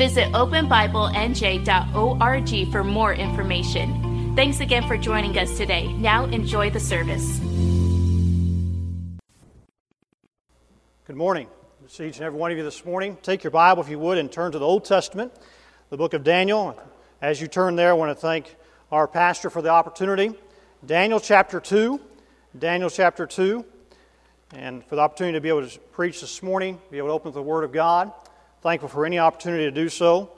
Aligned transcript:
Visit 0.00 0.32
openbiblenj.org 0.32 2.72
for 2.72 2.82
more 2.82 3.12
information. 3.12 4.32
Thanks 4.34 4.60
again 4.60 4.88
for 4.88 4.96
joining 4.96 5.36
us 5.36 5.58
today. 5.58 5.92
Now 5.92 6.24
enjoy 6.24 6.70
the 6.70 6.80
service. 6.80 7.38
Good 11.06 11.16
morning. 11.16 11.48
Good 11.82 11.90
see 11.90 12.08
each 12.08 12.16
and 12.16 12.24
every 12.24 12.38
one 12.38 12.50
of 12.50 12.56
you 12.56 12.64
this 12.64 12.82
morning. 12.86 13.18
Take 13.20 13.44
your 13.44 13.50
Bible, 13.50 13.82
if 13.82 13.90
you 13.90 13.98
would, 13.98 14.16
and 14.16 14.32
turn 14.32 14.52
to 14.52 14.58
the 14.58 14.64
Old 14.64 14.86
Testament, 14.86 15.34
the 15.90 15.98
book 15.98 16.14
of 16.14 16.24
Daniel. 16.24 16.80
As 17.20 17.42
you 17.42 17.46
turn 17.46 17.76
there, 17.76 17.90
I 17.90 17.92
want 17.92 18.10
to 18.10 18.14
thank 18.14 18.56
our 18.90 19.06
pastor 19.06 19.50
for 19.50 19.60
the 19.60 19.68
opportunity. 19.68 20.32
Daniel 20.86 21.20
chapter 21.20 21.60
2. 21.60 22.00
Daniel 22.58 22.88
chapter 22.88 23.26
2 23.26 23.66
and 24.54 24.82
for 24.86 24.96
the 24.96 25.02
opportunity 25.02 25.36
to 25.36 25.42
be 25.42 25.50
able 25.50 25.68
to 25.68 25.78
preach 25.92 26.22
this 26.22 26.42
morning, 26.42 26.80
be 26.90 26.96
able 26.96 27.08
to 27.08 27.12
open 27.12 27.32
the 27.32 27.42
Word 27.42 27.64
of 27.64 27.72
God. 27.72 28.10
Thankful 28.62 28.90
for 28.90 29.06
any 29.06 29.18
opportunity 29.18 29.64
to 29.64 29.70
do 29.70 29.88
so. 29.88 30.32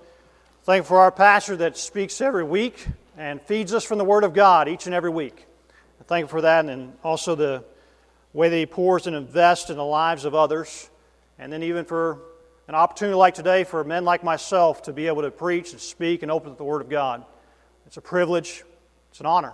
Thankful 0.62 0.96
for 0.96 1.00
our 1.00 1.10
pastor 1.10 1.56
that 1.56 1.76
speaks 1.76 2.20
every 2.20 2.44
week 2.44 2.86
and 3.18 3.42
feeds 3.42 3.74
us 3.74 3.82
from 3.82 3.98
the 3.98 4.04
Word 4.04 4.22
of 4.22 4.32
God 4.32 4.68
each 4.68 4.86
and 4.86 4.94
every 4.94 5.10
week. 5.10 5.44
Thankful 6.06 6.38
for 6.38 6.42
that, 6.42 6.64
and 6.66 6.96
also 7.02 7.34
the 7.34 7.64
way 8.32 8.48
that 8.48 8.56
he 8.56 8.66
pours 8.66 9.08
and 9.08 9.16
invests 9.16 9.70
in 9.70 9.76
the 9.76 9.84
lives 9.84 10.24
of 10.24 10.36
others. 10.36 10.88
And 11.36 11.52
then, 11.52 11.64
even 11.64 11.84
for 11.84 12.20
an 12.68 12.76
opportunity 12.76 13.16
like 13.16 13.34
today 13.34 13.64
for 13.64 13.82
men 13.82 14.04
like 14.04 14.22
myself 14.22 14.82
to 14.82 14.92
be 14.92 15.08
able 15.08 15.22
to 15.22 15.30
preach 15.32 15.72
and 15.72 15.80
speak 15.80 16.22
and 16.22 16.30
open 16.30 16.52
up 16.52 16.58
the 16.58 16.64
Word 16.64 16.80
of 16.80 16.88
God. 16.88 17.24
It's 17.86 17.96
a 17.96 18.00
privilege, 18.00 18.62
it's 19.10 19.18
an 19.18 19.26
honor. 19.26 19.52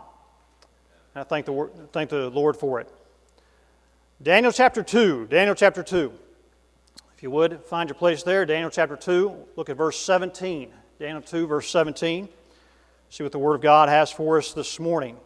And 1.15 1.23
I 1.23 1.25
thank 1.25 1.47
the, 1.47 1.71
thank 1.93 2.11
the 2.11 2.29
Lord 2.29 2.55
for 2.55 2.81
it. 2.81 2.93
Daniel 4.23 4.53
chapter 4.53 4.83
2. 4.83 5.29
Daniel 5.31 5.55
chapter 5.55 5.83
2. 5.83 6.13
If 7.19 7.25
you 7.25 7.33
would, 7.33 7.65
find 7.65 7.89
your 7.89 7.97
place 7.97 8.23
there. 8.23 8.47
Daniel 8.47 8.71
chapter 8.71 8.95
2. 8.95 9.35
Look 9.57 9.69
at 9.69 9.77
verse 9.77 9.99
17. 9.99 10.71
Daniel 11.01 11.21
2, 11.21 11.49
verse 11.49 11.69
17. 11.69 12.29
See 13.11 13.23
what 13.25 13.33
the 13.33 13.41
Word 13.41 13.57
of 13.57 13.61
God 13.61 13.89
has 13.89 14.13
for 14.13 14.39
us 14.39 14.53
this 14.53 14.79
morning. 14.79 15.17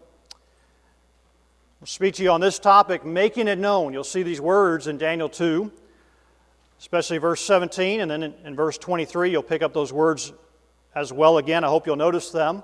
I'll 1.83 1.87
speak 1.87 2.15
to 2.15 2.23
you 2.23 2.31
on 2.31 2.41
this 2.41 2.59
topic, 2.59 3.05
making 3.05 3.47
it 3.47 3.59
known. 3.59 3.93
You'll 3.93 4.05
see 4.05 4.23
these 4.23 4.41
words 4.41 4.87
in 4.87 4.97
Daniel 4.97 5.29
2, 5.29 5.71
especially 6.79 7.19
verse 7.19 7.43
17, 7.43 8.01
and 8.01 8.11
then 8.11 8.23
in, 8.23 8.35
in 8.43 8.57
verse 8.57 8.79
23, 8.79 9.31
you'll 9.31 9.43
pick 9.43 9.61
up 9.61 9.75
those 9.75 9.93
words 9.93 10.33
as 10.95 11.13
well 11.13 11.37
again. 11.37 11.63
I 11.63 11.69
hope 11.69 11.87
you'll 11.87 11.97
notice 11.97 12.31
them, 12.31 12.63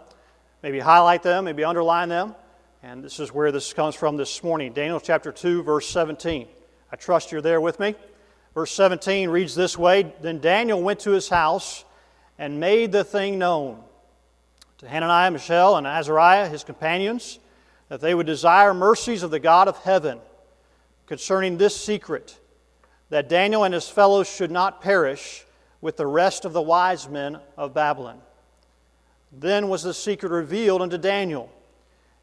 maybe 0.63 0.79
highlight 0.79 1.23
them, 1.23 1.45
maybe 1.45 1.65
underline 1.65 2.09
them. 2.09 2.35
And 2.83 3.05
this 3.05 3.21
is 3.21 3.31
where 3.35 3.53
this 3.53 3.75
comes 3.75 3.95
from 3.95 4.17
this 4.17 4.43
morning 4.43 4.73
Daniel 4.73 4.99
chapter 4.99 5.33
2, 5.33 5.65
verse 5.65 5.87
17. 5.87 6.49
I 6.91 6.97
trust 6.97 7.31
you're 7.31 7.43
there 7.43 7.61
with 7.61 7.79
me. 7.79 7.95
Verse 8.59 8.73
17 8.73 9.31
reads 9.31 9.55
this 9.55 9.79
way 9.79 10.13
Then 10.21 10.41
Daniel 10.41 10.83
went 10.83 10.99
to 11.01 11.13
his 11.13 11.29
house 11.29 11.85
and 12.41 12.59
made 12.59 12.91
the 12.91 13.05
thing 13.05 13.39
known 13.39 13.81
to 14.79 14.89
Hananiah, 14.89 15.31
Mishael, 15.31 15.77
and 15.77 15.87
Azariah, 15.87 16.49
his 16.49 16.65
companions, 16.65 17.39
that 17.89 18.01
they 18.01 18.17
would 18.17 18.27
desire 18.27 18.75
mercies 18.75 19.23
of 19.23 19.31
the 19.31 19.39
God 19.39 19.69
of 19.69 19.77
heaven 19.85 20.19
concerning 21.07 21.57
this 21.57 21.81
secret, 21.81 22.37
that 23.11 23.29
Daniel 23.29 23.63
and 23.63 23.73
his 23.73 23.89
fellows 23.89 24.29
should 24.29 24.51
not 24.51 24.81
perish 24.81 25.47
with 25.81 25.97
the 25.97 26.09
rest 26.09 26.45
of 26.45 26.53
the 26.53 26.61
wise 26.61 27.09
men 27.09 27.39
of 27.57 27.73
Babylon. 27.73 28.21
Then 29.31 29.69
was 29.69 29.85
the 29.85 29.95
secret 29.95 30.33
revealed 30.33 30.83
unto 30.83 30.99
Daniel 30.99 31.49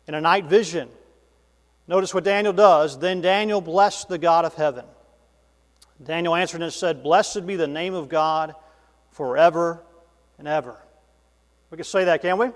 in 0.05 0.15
a 0.15 0.19
night 0.19 0.47
vision. 0.47 0.89
Notice 1.87 2.13
what 2.13 2.25
Daniel 2.25 2.51
does. 2.51 2.99
Then 2.99 3.21
Daniel 3.21 3.61
blessed 3.61 4.09
the 4.09 4.17
God 4.17 4.43
of 4.43 4.55
heaven. 4.55 4.83
Daniel 6.03 6.35
answered 6.35 6.61
and 6.61 6.73
said, 6.73 7.03
Blessed 7.03 7.47
be 7.47 7.55
the 7.55 7.67
name 7.67 7.93
of 7.93 8.09
God 8.09 8.55
forever 9.11 9.81
and 10.37 10.47
ever. 10.47 10.77
We 11.69 11.77
can 11.77 11.85
say 11.85 12.05
that, 12.05 12.21
can 12.21 12.37
we? 12.37 12.49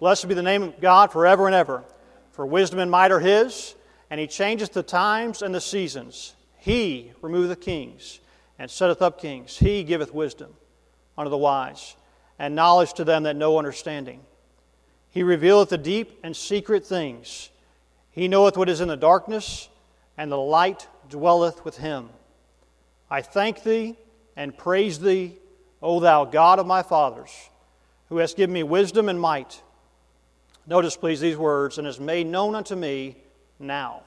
Blessed 0.00 0.28
be 0.28 0.34
the 0.34 0.42
name 0.42 0.62
of 0.62 0.80
God 0.80 1.12
forever 1.12 1.46
and 1.46 1.54
ever. 1.54 1.84
For 2.32 2.46
wisdom 2.46 2.80
and 2.80 2.90
might 2.90 3.12
are 3.12 3.20
His, 3.20 3.74
and 4.10 4.18
He 4.18 4.26
changeth 4.26 4.72
the 4.72 4.82
times 4.82 5.42
and 5.42 5.54
the 5.54 5.60
seasons. 5.60 6.34
He 6.58 7.12
removeth 7.22 7.60
kings 7.60 8.20
and 8.58 8.70
setteth 8.70 9.02
up 9.02 9.20
kings. 9.20 9.56
He 9.56 9.84
giveth 9.84 10.12
wisdom 10.12 10.54
unto 11.16 11.30
the 11.30 11.38
wise, 11.38 11.96
and 12.38 12.54
knowledge 12.54 12.94
to 12.94 13.04
them 13.04 13.22
that 13.24 13.36
know 13.36 13.58
understanding. 13.58 14.20
He 15.10 15.22
revealeth 15.22 15.70
the 15.70 15.78
deep 15.78 16.18
and 16.22 16.36
secret 16.36 16.86
things. 16.86 17.50
He 18.10 18.28
knoweth 18.28 18.56
what 18.56 18.68
is 18.68 18.80
in 18.80 18.88
the 18.88 18.96
darkness, 18.96 19.68
and 20.16 20.30
the 20.30 20.38
light 20.38 20.86
dwelleth 21.08 21.64
with 21.64 21.78
him. 21.78 22.10
I 23.10 23.22
thank 23.22 23.62
thee 23.62 23.96
and 24.36 24.56
praise 24.56 25.00
thee, 25.00 25.36
O 25.82 26.00
thou 26.00 26.24
God 26.24 26.58
of 26.58 26.66
my 26.66 26.82
fathers, 26.82 27.30
who 28.08 28.18
hast 28.18 28.36
given 28.36 28.54
me 28.54 28.62
wisdom 28.62 29.08
and 29.08 29.20
might. 29.20 29.60
Notice, 30.66 30.96
please, 30.96 31.20
these 31.20 31.36
words, 31.36 31.78
and 31.78 31.86
has 31.86 31.98
made 31.98 32.26
known 32.26 32.54
unto 32.54 32.76
me 32.76 33.16
now 33.58 34.02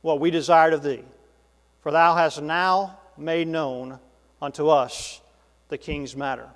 what 0.00 0.20
we 0.20 0.30
desired 0.30 0.72
of 0.72 0.82
thee. 0.82 1.02
For 1.82 1.92
thou 1.92 2.14
hast 2.14 2.40
now 2.40 2.98
made 3.18 3.48
known 3.48 3.98
unto 4.40 4.68
us 4.68 5.20
the 5.68 5.78
king's 5.78 6.16
matter. 6.16 6.48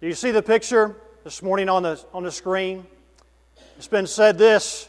Do 0.00 0.06
you 0.06 0.14
see 0.14 0.30
the 0.30 0.42
picture? 0.42 0.96
this 1.26 1.42
morning 1.42 1.68
on 1.68 1.82
the, 1.82 2.00
on 2.14 2.22
the 2.22 2.30
screen. 2.30 2.86
It's 3.78 3.88
been 3.88 4.06
said 4.06 4.38
this 4.38 4.88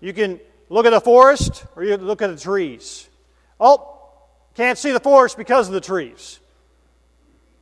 you 0.00 0.12
can 0.12 0.40
look 0.68 0.86
at 0.86 0.90
the 0.90 1.00
forest 1.00 1.64
or 1.76 1.84
you 1.84 1.96
can 1.96 2.04
look 2.04 2.20
at 2.20 2.34
the 2.34 2.36
trees. 2.36 3.08
Oh, 3.60 3.91
can't 4.54 4.78
see 4.78 4.92
the 4.92 5.00
forest 5.00 5.36
because 5.36 5.68
of 5.68 5.74
the 5.74 5.80
trees. 5.80 6.40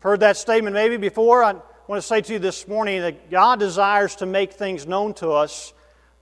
Heard 0.00 0.20
that 0.20 0.36
statement 0.36 0.74
maybe 0.74 0.96
before. 0.96 1.44
I 1.44 1.52
want 1.86 2.00
to 2.00 2.02
say 2.02 2.20
to 2.20 2.32
you 2.32 2.38
this 2.38 2.66
morning 2.66 3.02
that 3.02 3.30
God 3.30 3.58
desires 3.58 4.16
to 4.16 4.26
make 4.26 4.52
things 4.52 4.86
known 4.86 5.14
to 5.14 5.30
us 5.30 5.72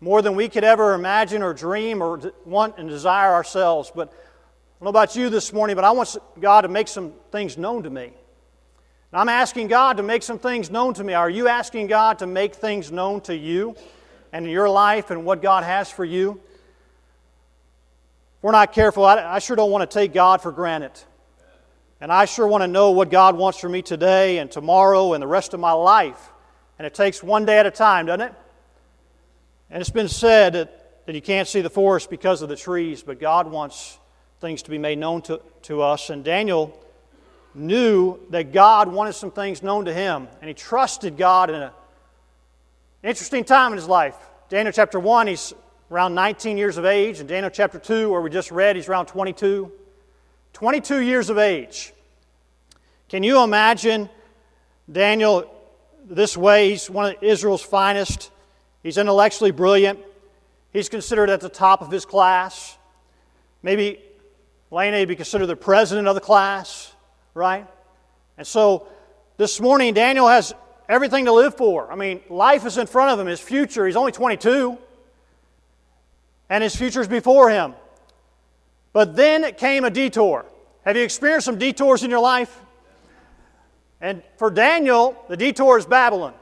more 0.00 0.22
than 0.22 0.36
we 0.36 0.48
could 0.48 0.64
ever 0.64 0.94
imagine 0.94 1.42
or 1.42 1.54
dream 1.54 2.02
or 2.02 2.32
want 2.44 2.78
and 2.78 2.88
desire 2.88 3.32
ourselves. 3.32 3.90
But 3.94 4.08
I 4.08 4.84
don't 4.84 4.84
know 4.84 4.90
about 4.90 5.16
you 5.16 5.30
this 5.30 5.52
morning, 5.52 5.76
but 5.76 5.84
I 5.84 5.90
want 5.90 6.16
God 6.40 6.62
to 6.62 6.68
make 6.68 6.88
some 6.88 7.12
things 7.32 7.56
known 7.56 7.82
to 7.82 7.90
me. 7.90 8.04
And 8.04 9.20
I'm 9.20 9.28
asking 9.28 9.68
God 9.68 9.96
to 9.96 10.02
make 10.02 10.22
some 10.22 10.38
things 10.38 10.70
known 10.70 10.94
to 10.94 11.04
me. 11.04 11.14
Are 11.14 11.30
you 11.30 11.48
asking 11.48 11.86
God 11.86 12.18
to 12.18 12.26
make 12.26 12.54
things 12.54 12.92
known 12.92 13.20
to 13.22 13.36
you 13.36 13.74
and 14.32 14.48
your 14.48 14.68
life 14.68 15.10
and 15.10 15.24
what 15.24 15.40
God 15.40 15.64
has 15.64 15.90
for 15.90 16.04
you? 16.04 16.40
We're 18.40 18.52
not 18.52 18.72
careful, 18.72 19.04
I, 19.04 19.34
I 19.34 19.38
sure 19.40 19.56
don't 19.56 19.70
want 19.70 19.88
to 19.88 19.92
take 19.92 20.12
God 20.12 20.40
for 20.40 20.52
granted. 20.52 20.92
And 22.00 22.12
I 22.12 22.26
sure 22.26 22.46
want 22.46 22.62
to 22.62 22.68
know 22.68 22.92
what 22.92 23.10
God 23.10 23.36
wants 23.36 23.58
for 23.58 23.68
me 23.68 23.82
today 23.82 24.38
and 24.38 24.50
tomorrow 24.50 25.14
and 25.14 25.22
the 25.22 25.26
rest 25.26 25.54
of 25.54 25.60
my 25.60 25.72
life. 25.72 26.30
And 26.78 26.86
it 26.86 26.94
takes 26.94 27.22
one 27.22 27.44
day 27.44 27.58
at 27.58 27.66
a 27.66 27.72
time, 27.72 28.06
doesn't 28.06 28.28
it? 28.28 28.34
And 29.70 29.80
it's 29.80 29.90
been 29.90 30.08
said 30.08 30.52
that, 30.52 31.06
that 31.06 31.14
you 31.16 31.20
can't 31.20 31.48
see 31.48 31.60
the 31.60 31.70
forest 31.70 32.08
because 32.08 32.40
of 32.40 32.48
the 32.48 32.56
trees, 32.56 33.02
but 33.02 33.18
God 33.18 33.50
wants 33.50 33.98
things 34.40 34.62
to 34.62 34.70
be 34.70 34.78
made 34.78 34.98
known 34.98 35.22
to, 35.22 35.40
to 35.62 35.82
us. 35.82 36.10
And 36.10 36.24
Daniel 36.24 36.78
knew 37.54 38.20
that 38.30 38.52
God 38.52 38.88
wanted 38.88 39.14
some 39.14 39.32
things 39.32 39.62
known 39.62 39.86
to 39.86 39.92
him, 39.92 40.28
and 40.40 40.48
he 40.48 40.54
trusted 40.54 41.16
God 41.16 41.50
in 41.50 41.56
an 41.56 41.72
interesting 43.02 43.44
time 43.44 43.72
in 43.72 43.78
his 43.78 43.88
life. 43.88 44.14
Daniel 44.48 44.72
chapter 44.72 45.00
1, 45.00 45.26
he's 45.26 45.52
around 45.90 46.14
19 46.14 46.58
years 46.58 46.76
of 46.76 46.84
age, 46.84 47.20
In 47.20 47.26
Daniel 47.26 47.50
chapter 47.50 47.78
2, 47.78 48.10
where 48.10 48.20
we 48.20 48.30
just 48.30 48.50
read, 48.50 48.76
he's 48.76 48.88
around 48.88 49.06
22. 49.06 49.72
22 50.52 51.00
years 51.00 51.30
of 51.30 51.38
age. 51.38 51.92
Can 53.08 53.22
you 53.22 53.42
imagine 53.42 54.08
Daniel 54.90 55.50
this 56.04 56.36
way? 56.36 56.70
He's 56.70 56.90
one 56.90 57.14
of 57.14 57.22
Israel's 57.22 57.62
finest. 57.62 58.30
He's 58.82 58.98
intellectually 58.98 59.50
brilliant. 59.50 59.98
He's 60.72 60.88
considered 60.88 61.30
at 61.30 61.40
the 61.40 61.48
top 61.48 61.80
of 61.80 61.90
his 61.90 62.04
class. 62.04 62.76
Maybe 63.62 64.00
Lane 64.70 64.92
would 64.94 65.08
be 65.08 65.16
considered 65.16 65.46
the 65.46 65.56
president 65.56 66.08
of 66.08 66.14
the 66.14 66.20
class 66.20 66.92
right? 67.38 67.66
And 68.36 68.46
so 68.46 68.88
this 69.36 69.60
morning, 69.60 69.94
Daniel 69.94 70.28
has 70.28 70.52
everything 70.88 71.24
to 71.26 71.32
live 71.32 71.56
for. 71.56 71.90
I 71.90 71.94
mean, 71.94 72.20
life 72.28 72.66
is 72.66 72.76
in 72.76 72.86
front 72.86 73.12
of 73.12 73.20
him, 73.20 73.26
his 73.26 73.40
future. 73.40 73.86
He's 73.86 73.96
only 73.96 74.12
22, 74.12 74.76
and 76.48 76.62
his 76.62 76.74
future 76.74 77.00
is 77.00 77.08
before 77.08 77.50
him. 77.50 77.74
But 78.92 79.16
then 79.16 79.54
came 79.54 79.84
a 79.84 79.90
detour. 79.90 80.46
Have 80.84 80.96
you 80.96 81.02
experienced 81.02 81.44
some 81.44 81.58
detours 81.58 82.02
in 82.02 82.10
your 82.10 82.20
life? 82.20 82.60
And 84.00 84.22
for 84.36 84.50
Daniel, 84.50 85.16
the 85.28 85.36
detour 85.36 85.78
is 85.78 85.86
Babylon. 85.86 86.34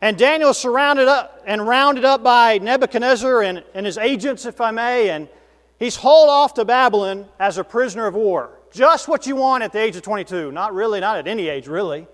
And 0.00 0.18
Daniel 0.18 0.50
is 0.50 0.58
surrounded 0.58 1.08
up 1.08 1.42
and 1.46 1.66
rounded 1.66 2.04
up 2.04 2.22
by 2.22 2.58
Nebuchadnezzar 2.58 3.42
and, 3.42 3.64
and 3.74 3.86
his 3.86 3.96
agents, 3.96 4.44
if 4.44 4.60
I 4.60 4.70
may, 4.70 5.10
and 5.10 5.28
he's 5.78 5.96
hauled 5.96 6.28
off 6.28 6.54
to 6.54 6.64
Babylon 6.64 7.26
as 7.38 7.58
a 7.58 7.64
prisoner 7.64 8.06
of 8.06 8.14
war. 8.14 8.50
Just 8.72 9.08
what 9.08 9.26
you 9.26 9.36
want 9.36 9.62
at 9.62 9.72
the 9.72 9.78
age 9.78 9.96
of 9.96 10.02
22. 10.02 10.50
Not 10.50 10.74
really, 10.74 11.00
not 11.00 11.16
at 11.16 11.28
any 11.28 11.48
age, 11.48 11.68
really. 11.68 12.06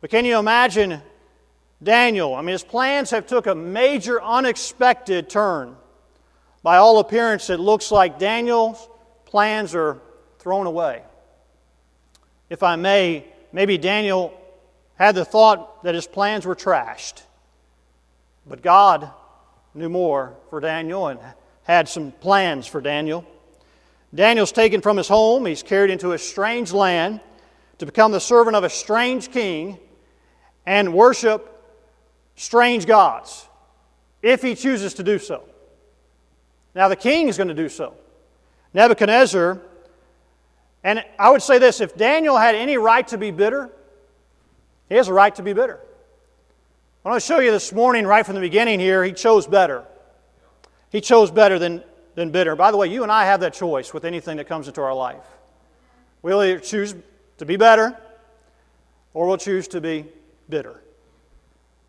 But 0.00 0.10
can 0.10 0.24
you 0.24 0.38
imagine 0.38 1.00
Daniel? 1.82 2.34
I 2.34 2.40
mean, 2.40 2.52
his 2.52 2.62
plans 2.62 3.10
have 3.10 3.26
took 3.26 3.46
a 3.46 3.54
major 3.54 4.22
unexpected 4.22 5.28
turn. 5.28 5.76
By 6.62 6.76
all 6.76 6.98
appearance, 6.98 7.50
it 7.50 7.58
looks 7.58 7.90
like 7.90 8.18
Daniel's 8.18 8.88
plans 9.24 9.74
are 9.74 10.00
thrown 10.38 10.66
away. 10.66 11.02
If 12.48 12.62
I 12.62 12.76
may, 12.76 13.26
maybe 13.52 13.78
Daniel 13.78 14.32
had 14.96 15.14
the 15.14 15.24
thought 15.24 15.82
that 15.84 15.94
his 15.94 16.06
plans 16.06 16.46
were 16.46 16.54
trashed. 16.54 17.22
But 18.46 18.62
God 18.62 19.10
knew 19.74 19.88
more 19.88 20.34
for 20.50 20.60
Daniel 20.60 21.08
and 21.08 21.18
had 21.64 21.88
some 21.88 22.12
plans 22.12 22.66
for 22.66 22.80
Daniel. 22.80 23.24
Daniel's 24.14 24.52
taken 24.52 24.80
from 24.80 24.98
his 24.98 25.08
home, 25.08 25.46
he's 25.46 25.62
carried 25.62 25.90
into 25.90 26.12
a 26.12 26.18
strange 26.18 26.72
land 26.72 27.20
to 27.78 27.86
become 27.86 28.12
the 28.12 28.20
servant 28.20 28.54
of 28.54 28.64
a 28.64 28.70
strange 28.70 29.30
king 29.30 29.78
and 30.66 30.92
worship 30.92 31.51
strange 32.36 32.86
gods 32.86 33.48
if 34.22 34.42
he 34.42 34.54
chooses 34.54 34.94
to 34.94 35.02
do 35.02 35.18
so. 35.18 35.44
Now, 36.74 36.88
the 36.88 36.96
king 36.96 37.28
is 37.28 37.36
going 37.36 37.48
to 37.48 37.54
do 37.54 37.68
so. 37.68 37.94
Nebuchadnezzar, 38.72 39.60
and 40.84 41.04
I 41.18 41.30
would 41.30 41.42
say 41.42 41.58
this 41.58 41.80
if 41.80 41.96
Daniel 41.96 42.36
had 42.36 42.54
any 42.54 42.78
right 42.78 43.06
to 43.08 43.18
be 43.18 43.30
bitter, 43.30 43.70
he 44.88 44.94
has 44.94 45.08
a 45.08 45.12
right 45.12 45.34
to 45.34 45.42
be 45.42 45.52
bitter. 45.52 45.78
I 47.04 47.08
want 47.08 47.20
to 47.20 47.26
show 47.26 47.40
you 47.40 47.50
this 47.50 47.72
morning, 47.72 48.06
right 48.06 48.24
from 48.24 48.36
the 48.36 48.40
beginning 48.40 48.78
here, 48.78 49.02
he 49.04 49.12
chose 49.12 49.46
better. 49.46 49.84
He 50.90 51.00
chose 51.00 51.30
better 51.30 51.58
than, 51.58 51.82
than 52.14 52.30
bitter. 52.30 52.54
By 52.54 52.70
the 52.70 52.76
way, 52.76 52.86
you 52.86 53.02
and 53.02 53.10
I 53.10 53.24
have 53.24 53.40
that 53.40 53.54
choice 53.54 53.92
with 53.92 54.04
anything 54.04 54.36
that 54.36 54.46
comes 54.46 54.68
into 54.68 54.82
our 54.82 54.94
life. 54.94 55.24
We'll 56.22 56.42
either 56.42 56.60
choose 56.60 56.94
to 57.38 57.44
be 57.44 57.56
better 57.56 57.98
or 59.14 59.26
we'll 59.26 59.36
choose 59.36 59.66
to 59.68 59.80
be 59.80 60.06
bitter. 60.48 60.80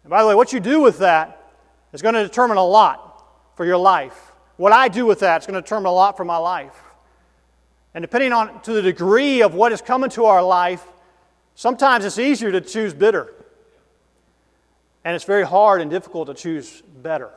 And 0.04 0.10
by 0.10 0.22
the 0.22 0.28
way, 0.28 0.36
what 0.36 0.54
you 0.54 0.60
do 0.60 0.82
with 0.82 1.00
that 1.00 1.54
is 1.94 2.02
going 2.02 2.16
to 2.16 2.24
determine 2.24 2.58
a 2.58 2.66
lot 2.66 3.26
for 3.56 3.66
your 3.66 3.78
life. 3.78 4.32
What 4.58 4.74
I 4.74 4.88
do 4.88 5.06
with 5.06 5.20
that 5.20 5.42
is 5.42 5.48
going 5.48 5.56
to 5.56 5.62
determine 5.62 5.88
a 5.88 5.94
lot 5.94 6.18
for 6.18 6.26
my 6.26 6.38
life. 6.38 6.76
And 7.94 8.02
depending 8.02 8.34
on 8.34 8.62
to 8.62 8.74
the 8.74 8.82
degree 8.82 9.42
of 9.42 9.54
what 9.54 9.72
is 9.72 9.82
coming 9.82 10.10
to 10.12 10.26
our 10.26 10.44
life, 10.44 10.84
sometimes 11.56 12.06
it's 12.06 12.18
easier 12.18 12.52
to 12.52 12.62
choose 12.62 12.94
bitter. 12.94 13.34
And 15.06 15.16
it's 15.16 15.26
very 15.26 15.46
hard 15.46 15.82
and 15.82 15.92
difficult 15.92 16.28
to 16.28 16.34
choose 16.34 16.82
better. 17.02 17.30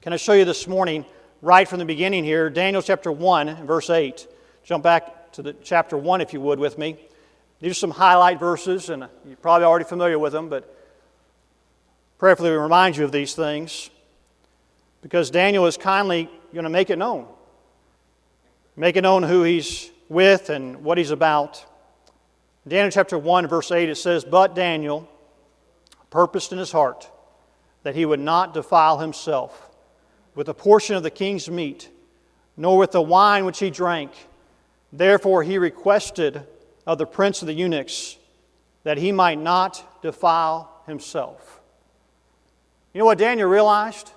Can 0.00 0.12
I 0.12 0.16
show 0.16 0.32
you 0.32 0.44
this 0.44 0.66
morning, 0.66 1.04
right 1.42 1.68
from 1.68 1.78
the 1.78 1.84
beginning 1.84 2.24
here, 2.24 2.50
Daniel 2.50 2.82
chapter 2.82 3.12
1, 3.12 3.66
verse 3.66 3.90
8. 3.90 4.26
Jump 4.64 4.82
back 4.82 5.32
to 5.32 5.42
the 5.42 5.52
chapter 5.52 5.96
1 5.96 6.20
if 6.20 6.32
you 6.32 6.40
would 6.40 6.58
with 6.58 6.78
me. 6.78 6.96
These 7.60 7.72
are 7.72 7.74
some 7.74 7.90
highlight 7.90 8.40
verses, 8.40 8.90
and 8.90 9.06
you're 9.26 9.36
probably 9.36 9.64
already 9.64 9.84
familiar 9.84 10.18
with 10.18 10.32
them, 10.32 10.48
but 10.48 10.81
prayerfully 12.22 12.50
remind 12.50 12.96
you 12.96 13.02
of 13.04 13.10
these 13.10 13.34
things 13.34 13.90
because 15.00 15.28
Daniel 15.28 15.66
is 15.66 15.76
kindly 15.76 16.30
going 16.52 16.62
to 16.62 16.70
make 16.70 16.88
it 16.88 16.96
known. 16.96 17.26
Make 18.76 18.94
it 18.94 19.00
known 19.00 19.24
who 19.24 19.42
he's 19.42 19.90
with 20.08 20.48
and 20.48 20.84
what 20.84 20.98
he's 20.98 21.10
about. 21.10 21.66
Daniel 22.68 22.92
chapter 22.92 23.18
1, 23.18 23.48
verse 23.48 23.72
8, 23.72 23.88
it 23.88 23.96
says, 23.96 24.24
But 24.24 24.54
Daniel 24.54 25.08
purposed 26.10 26.52
in 26.52 26.58
his 26.58 26.70
heart 26.70 27.10
that 27.82 27.96
he 27.96 28.06
would 28.06 28.20
not 28.20 28.54
defile 28.54 28.98
himself 28.98 29.68
with 30.36 30.48
a 30.48 30.54
portion 30.54 30.94
of 30.94 31.02
the 31.02 31.10
king's 31.10 31.50
meat, 31.50 31.90
nor 32.56 32.78
with 32.78 32.92
the 32.92 33.02
wine 33.02 33.44
which 33.44 33.58
he 33.58 33.68
drank. 33.68 34.12
Therefore 34.92 35.42
he 35.42 35.58
requested 35.58 36.44
of 36.86 36.98
the 36.98 37.06
prince 37.06 37.42
of 37.42 37.48
the 37.48 37.54
eunuchs 37.54 38.16
that 38.84 38.96
he 38.96 39.10
might 39.10 39.40
not 39.40 40.00
defile 40.02 40.84
himself. 40.86 41.51
You 42.92 42.98
know 42.98 43.04
what 43.04 43.18
Daniel 43.18 43.48
realized? 43.48 44.12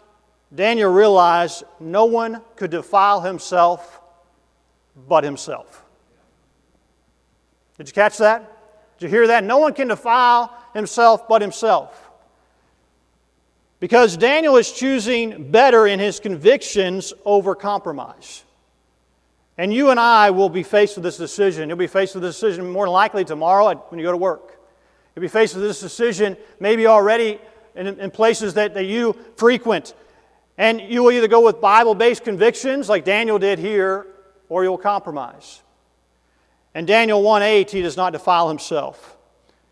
Daniel 0.54 0.92
realized 0.92 1.63
no 1.80 2.06
one 2.06 2.42
could 2.56 2.72
defile 2.72 3.22
himself 3.22 4.01
but 5.07 5.24
himself. 5.24 5.83
Did 7.77 7.88
you 7.88 7.94
catch 7.94 8.18
that? 8.19 8.51
Did 8.98 9.06
you 9.06 9.10
hear 9.10 9.27
that? 9.27 9.44
No 9.44 9.57
one 9.57 9.74
can 9.74 9.89
defile 9.89 10.56
himself 10.74 11.27
but 11.27 11.42
himself. 11.42 12.10
Because 13.80 14.16
Daniel 14.16 14.56
is 14.56 14.72
choosing 14.72 15.51
better 15.51 15.86
in 15.86 16.00
his 16.00 16.19
convictions 16.19 17.13
over 17.25 17.56
compromise. 17.56 18.44
And 19.57 19.74
you 19.74 19.89
and 19.89 20.00
I 20.00 20.31
will 20.31 20.50
be 20.50 20.63
faced 20.63 20.95
with 20.95 21.04
this 21.04 21.18
decision. 21.18 21.69
You'll 21.69 21.78
be 21.78 21.88
faced 21.88 22.16
with 22.16 22.24
this 22.24 22.36
decision 22.39 22.69
more 22.69 22.89
likely 22.89 23.24
tomorrow 23.25 23.74
when 23.89 24.00
you 24.00 24.06
go 24.06 24.12
to 24.12 24.18
work. 24.18 24.60
You'll 25.16 25.21
be 25.21 25.28
faced 25.28 25.56
with 25.56 25.63
this 25.63 25.80
decision 25.80 26.36
maybe 26.60 26.88
already 26.88 27.39
in, 27.75 27.88
in 28.00 28.12
places 28.12 28.54
that, 28.56 28.74
that 28.74 28.86
you 28.86 29.18
frequent. 29.36 29.94
And 30.57 30.81
you 30.81 31.04
will 31.04 31.12
either 31.12 31.27
go 31.27 31.42
with 31.42 31.60
Bible 31.60 31.95
based 31.95 32.24
convictions 32.24 32.88
like 32.88 33.04
Daniel 33.04 33.38
did 33.38 33.60
here, 33.60 34.07
or 34.50 34.63
you'll 34.63 34.77
compromise. 34.77 35.62
And 36.74 36.88
Daniel 36.88 37.22
1 37.22 37.42
8, 37.42 37.72
he 37.72 37.81
does 37.81 37.98
not 37.98 38.13
defile 38.13 38.48
himself. 38.48 39.18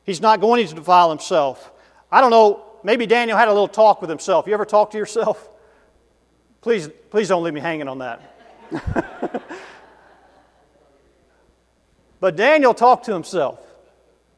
He's 0.04 0.22
not 0.22 0.42
going 0.42 0.66
to 0.68 0.76
defile 0.76 1.10
himself. 1.10 1.72
I 2.12 2.22
don't 2.22 2.32
know, 2.32 2.64
maybe 2.84 3.06
Daniel 3.06 3.38
had 3.38 3.48
a 3.48 3.52
little 3.52 3.68
talk 3.68 4.02
with 4.02 4.10
himself. 4.10 4.48
You 4.48 4.54
ever 4.54 4.66
talk 4.66 4.92
to 4.92 4.98
yourself? 4.98 5.50
Please, 6.62 6.90
please 7.10 7.28
don't 7.28 7.44
leave 7.44 7.54
me 7.54 7.60
hanging 7.60 7.88
on 7.90 8.00
that. 8.00 8.22
but 12.22 12.36
Daniel 12.38 12.74
talked 12.74 13.06
to 13.06 13.14
himself, 13.14 13.60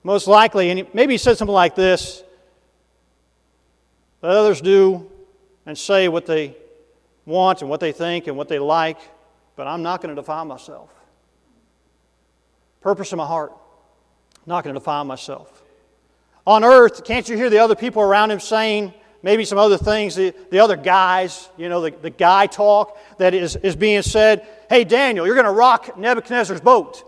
most 0.03 0.27
likely, 0.27 0.71
and 0.71 0.87
maybe 0.93 1.13
he 1.13 1.17
said 1.19 1.37
something 1.37 1.53
like 1.53 1.75
this 1.75 2.23
Let 4.25 4.37
others 4.37 4.59
do 4.59 5.07
and 5.67 5.77
say 5.77 6.07
what 6.07 6.25
they 6.25 6.57
want 7.27 7.61
and 7.61 7.69
what 7.69 7.79
they 7.79 7.91
think 7.91 8.25
and 8.25 8.35
what 8.35 8.47
they 8.47 8.57
like, 8.57 8.97
but 9.55 9.67
I'm 9.67 9.83
not 9.83 10.01
going 10.01 10.15
to 10.15 10.19
defile 10.19 10.45
myself. 10.45 10.89
Purpose 12.81 13.11
in 13.11 13.19
my 13.19 13.27
heart, 13.27 13.53
not 14.47 14.63
going 14.63 14.73
to 14.73 14.79
defile 14.79 15.03
myself. 15.03 15.61
On 16.47 16.63
earth, 16.63 17.03
can't 17.03 17.29
you 17.29 17.37
hear 17.37 17.51
the 17.51 17.59
other 17.59 17.75
people 17.75 18.01
around 18.01 18.31
him 18.31 18.39
saying 18.39 18.95
maybe 19.21 19.45
some 19.45 19.59
other 19.59 19.77
things, 19.77 20.15
the, 20.15 20.33
the 20.49 20.57
other 20.57 20.75
guys, 20.75 21.47
you 21.55 21.69
know, 21.69 21.81
the, 21.81 21.91
the 21.91 22.09
guy 22.09 22.47
talk 22.47 22.97
that 23.19 23.35
is, 23.35 23.55
is 23.57 23.75
being 23.75 24.01
said? 24.01 24.43
Hey, 24.71 24.85
Daniel, 24.85 25.27
you're 25.27 25.35
going 25.35 25.45
to 25.45 25.51
rock 25.51 25.99
Nebuchadnezzar's 25.99 26.61
boat. 26.61 27.03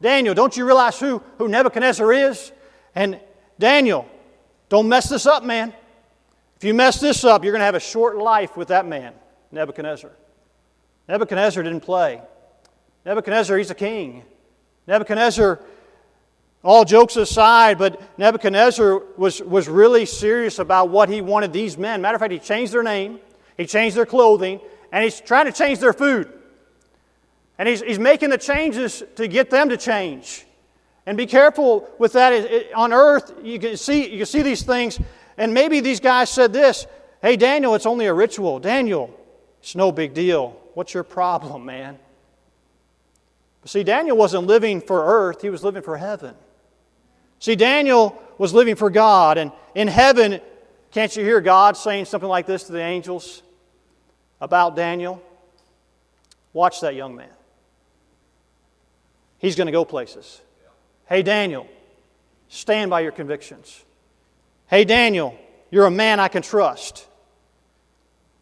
Daniel, 0.00 0.34
don't 0.34 0.56
you 0.56 0.64
realize 0.64 1.00
who, 1.00 1.20
who 1.38 1.48
Nebuchadnezzar 1.48 2.12
is? 2.12 2.52
And 2.94 3.18
Daniel, 3.58 4.08
don't 4.68 4.88
mess 4.88 5.08
this 5.08 5.26
up, 5.26 5.42
man. 5.42 5.74
If 6.60 6.64
you 6.64 6.74
mess 6.74 7.00
this 7.00 7.24
up, 7.24 7.42
you're 7.42 7.54
going 7.54 7.60
to 7.60 7.64
have 7.64 7.74
a 7.74 7.80
short 7.80 8.18
life 8.18 8.54
with 8.54 8.68
that 8.68 8.86
man, 8.86 9.14
Nebuchadnezzar. 9.50 10.10
Nebuchadnezzar 11.08 11.62
didn't 11.62 11.80
play. 11.80 12.20
Nebuchadnezzar, 13.06 13.56
he's 13.56 13.70
a 13.70 13.74
king. 13.74 14.24
Nebuchadnezzar, 14.86 15.58
all 16.62 16.84
jokes 16.84 17.16
aside, 17.16 17.78
but 17.78 18.02
Nebuchadnezzar 18.18 19.02
was, 19.16 19.40
was 19.40 19.70
really 19.70 20.04
serious 20.04 20.58
about 20.58 20.90
what 20.90 21.08
he 21.08 21.22
wanted 21.22 21.54
these 21.54 21.78
men. 21.78 22.02
Matter 22.02 22.16
of 22.16 22.20
fact, 22.20 22.30
he 22.30 22.38
changed 22.38 22.74
their 22.74 22.82
name, 22.82 23.20
he 23.56 23.64
changed 23.64 23.96
their 23.96 24.04
clothing, 24.04 24.60
and 24.92 25.02
he's 25.02 25.18
trying 25.18 25.46
to 25.46 25.52
change 25.52 25.78
their 25.78 25.94
food. 25.94 26.30
And 27.56 27.70
he's, 27.70 27.80
he's 27.80 27.98
making 27.98 28.28
the 28.28 28.36
changes 28.36 29.02
to 29.16 29.26
get 29.28 29.48
them 29.48 29.70
to 29.70 29.78
change. 29.78 30.44
And 31.06 31.16
be 31.16 31.24
careful 31.24 31.88
with 31.98 32.12
that. 32.12 32.34
It, 32.34 32.52
it, 32.52 32.74
on 32.74 32.92
earth, 32.92 33.32
you 33.42 33.58
can, 33.58 33.78
see, 33.78 34.10
you 34.10 34.18
can 34.18 34.26
see 34.26 34.42
these 34.42 34.62
things 34.62 35.00
and 35.40 35.54
maybe 35.54 35.80
these 35.80 36.00
guys 36.00 36.30
said 36.30 36.52
this 36.52 36.86
Hey, 37.22 37.36
Daniel, 37.36 37.74
it's 37.74 37.86
only 37.86 38.06
a 38.06 38.14
ritual. 38.14 38.60
Daniel, 38.60 39.18
it's 39.60 39.74
no 39.74 39.90
big 39.90 40.14
deal. 40.14 40.56
What's 40.74 40.94
your 40.94 41.02
problem, 41.02 41.64
man? 41.64 41.98
But 43.62 43.70
see, 43.70 43.82
Daniel 43.82 44.16
wasn't 44.16 44.46
living 44.46 44.80
for 44.80 45.04
earth, 45.04 45.42
he 45.42 45.50
was 45.50 45.64
living 45.64 45.82
for 45.82 45.96
heaven. 45.96 46.34
See, 47.40 47.56
Daniel 47.56 48.22
was 48.36 48.52
living 48.52 48.76
for 48.76 48.90
God. 48.90 49.38
And 49.38 49.50
in 49.74 49.88
heaven, 49.88 50.40
can't 50.90 51.14
you 51.16 51.24
hear 51.24 51.40
God 51.40 51.76
saying 51.76 52.04
something 52.04 52.28
like 52.28 52.46
this 52.46 52.64
to 52.64 52.72
the 52.72 52.82
angels 52.82 53.42
about 54.42 54.76
Daniel? 54.76 55.22
Watch 56.52 56.82
that 56.82 56.94
young 56.94 57.16
man. 57.16 57.30
He's 59.38 59.56
going 59.56 59.66
to 59.66 59.72
go 59.72 59.86
places. 59.86 60.40
Hey, 61.06 61.22
Daniel, 61.22 61.66
stand 62.48 62.90
by 62.90 63.00
your 63.00 63.12
convictions. 63.12 63.84
Hey, 64.70 64.84
Daniel, 64.84 65.36
you're 65.72 65.86
a 65.86 65.90
man 65.90 66.20
I 66.20 66.28
can 66.28 66.42
trust. 66.42 67.04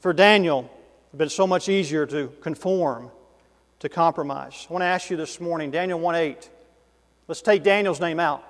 For 0.00 0.12
Daniel, 0.12 0.60
it 0.60 1.12
has 1.12 1.18
been 1.18 1.28
so 1.30 1.46
much 1.46 1.70
easier 1.70 2.04
to 2.04 2.30
conform 2.42 3.10
to 3.78 3.88
compromise. 3.88 4.66
I 4.68 4.72
want 4.74 4.82
to 4.82 4.86
ask 4.88 5.08
you 5.08 5.16
this 5.16 5.40
morning, 5.40 5.70
Daniel 5.70 5.98
1 5.98 6.14
8, 6.14 6.50
Let's 7.28 7.40
take 7.40 7.62
Daniel's 7.62 7.98
name 7.98 8.20
out. 8.20 8.44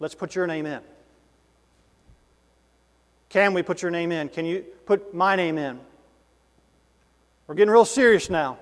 Let's 0.00 0.14
put 0.14 0.34
your 0.34 0.46
name 0.46 0.64
in. 0.64 0.80
Can 3.28 3.52
we 3.52 3.62
put 3.62 3.82
your 3.82 3.90
name 3.90 4.10
in? 4.10 4.30
Can 4.30 4.46
you 4.46 4.64
put 4.86 5.12
my 5.12 5.36
name 5.36 5.58
in? 5.58 5.78
We're 7.46 7.56
getting 7.56 7.72
real 7.72 7.84
serious 7.84 8.30
now. 8.30 8.56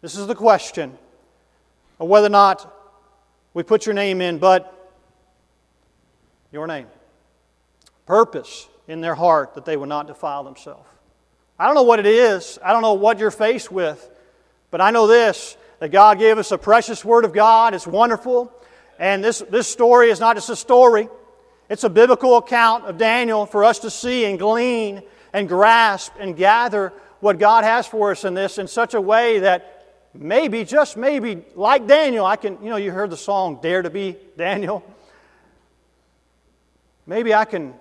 This 0.00 0.16
is 0.16 0.26
the 0.26 0.34
question 0.34 0.98
of 2.00 2.08
whether 2.08 2.26
or 2.26 2.30
not 2.30 2.74
we 3.54 3.62
put 3.62 3.86
your 3.86 3.94
name 3.94 4.20
in, 4.20 4.38
but 4.38 4.74
your 6.52 6.66
name. 6.66 6.86
Purpose 8.06 8.68
in 8.86 9.00
their 9.00 9.14
heart 9.14 9.54
that 9.54 9.64
they 9.64 9.76
would 9.76 9.88
not 9.88 10.06
defile 10.06 10.44
themselves. 10.44 10.88
I 11.58 11.66
don't 11.66 11.74
know 11.74 11.82
what 11.82 11.98
it 11.98 12.06
is. 12.06 12.58
I 12.64 12.72
don't 12.72 12.82
know 12.82 12.94
what 12.94 13.18
you're 13.18 13.30
faced 13.30 13.70
with. 13.70 14.10
But 14.70 14.80
I 14.80 14.90
know 14.90 15.06
this 15.06 15.56
that 15.80 15.90
God 15.90 16.18
gave 16.18 16.38
us 16.38 16.50
a 16.50 16.58
precious 16.58 17.04
Word 17.04 17.24
of 17.24 17.32
God. 17.32 17.74
It's 17.74 17.86
wonderful. 17.86 18.52
And 18.98 19.22
this, 19.22 19.38
this 19.50 19.68
story 19.68 20.10
is 20.10 20.18
not 20.18 20.36
just 20.36 20.50
a 20.50 20.56
story, 20.56 21.08
it's 21.68 21.84
a 21.84 21.90
biblical 21.90 22.36
account 22.38 22.86
of 22.86 22.98
Daniel 22.98 23.46
for 23.46 23.64
us 23.64 23.80
to 23.80 23.90
see 23.90 24.24
and 24.24 24.38
glean 24.38 25.02
and 25.32 25.48
grasp 25.48 26.14
and 26.18 26.36
gather 26.36 26.92
what 27.20 27.38
God 27.38 27.64
has 27.64 27.86
for 27.86 28.10
us 28.10 28.24
in 28.24 28.34
this 28.34 28.58
in 28.58 28.66
such 28.66 28.94
a 28.94 29.00
way 29.00 29.40
that 29.40 29.86
maybe, 30.14 30.64
just 30.64 30.96
maybe, 30.96 31.44
like 31.54 31.86
Daniel, 31.86 32.24
I 32.24 32.36
can, 32.36 32.58
you 32.62 32.70
know, 32.70 32.76
you 32.76 32.90
heard 32.90 33.10
the 33.10 33.16
song 33.16 33.60
Dare 33.62 33.82
to 33.82 33.90
Be 33.90 34.16
Daniel. 34.36 34.82
Maybe 37.08 37.32
I 37.32 37.46
can 37.46 37.74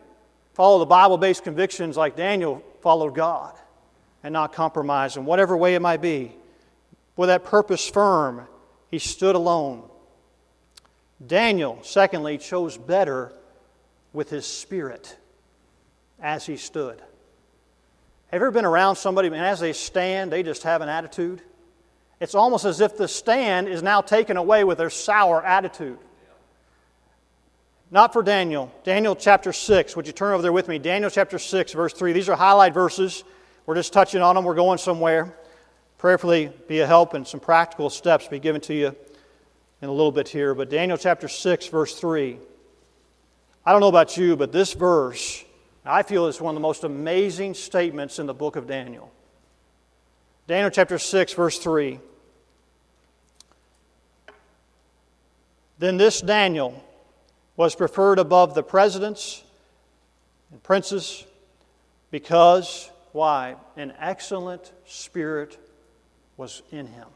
follow 0.54 0.80
the 0.80 0.86
Bible 0.86 1.18
based 1.18 1.44
convictions 1.44 1.98
like 1.98 2.16
Daniel 2.16 2.64
followed 2.82 3.14
God 3.14 3.54
and 4.24 4.32
not 4.32 4.54
compromise 4.54 5.18
in 5.18 5.26
whatever 5.26 5.56
way 5.56 5.76
it 5.76 5.82
might 5.82 6.02
be. 6.02 6.32
With 7.18 7.28
that 7.28 7.44
purpose 7.44 7.88
firm, 7.90 8.48
he 8.90 9.00
stood 9.00 9.36
alone. 9.36 9.84
Daniel, 11.26 11.80
secondly, 11.84 12.38
chose 12.38 12.78
better 12.78 13.34
with 14.14 14.30
his 14.30 14.46
spirit 14.46 15.18
as 16.22 16.46
he 16.46 16.56
stood. 16.56 16.98
Have 18.32 18.42
you 18.42 18.46
ever 18.46 18.52
been 18.52 18.66
around 18.66 18.96
somebody 18.96 19.28
and 19.28 19.36
as 19.36 19.60
they 19.60 19.74
stand, 19.74 20.32
they 20.32 20.42
just 20.42 20.64
have 20.64 20.82
an 20.82 20.88
attitude? 20.88 21.42
It's 22.22 22.34
almost 22.34 22.64
as 22.64 22.80
if 22.80 22.96
the 22.96 23.10
stand 23.10 23.68
is 23.68 23.84
now 23.84 24.00
taken 24.00 24.38
away 24.38 24.64
with 24.64 24.78
their 24.78 24.90
sour 24.90 25.44
attitude. 25.44 26.00
Not 27.90 28.12
for 28.12 28.22
Daniel. 28.22 28.72
Daniel 28.84 29.16
chapter 29.16 29.54
6. 29.54 29.96
Would 29.96 30.08
you 30.08 30.14
turn 30.14 30.34
over 30.34 30.42
there 30.42 30.52
with 30.52 30.68
me? 30.68 30.78
Daniel 30.78 31.10
chapter 31.10 31.40
6, 31.40 31.72
verse 31.72 31.94
3. 31.94 32.12
These 32.12 32.28
are 32.28 32.36
highlight 32.36 32.74
verses. 32.74 33.24
We're 33.66 33.76
just 33.76 33.94
touching 33.94 34.22
on 34.22 34.36
them. 34.36 34.44
We're 34.44 34.56
going 34.56 34.78
somewhere. 34.78 35.34
Prayerfully 35.98 36.52
be 36.68 36.82
a 36.82 36.88
help 36.88 37.14
and 37.14 37.26
some 37.26 37.40
practical 37.40 37.90
steps 37.90 38.28
be 38.28 38.40
given 38.40 38.60
to 38.62 38.74
you 38.74 38.96
in 39.82 39.90
a 39.90 39.92
little 39.92 40.12
bit 40.12 40.28
here. 40.28 40.54
But 40.54 40.70
Daniel 40.70 40.98
chapter 40.98 41.30
6, 41.30 41.68
verse 41.68 41.98
3. 41.98 42.38
I 43.66 43.72
don't 43.72 43.82
know 43.82 43.88
about 43.88 44.18
you, 44.18 44.36
but 44.36 44.52
this 44.52 44.74
verse, 44.74 45.44
I 45.86 46.04
feel 46.04 46.28
is 46.28 46.42
one 46.42 46.52
of 46.52 46.56
the 46.56 46.62
most 46.62 46.84
amazing 46.84 47.54
statements 47.54 48.20
in 48.20 48.26
the 48.26 48.34
book 48.34 48.58
of 48.58 48.68
Daniel. 48.68 49.12
Daniel 50.46 50.70
chapter 50.70 50.98
6, 51.00 51.34
verse 51.34 51.58
3. 51.58 52.00
Then 55.80 55.98
this 55.98 56.22
Daniel 56.22 56.84
was 57.58 57.76
preferred 57.76 58.20
above 58.20 58.54
the 58.54 58.64
presidents 58.64 59.44
and 60.52 60.64
princes 60.64 61.26
because, 62.12 62.90
why? 63.12 63.56
An 63.76 63.92
excellent 64.00 64.72
spirit 64.86 65.58
was 66.38 66.62
in 66.72 66.88
him. 66.88 67.08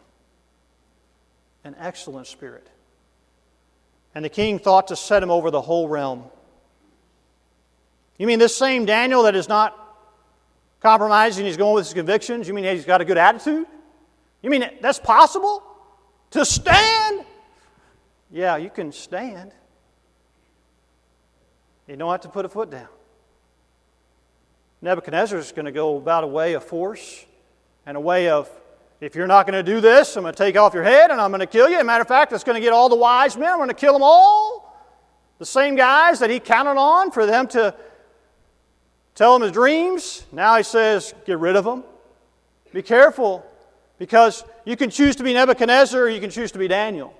An 1.63 1.75
excellent 1.79 2.27
spirit. 2.27 2.67
And 4.13 4.25
the 4.25 4.29
king 4.29 4.59
thought 4.59 4.87
to 4.89 4.95
set 4.95 5.23
him 5.23 5.29
over 5.31 5.51
the 5.51 5.61
whole 5.61 5.87
realm. 5.87 6.23
You 8.17 8.27
mean 8.27 8.39
this 8.39 8.55
same 8.55 8.85
Daniel 8.85 9.23
that 9.23 9.35
is 9.35 9.47
not 9.47 9.77
compromising, 10.81 11.45
he's 11.45 11.57
going 11.57 11.75
with 11.75 11.85
his 11.85 11.93
convictions? 11.93 12.47
You 12.47 12.55
mean 12.55 12.65
he's 12.65 12.85
got 12.85 12.99
a 12.99 13.05
good 13.05 13.17
attitude? 13.17 13.67
You 14.41 14.49
mean 14.49 14.67
that's 14.81 14.99
possible? 14.99 15.63
To 16.31 16.43
stand? 16.43 17.25
Yeah, 18.31 18.57
you 18.57 18.71
can 18.71 18.91
stand. 18.91 19.51
You 21.91 21.97
don't 21.97 22.09
have 22.09 22.21
to 22.21 22.29
put 22.29 22.45
a 22.45 22.49
foot 22.49 22.69
down. 22.69 22.87
Nebuchadnezzar 24.81 25.37
is 25.37 25.51
going 25.51 25.65
to 25.65 25.73
go 25.73 25.97
about 25.97 26.23
a 26.23 26.27
way 26.27 26.53
of 26.53 26.63
force 26.63 27.25
and 27.85 27.97
a 27.97 27.99
way 27.99 28.29
of, 28.29 28.49
if 29.01 29.13
you're 29.13 29.27
not 29.27 29.45
going 29.45 29.63
to 29.63 29.71
do 29.71 29.81
this, 29.81 30.15
I'm 30.15 30.23
going 30.23 30.33
to 30.33 30.37
take 30.37 30.55
off 30.55 30.73
your 30.73 30.83
head 30.83 31.11
and 31.11 31.19
I'm 31.19 31.31
going 31.31 31.41
to 31.41 31.45
kill 31.45 31.67
you. 31.67 31.75
As 31.75 31.81
a 31.81 31.83
matter 31.83 32.01
of 32.01 32.07
fact, 32.07 32.31
it's 32.31 32.45
going 32.45 32.55
to 32.55 32.61
get 32.61 32.71
all 32.71 32.87
the 32.87 32.95
wise 32.95 33.35
men. 33.35 33.49
I'm 33.49 33.57
going 33.57 33.67
to 33.67 33.75
kill 33.75 33.91
them 33.91 34.03
all. 34.03 34.73
The 35.39 35.45
same 35.45 35.75
guys 35.75 36.19
that 36.19 36.29
he 36.29 36.39
counted 36.39 36.79
on 36.79 37.11
for 37.11 37.25
them 37.25 37.45
to 37.47 37.75
tell 39.13 39.35
him 39.35 39.41
his 39.41 39.51
dreams. 39.51 40.23
Now 40.31 40.55
he 40.55 40.63
says, 40.63 41.13
get 41.25 41.39
rid 41.39 41.57
of 41.57 41.65
them. 41.65 41.83
Be 42.71 42.81
careful 42.81 43.45
because 43.99 44.45
you 44.63 44.77
can 44.77 44.89
choose 44.89 45.17
to 45.17 45.23
be 45.23 45.33
Nebuchadnezzar 45.33 46.03
or 46.03 46.09
you 46.09 46.21
can 46.21 46.29
choose 46.29 46.53
to 46.53 46.57
be 46.57 46.69
Daniel. 46.69 47.13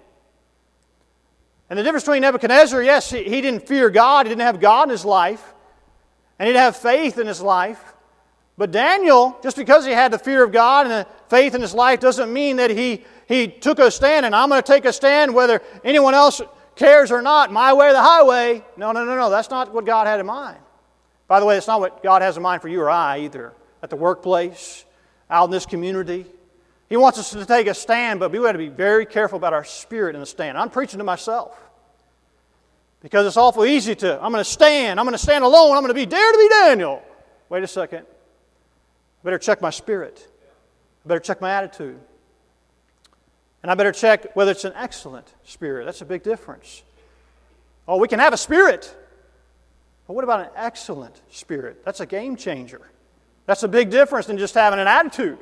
And 1.72 1.80
the 1.80 1.84
difference 1.84 2.04
between 2.04 2.24
Nebuchadnezzar, 2.24 2.84
yes, 2.84 3.10
he, 3.12 3.24
didn't 3.24 3.66
fear 3.66 3.90
God, 3.90 4.26
he 4.26 4.30
didn't 4.30 4.42
have 4.42 4.60
God 4.60 4.84
in 4.84 4.90
his 4.90 5.06
life, 5.06 5.54
and 6.38 6.46
he 6.46 6.52
didn't 6.52 6.64
have 6.64 6.76
faith 6.76 7.18
in 7.18 7.26
his 7.26 7.40
life. 7.42 7.82
But 8.58 8.72
Daniel, 8.72 9.40
just 9.42 9.56
because 9.56 9.86
he 9.86 9.94
had 9.94 10.12
the 10.12 10.20
fear 10.20 10.44
of 10.44 10.52
God 10.52 10.86
and 10.86 10.92
the 10.92 11.08
faith 11.30 11.56
in 11.56 11.62
his 11.62 11.74
life, 11.74 12.02
doesn't 12.02 12.32
mean 12.32 12.58
that 12.58 12.72
he, 12.72 13.06
he 13.26 13.48
took 13.48 13.80
a 13.80 13.90
stand 13.90 14.26
and 14.26 14.36
I'm 14.36 14.50
going 14.50 14.62
to 14.62 14.68
take 14.68 14.84
a 14.84 14.92
stand 14.92 15.34
whether 15.34 15.62
anyone 15.82 16.14
else 16.14 16.42
cares 16.76 17.10
or 17.10 17.22
not, 17.22 17.54
my 17.54 17.72
way 17.72 17.88
or 17.88 17.94
the 17.94 18.02
highway. 18.02 18.66
No, 18.76 18.92
no, 18.92 19.06
no, 19.06 19.16
no. 19.16 19.30
That's 19.30 19.50
not 19.50 19.74
what 19.74 19.86
God 19.86 20.08
had 20.08 20.20
in 20.20 20.26
mind. 20.26 20.60
By 21.30 21.40
the 21.40 21.46
way, 21.46 21.56
it's 21.56 21.68
not 21.68 21.80
what 21.80 22.04
God 22.04 22.22
has 22.22 22.36
in 22.36 22.44
mind 22.44 22.62
for 22.62 22.68
you 22.68 22.82
or 22.82 22.90
I 22.90 23.20
either. 23.20 23.54
At 23.82 23.90
the 23.90 23.96
workplace, 23.96 24.84
out 25.30 25.46
in 25.46 25.52
this 25.52 25.66
community, 25.66 26.26
he 26.92 26.98
wants 26.98 27.18
us 27.18 27.30
to 27.30 27.46
take 27.46 27.68
a 27.68 27.74
stand, 27.74 28.20
but 28.20 28.34
we 28.34 28.40
have 28.40 28.52
to 28.52 28.58
be 28.58 28.68
very 28.68 29.06
careful 29.06 29.38
about 29.38 29.54
our 29.54 29.64
spirit 29.64 30.14
in 30.14 30.20
the 30.20 30.26
stand. 30.26 30.58
I'm 30.58 30.70
preaching 30.70 30.98
to 30.98 31.06
myself. 31.06 31.58
Because 33.02 33.26
it's 33.26 33.38
awful 33.38 33.64
easy 33.64 33.96
to, 33.96 34.16
I'm 34.22 34.34
going 34.34 34.44
to 34.44 34.50
stand, 34.50 35.00
I'm 35.00 35.06
going 35.06 35.14
to 35.14 35.18
stand 35.18 35.46
alone, 35.46 35.78
I'm 35.78 35.84
going 35.84 35.88
to 35.88 35.94
be 35.94 36.06
dare 36.06 36.32
to 36.34 36.38
be 36.38 36.50
Daniel. 36.50 37.02
Wait 37.48 37.64
a 37.64 37.68
second. 37.68 38.00
I 38.00 39.24
better 39.24 39.38
check 39.38 39.62
my 39.62 39.70
spirit. 39.70 40.28
I 41.06 41.08
better 41.08 41.22
check 41.22 41.40
my 41.40 41.52
attitude. 41.54 41.98
And 43.64 43.72
I 43.72 43.76
better 43.76 43.94
check 43.94 44.36
whether 44.36 44.52
it's 44.52 44.66
an 44.66 44.74
excellent 44.76 45.34
spirit. 45.46 45.86
That's 45.86 46.02
a 46.02 46.06
big 46.06 46.24
difference. 46.24 46.84
Oh, 47.88 48.00
we 48.00 48.10
can 48.10 48.20
have 48.20 48.34
a 48.34 48.38
spirit. 48.38 48.94
But 50.08 50.16
what 50.16 50.26
about 50.26 50.42
an 50.42 50.50
excellent 50.58 51.22
spirit? 51.30 51.86
That's 51.86 52.02
a 52.02 52.06
game 52.06 52.36
changer. 52.36 52.82
That's 53.46 53.64
a 53.64 53.70
big 53.70 53.92
difference 53.92 54.26
than 54.26 54.38
just 54.38 54.56
having 54.56 54.80
an 54.80 54.88
attitude. 54.88 55.40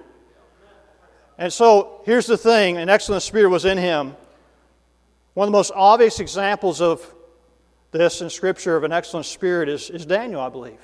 And 1.39 1.53
so 1.53 2.01
here's 2.03 2.27
the 2.27 2.37
thing 2.37 2.77
an 2.77 2.89
excellent 2.89 3.23
spirit 3.23 3.49
was 3.49 3.63
in 3.63 3.77
him. 3.77 4.15
One 5.33 5.47
of 5.47 5.51
the 5.51 5.57
most 5.57 5.71
obvious 5.73 6.19
examples 6.19 6.81
of 6.81 7.15
this 7.91 8.21
in 8.21 8.29
Scripture 8.29 8.75
of 8.75 8.83
an 8.83 8.91
excellent 8.91 9.25
spirit 9.25 9.69
is, 9.69 9.89
is 9.89 10.05
Daniel, 10.05 10.41
I 10.41 10.49
believe. 10.49 10.81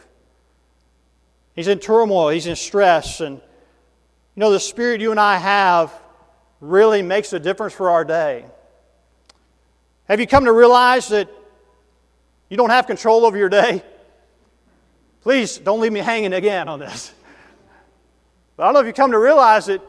He's 1.56 1.68
in 1.68 1.80
turmoil, 1.80 2.30
he's 2.30 2.48
in 2.48 2.56
stress, 2.56 3.20
and 3.20 3.36
you 3.36 4.40
know, 4.40 4.50
the 4.50 4.60
spirit 4.60 5.02
you 5.02 5.12
and 5.12 5.20
I 5.20 5.38
have 5.38 5.94
really 6.62 7.02
makes 7.02 7.34
a 7.34 7.40
difference 7.40 7.74
for 7.74 7.90
our 7.90 8.06
day. 8.06 8.46
Have 10.06 10.22
you 10.22 10.28
come 10.28 10.46
to 10.46 10.54
realize 10.54 11.10
that 11.10 11.30
you 12.50 12.56
don't 12.56 12.70
have 12.70 12.88
control 12.88 13.26
over 13.26 13.38
your 13.38 13.50
day? 13.50 13.84
Please 15.22 15.58
don't 15.58 15.82
leave 15.82 15.92
me 15.92 16.00
hanging 16.00 16.32
again 16.32 16.70
on 16.70 16.80
this. 16.80 17.14
But 18.56 18.64
I 18.64 18.66
don't 18.68 18.76
know 18.76 18.80
if 18.80 18.88
you 18.88 18.94
come 18.94 19.12
to 19.12 19.20
realize 19.20 19.66
that 19.66 19.82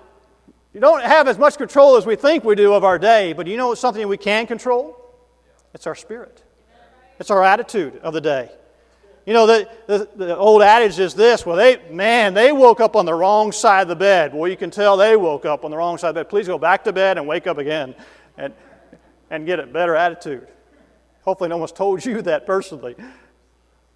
you 0.76 0.80
don't 0.80 1.02
have 1.02 1.26
as 1.26 1.38
much 1.38 1.56
control 1.56 1.96
as 1.96 2.04
we 2.04 2.16
think 2.16 2.44
we 2.44 2.54
do 2.54 2.74
of 2.74 2.84
our 2.84 2.98
day, 2.98 3.32
but 3.32 3.46
you 3.46 3.56
know 3.56 3.72
it's 3.72 3.80
something 3.80 4.06
we 4.08 4.18
can 4.18 4.46
control? 4.46 4.94
It's 5.72 5.86
our 5.86 5.94
spirit. 5.94 6.44
It's 7.18 7.30
our 7.30 7.42
attitude 7.42 7.98
of 8.02 8.12
the 8.12 8.20
day. 8.20 8.50
You 9.24 9.32
know, 9.32 9.46
the, 9.46 9.70
the, 9.86 10.06
the, 10.16 10.36
old 10.36 10.60
adage 10.60 10.98
is 10.98 11.14
this 11.14 11.46
well, 11.46 11.56
they, 11.56 11.80
man, 11.90 12.34
they 12.34 12.52
woke 12.52 12.80
up 12.80 12.94
on 12.94 13.06
the 13.06 13.14
wrong 13.14 13.52
side 13.52 13.80
of 13.80 13.88
the 13.88 13.96
bed. 13.96 14.34
Well, 14.34 14.50
you 14.50 14.56
can 14.58 14.70
tell 14.70 14.98
they 14.98 15.16
woke 15.16 15.46
up 15.46 15.64
on 15.64 15.70
the 15.70 15.78
wrong 15.78 15.96
side 15.96 16.10
of 16.10 16.14
the 16.14 16.24
bed. 16.24 16.28
Please 16.28 16.46
go 16.46 16.58
back 16.58 16.84
to 16.84 16.92
bed 16.92 17.16
and 17.16 17.26
wake 17.26 17.46
up 17.46 17.56
again 17.56 17.94
and, 18.36 18.52
and 19.30 19.46
get 19.46 19.58
a 19.58 19.66
better 19.66 19.96
attitude. 19.96 20.46
Hopefully, 21.22 21.48
no 21.48 21.56
one's 21.56 21.72
told 21.72 22.04
you 22.04 22.20
that 22.30 22.44
personally. 22.44 22.96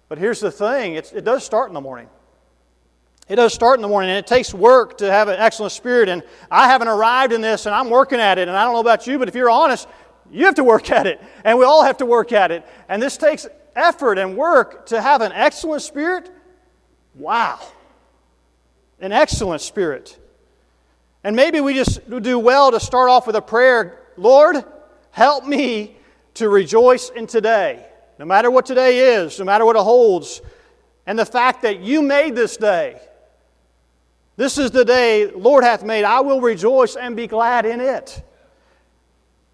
But 0.09 0.17
here's 0.17 0.39
the 0.39 0.51
thing 0.51 0.95
it 0.95 1.23
does 1.23 1.43
start 1.43 1.67
in 1.67 1.75
the 1.75 1.81
morning. 1.81 2.09
It 3.31 3.37
does 3.37 3.53
start 3.53 3.77
in 3.77 3.81
the 3.81 3.87
morning, 3.87 4.09
and 4.09 4.19
it 4.19 4.27
takes 4.27 4.53
work 4.53 4.97
to 4.97 5.09
have 5.09 5.29
an 5.29 5.39
excellent 5.39 5.71
spirit. 5.71 6.09
And 6.09 6.21
I 6.51 6.67
haven't 6.67 6.89
arrived 6.89 7.31
in 7.31 7.39
this, 7.39 7.65
and 7.65 7.73
I'm 7.73 7.89
working 7.89 8.19
at 8.19 8.37
it. 8.37 8.49
And 8.49 8.57
I 8.57 8.65
don't 8.65 8.73
know 8.73 8.81
about 8.81 9.07
you, 9.07 9.17
but 9.17 9.29
if 9.29 9.35
you're 9.35 9.49
honest, 9.49 9.87
you 10.29 10.43
have 10.43 10.55
to 10.55 10.65
work 10.65 10.91
at 10.91 11.07
it, 11.07 11.23
and 11.45 11.57
we 11.57 11.63
all 11.63 11.81
have 11.81 11.95
to 11.99 12.05
work 12.05 12.33
at 12.33 12.51
it. 12.51 12.65
And 12.89 13.01
this 13.01 13.15
takes 13.15 13.47
effort 13.73 14.17
and 14.17 14.35
work 14.35 14.87
to 14.87 15.01
have 15.01 15.21
an 15.21 15.31
excellent 15.31 15.81
spirit. 15.81 16.29
Wow. 17.15 17.61
An 18.99 19.13
excellent 19.13 19.61
spirit. 19.61 20.19
And 21.23 21.33
maybe 21.33 21.61
we 21.61 21.73
just 21.73 22.01
do 22.09 22.37
well 22.37 22.69
to 22.71 22.81
start 22.81 23.09
off 23.09 23.27
with 23.27 23.37
a 23.37 23.41
prayer 23.41 23.97
Lord, 24.17 24.57
help 25.11 25.45
me 25.45 25.95
to 26.33 26.49
rejoice 26.49 27.09
in 27.09 27.27
today, 27.27 27.85
no 28.19 28.25
matter 28.25 28.51
what 28.51 28.65
today 28.65 29.15
is, 29.15 29.39
no 29.39 29.45
matter 29.45 29.65
what 29.65 29.77
it 29.77 29.83
holds, 29.83 30.41
and 31.05 31.17
the 31.17 31.25
fact 31.25 31.61
that 31.61 31.79
you 31.79 32.01
made 32.01 32.35
this 32.35 32.57
day. 32.57 32.99
This 34.37 34.57
is 34.57 34.71
the 34.71 34.85
day 34.85 35.29
Lord 35.29 35.63
hath 35.63 35.83
made. 35.83 36.03
I 36.03 36.21
will 36.21 36.41
rejoice 36.41 36.95
and 36.95 37.15
be 37.15 37.27
glad 37.27 37.65
in 37.65 37.79
it. 37.79 38.23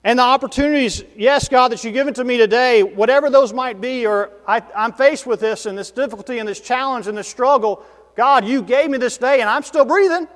And 0.04 0.20
the 0.20 0.24
opportunities, 0.24 1.04
yes, 1.18 1.50
God, 1.50 1.72
that 1.72 1.84
you've 1.84 1.94
given 1.94 2.14
to 2.14 2.24
me 2.24 2.38
today, 2.38 2.84
whatever 2.84 3.30
those 3.30 3.52
might 3.52 3.82
be, 3.82 4.06
or 4.06 4.32
I, 4.48 4.62
am 4.74 4.94
faced 4.94 5.26
with 5.26 5.42
this 5.42 5.66
and 5.66 5.78
this 5.78 5.92
difficulty 5.92 6.40
and 6.40 6.48
this 6.48 6.62
challenge 6.62 7.08
and 7.08 7.18
this 7.18 7.28
struggle, 7.28 7.84
God, 8.16 8.46
you 8.46 8.62
gave 8.62 8.90
me 8.90 8.98
this 8.98 9.18
day 9.18 9.42
and 9.42 9.50
I'm 9.50 9.64
still 9.64 9.84
breathing. 9.84 10.28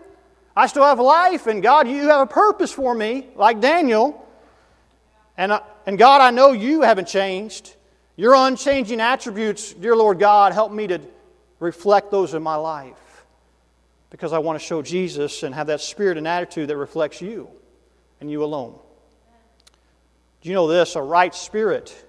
I 0.57 0.67
still 0.67 0.83
have 0.83 0.99
life, 0.99 1.47
and 1.47 1.63
God, 1.63 1.87
you 1.87 2.09
have 2.09 2.19
a 2.19 2.25
purpose 2.25 2.73
for 2.73 2.93
me, 2.93 3.27
like 3.37 3.61
Daniel. 3.61 4.27
And, 5.37 5.53
uh, 5.53 5.61
and 5.85 5.97
God, 5.97 6.19
I 6.19 6.31
know 6.31 6.51
you 6.51 6.81
haven't 6.81 7.07
changed. 7.07 7.73
Your 8.17 8.35
unchanging 8.35 8.99
attributes, 8.99 9.71
dear 9.71 9.95
Lord 9.95 10.19
God, 10.19 10.51
help 10.51 10.73
me 10.73 10.87
to 10.87 10.99
reflect 11.61 12.11
those 12.11 12.33
in 12.33 12.43
my 12.43 12.55
life 12.55 13.00
because 14.11 14.33
I 14.33 14.39
want 14.39 14.59
to 14.59 14.65
show 14.65 14.83
Jesus 14.83 15.41
and 15.41 15.55
have 15.55 15.67
that 15.67 15.81
spirit 15.81 16.17
and 16.17 16.27
attitude 16.27 16.67
that 16.69 16.77
reflects 16.77 17.21
you 17.21 17.49
and 18.19 18.29
you 18.29 18.43
alone. 18.43 18.77
Do 20.41 20.49
you 20.49 20.53
know 20.53 20.67
this? 20.67 20.95
A 20.95 21.01
right 21.01 21.33
spirit 21.33 22.05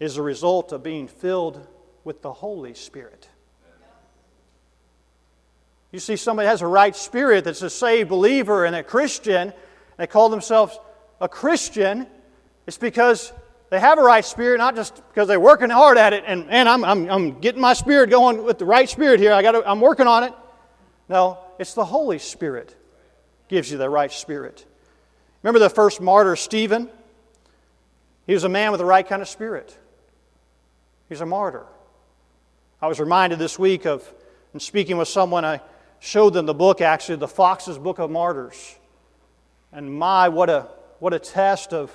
is 0.00 0.16
a 0.16 0.22
result 0.22 0.72
of 0.72 0.82
being 0.82 1.08
filled 1.08 1.66
with 2.04 2.22
the 2.22 2.32
Holy 2.32 2.72
Spirit. 2.72 3.28
You 5.90 5.98
see, 5.98 6.16
somebody 6.16 6.46
has 6.46 6.62
a 6.62 6.66
right 6.66 6.94
spirit 6.94 7.44
that's 7.44 7.62
a 7.62 7.70
saved 7.70 8.08
believer 8.08 8.64
and 8.64 8.76
a 8.76 8.82
Christian, 8.82 9.52
they 9.96 10.06
call 10.06 10.28
themselves 10.28 10.78
a 11.20 11.28
Christian, 11.28 12.06
it's 12.66 12.76
because 12.76 13.32
they 13.70 13.80
have 13.80 13.98
a 13.98 14.02
right 14.02 14.24
spirit, 14.24 14.58
not 14.58 14.76
just 14.76 14.94
because 15.08 15.26
they're 15.26 15.40
working 15.40 15.70
hard 15.70 15.96
at 15.96 16.12
it 16.12 16.24
and, 16.26 16.48
and 16.50 16.68
I'm, 16.68 16.84
I'm, 16.84 17.10
I'm 17.10 17.40
getting 17.40 17.60
my 17.60 17.72
spirit 17.72 18.10
going 18.10 18.44
with 18.44 18.58
the 18.58 18.66
right 18.66 18.88
spirit 18.88 19.18
here. 19.18 19.32
I 19.32 19.42
got 19.42 19.66
I'm 19.66 19.80
working 19.80 20.06
on 20.06 20.22
it. 20.24 20.32
No, 21.08 21.38
it's 21.58 21.74
the 21.74 21.84
Holy 21.84 22.18
Spirit 22.18 22.74
gives 23.48 23.70
you 23.70 23.78
the 23.78 23.88
right 23.88 24.10
spirit. 24.10 24.64
Remember 25.42 25.58
the 25.58 25.70
first 25.70 26.00
martyr, 26.00 26.34
Stephen? 26.36 26.90
He 28.26 28.34
was 28.34 28.44
a 28.44 28.48
man 28.48 28.72
with 28.72 28.80
the 28.80 28.84
right 28.84 29.06
kind 29.06 29.22
of 29.22 29.28
spirit. 29.28 29.76
He's 31.08 31.20
a 31.20 31.26
martyr. 31.26 31.64
I 32.82 32.88
was 32.88 32.98
reminded 32.98 33.38
this 33.38 33.58
week 33.58 33.86
of, 33.86 34.12
in 34.52 34.60
speaking 34.60 34.96
with 34.96 35.08
someone, 35.08 35.44
I 35.44 35.60
showed 36.00 36.30
them 36.30 36.46
the 36.46 36.54
book, 36.54 36.80
actually, 36.80 37.16
the 37.16 37.28
Fox's 37.28 37.78
Book 37.78 37.98
of 37.98 38.10
Martyrs. 38.10 38.76
And 39.72 39.96
my, 39.96 40.28
what 40.28 40.50
a, 40.50 40.68
what 40.98 41.14
a 41.14 41.18
test 41.18 41.72
of, 41.72 41.92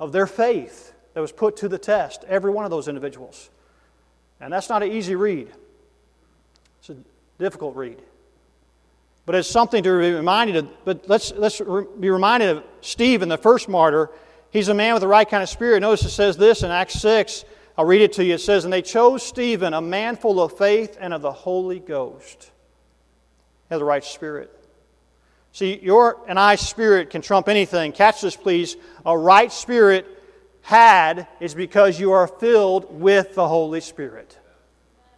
of 0.00 0.10
their 0.12 0.26
faith 0.26 0.92
that 1.14 1.20
was 1.20 1.30
put 1.30 1.58
to 1.58 1.68
the 1.68 1.78
test, 1.78 2.24
every 2.26 2.50
one 2.50 2.64
of 2.64 2.70
those 2.70 2.88
individuals. 2.88 3.50
And 4.40 4.52
that's 4.52 4.68
not 4.68 4.82
an 4.82 4.90
easy 4.90 5.14
read, 5.14 5.48
it's 6.80 6.90
a 6.90 6.96
difficult 7.38 7.76
read. 7.76 8.02
But 9.24 9.36
it's 9.36 9.48
something 9.48 9.82
to 9.84 10.00
be 10.00 10.12
reminded 10.12 10.56
of. 10.56 10.84
But 10.84 11.08
let's, 11.08 11.32
let's 11.32 11.60
be 11.60 12.10
reminded 12.10 12.56
of 12.56 12.64
Stephen, 12.80 13.28
the 13.28 13.38
first 13.38 13.68
martyr. 13.68 14.10
He's 14.50 14.68
a 14.68 14.74
man 14.74 14.94
with 14.94 15.00
the 15.00 15.08
right 15.08 15.28
kind 15.28 15.42
of 15.42 15.48
spirit. 15.48 15.80
Notice 15.80 16.04
it 16.04 16.10
says 16.10 16.36
this 16.36 16.62
in 16.62 16.70
Acts 16.70 16.94
6. 17.00 17.44
I'll 17.78 17.86
read 17.86 18.02
it 18.02 18.14
to 18.14 18.24
you. 18.24 18.34
It 18.34 18.40
says, 18.40 18.64
And 18.64 18.72
they 18.72 18.82
chose 18.82 19.22
Stephen, 19.22 19.72
a 19.72 19.80
man 19.80 20.16
full 20.16 20.42
of 20.42 20.58
faith 20.58 20.98
and 21.00 21.14
of 21.14 21.22
the 21.22 21.32
Holy 21.32 21.78
Ghost. 21.78 22.50
He 23.70 23.76
the 23.76 23.84
right 23.84 24.04
spirit. 24.04 24.50
See, 25.52 25.78
your 25.80 26.18
and 26.28 26.38
I 26.38 26.56
spirit 26.56 27.10
can 27.10 27.22
trump 27.22 27.48
anything. 27.48 27.92
Catch 27.92 28.22
this, 28.22 28.36
please. 28.36 28.76
A 29.06 29.16
right 29.16 29.52
spirit 29.52 30.06
had 30.62 31.26
is 31.40 31.54
because 31.54 31.98
you 31.98 32.12
are 32.12 32.26
filled 32.26 33.00
with 33.00 33.34
the 33.34 33.46
Holy 33.46 33.80
Spirit. 33.80 34.38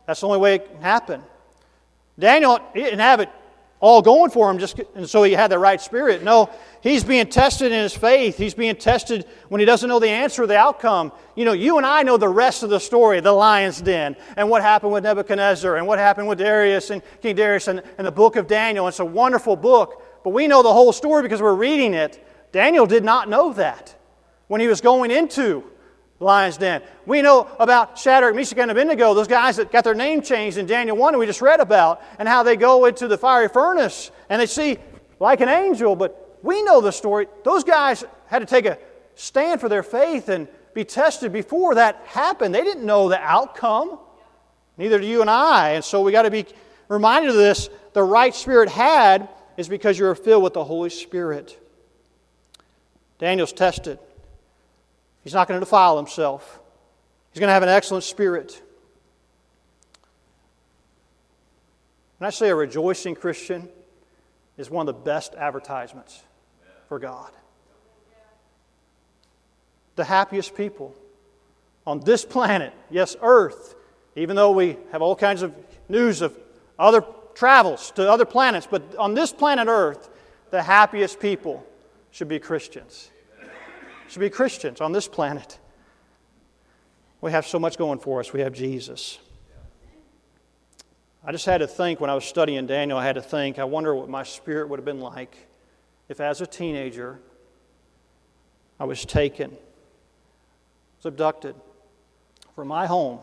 That's 0.06 0.20
the 0.20 0.26
only 0.26 0.38
way 0.38 0.56
it 0.56 0.70
can 0.70 0.82
happen. 0.82 1.22
Daniel 2.18 2.58
didn't 2.74 3.00
have 3.00 3.20
it 3.20 3.28
all 3.84 4.00
going 4.00 4.30
for 4.30 4.50
him 4.50 4.58
just 4.58 4.80
and 4.94 5.06
so 5.06 5.22
he 5.24 5.32
had 5.32 5.50
the 5.50 5.58
right 5.58 5.78
spirit. 5.78 6.22
No, 6.22 6.48
he's 6.80 7.04
being 7.04 7.26
tested 7.26 7.70
in 7.70 7.82
his 7.82 7.94
faith. 7.94 8.38
He's 8.38 8.54
being 8.54 8.76
tested 8.76 9.26
when 9.50 9.60
he 9.60 9.66
doesn't 9.66 9.86
know 9.86 9.98
the 9.98 10.08
answer 10.08 10.44
or 10.44 10.46
the 10.46 10.56
outcome. 10.56 11.12
You 11.34 11.44
know, 11.44 11.52
you 11.52 11.76
and 11.76 11.84
I 11.84 12.02
know 12.02 12.16
the 12.16 12.26
rest 12.26 12.62
of 12.62 12.70
the 12.70 12.80
story, 12.80 13.20
the 13.20 13.30
lion's 13.30 13.82
den, 13.82 14.16
and 14.38 14.48
what 14.48 14.62
happened 14.62 14.94
with 14.94 15.04
Nebuchadnezzar, 15.04 15.76
and 15.76 15.86
what 15.86 15.98
happened 15.98 16.28
with 16.28 16.38
Darius 16.38 16.88
and 16.88 17.02
King 17.20 17.36
Darius 17.36 17.68
and, 17.68 17.82
and 17.98 18.06
the 18.06 18.10
book 18.10 18.36
of 18.36 18.46
Daniel. 18.46 18.88
It's 18.88 19.00
a 19.00 19.04
wonderful 19.04 19.54
book, 19.54 20.02
but 20.24 20.30
we 20.30 20.48
know 20.48 20.62
the 20.62 20.72
whole 20.72 20.94
story 20.94 21.20
because 21.20 21.42
we're 21.42 21.52
reading 21.52 21.92
it. 21.92 22.26
Daniel 22.52 22.86
did 22.86 23.04
not 23.04 23.28
know 23.28 23.52
that 23.52 23.94
when 24.46 24.62
he 24.62 24.66
was 24.66 24.80
going 24.80 25.10
into 25.10 25.62
lion's 26.24 26.56
den. 26.56 26.82
We 27.06 27.22
know 27.22 27.48
about 27.60 27.98
Shadrach, 27.98 28.34
Meshach, 28.34 28.58
and 28.58 28.70
Abednego, 28.70 29.14
those 29.14 29.28
guys 29.28 29.56
that 29.56 29.70
got 29.70 29.84
their 29.84 29.94
name 29.94 30.22
changed 30.22 30.58
in 30.58 30.66
Daniel 30.66 30.96
1 30.96 31.12
that 31.12 31.18
we 31.18 31.26
just 31.26 31.42
read 31.42 31.60
about, 31.60 32.02
and 32.18 32.26
how 32.26 32.42
they 32.42 32.56
go 32.56 32.86
into 32.86 33.06
the 33.06 33.18
fiery 33.18 33.48
furnace 33.48 34.10
and 34.28 34.40
they 34.40 34.46
see 34.46 34.78
like 35.20 35.40
an 35.40 35.48
angel, 35.48 35.94
but 35.94 36.38
we 36.42 36.62
know 36.62 36.80
the 36.80 36.90
story. 36.90 37.28
Those 37.44 37.64
guys 37.64 38.04
had 38.26 38.40
to 38.40 38.46
take 38.46 38.66
a 38.66 38.78
stand 39.14 39.60
for 39.60 39.68
their 39.68 39.82
faith 39.82 40.28
and 40.28 40.48
be 40.74 40.84
tested 40.84 41.32
before 41.32 41.76
that 41.76 42.02
happened. 42.06 42.54
They 42.54 42.64
didn't 42.64 42.84
know 42.84 43.08
the 43.08 43.20
outcome. 43.20 43.98
Neither 44.76 44.98
do 44.98 45.06
you 45.06 45.20
and 45.20 45.30
I. 45.30 45.70
And 45.70 45.84
so 45.84 46.02
we 46.02 46.10
got 46.10 46.22
to 46.22 46.30
be 46.30 46.46
reminded 46.88 47.30
of 47.30 47.36
this. 47.36 47.70
The 47.92 48.02
right 48.02 48.34
spirit 48.34 48.68
had 48.68 49.28
is 49.56 49.68
because 49.68 49.98
you're 49.98 50.14
filled 50.16 50.42
with 50.42 50.54
the 50.54 50.64
Holy 50.64 50.90
Spirit. 50.90 51.60
Daniel's 53.18 53.52
tested. 53.52 53.98
He's 55.24 55.32
not 55.32 55.48
going 55.48 55.58
to 55.58 55.64
defile 55.64 55.96
himself. 55.96 56.60
He's 57.32 57.40
going 57.40 57.48
to 57.48 57.54
have 57.54 57.62
an 57.62 57.70
excellent 57.70 58.04
spirit. 58.04 58.62
And 62.20 62.26
I 62.26 62.30
say 62.30 62.50
a 62.50 62.54
rejoicing 62.54 63.14
Christian 63.14 63.68
is 64.56 64.70
one 64.70 64.86
of 64.86 64.94
the 64.94 65.00
best 65.00 65.34
advertisements 65.34 66.22
for 66.88 66.98
God. 66.98 67.30
The 69.96 70.04
happiest 70.04 70.54
people 70.54 70.94
on 71.86 72.00
this 72.00 72.24
planet, 72.24 72.72
yes, 72.90 73.16
Earth, 73.20 73.74
even 74.16 74.36
though 74.36 74.52
we 74.52 74.76
have 74.92 75.02
all 75.02 75.16
kinds 75.16 75.42
of 75.42 75.54
news 75.88 76.20
of 76.20 76.36
other 76.78 77.04
travels 77.34 77.90
to 77.92 78.10
other 78.10 78.24
planets, 78.24 78.68
but 78.70 78.94
on 78.96 79.14
this 79.14 79.32
planet 79.32 79.68
Earth, 79.68 80.08
the 80.50 80.62
happiest 80.62 81.18
people 81.18 81.66
should 82.10 82.28
be 82.28 82.38
Christians 82.38 83.10
should 84.14 84.20
be 84.20 84.30
Christians 84.30 84.80
on 84.80 84.92
this 84.92 85.08
planet. 85.08 85.58
We 87.20 87.32
have 87.32 87.44
so 87.44 87.58
much 87.58 87.76
going 87.76 87.98
for 87.98 88.20
us. 88.20 88.32
We 88.32 88.42
have 88.42 88.52
Jesus. 88.52 89.18
I 91.24 91.32
just 91.32 91.44
had 91.46 91.58
to 91.58 91.66
think 91.66 91.98
when 91.98 92.10
I 92.10 92.14
was 92.14 92.24
studying 92.24 92.64
Daniel, 92.68 92.96
I 92.96 93.04
had 93.04 93.16
to 93.16 93.22
think, 93.22 93.58
I 93.58 93.64
wonder 93.64 93.92
what 93.92 94.08
my 94.08 94.22
spirit 94.22 94.68
would 94.68 94.78
have 94.78 94.84
been 94.84 95.00
like 95.00 95.36
if, 96.08 96.20
as 96.20 96.40
a 96.40 96.46
teenager, 96.46 97.18
I 98.78 98.84
was 98.84 99.04
taken, 99.04 99.50
was 100.98 101.06
abducted 101.06 101.56
from 102.54 102.68
my 102.68 102.86
home, 102.86 103.18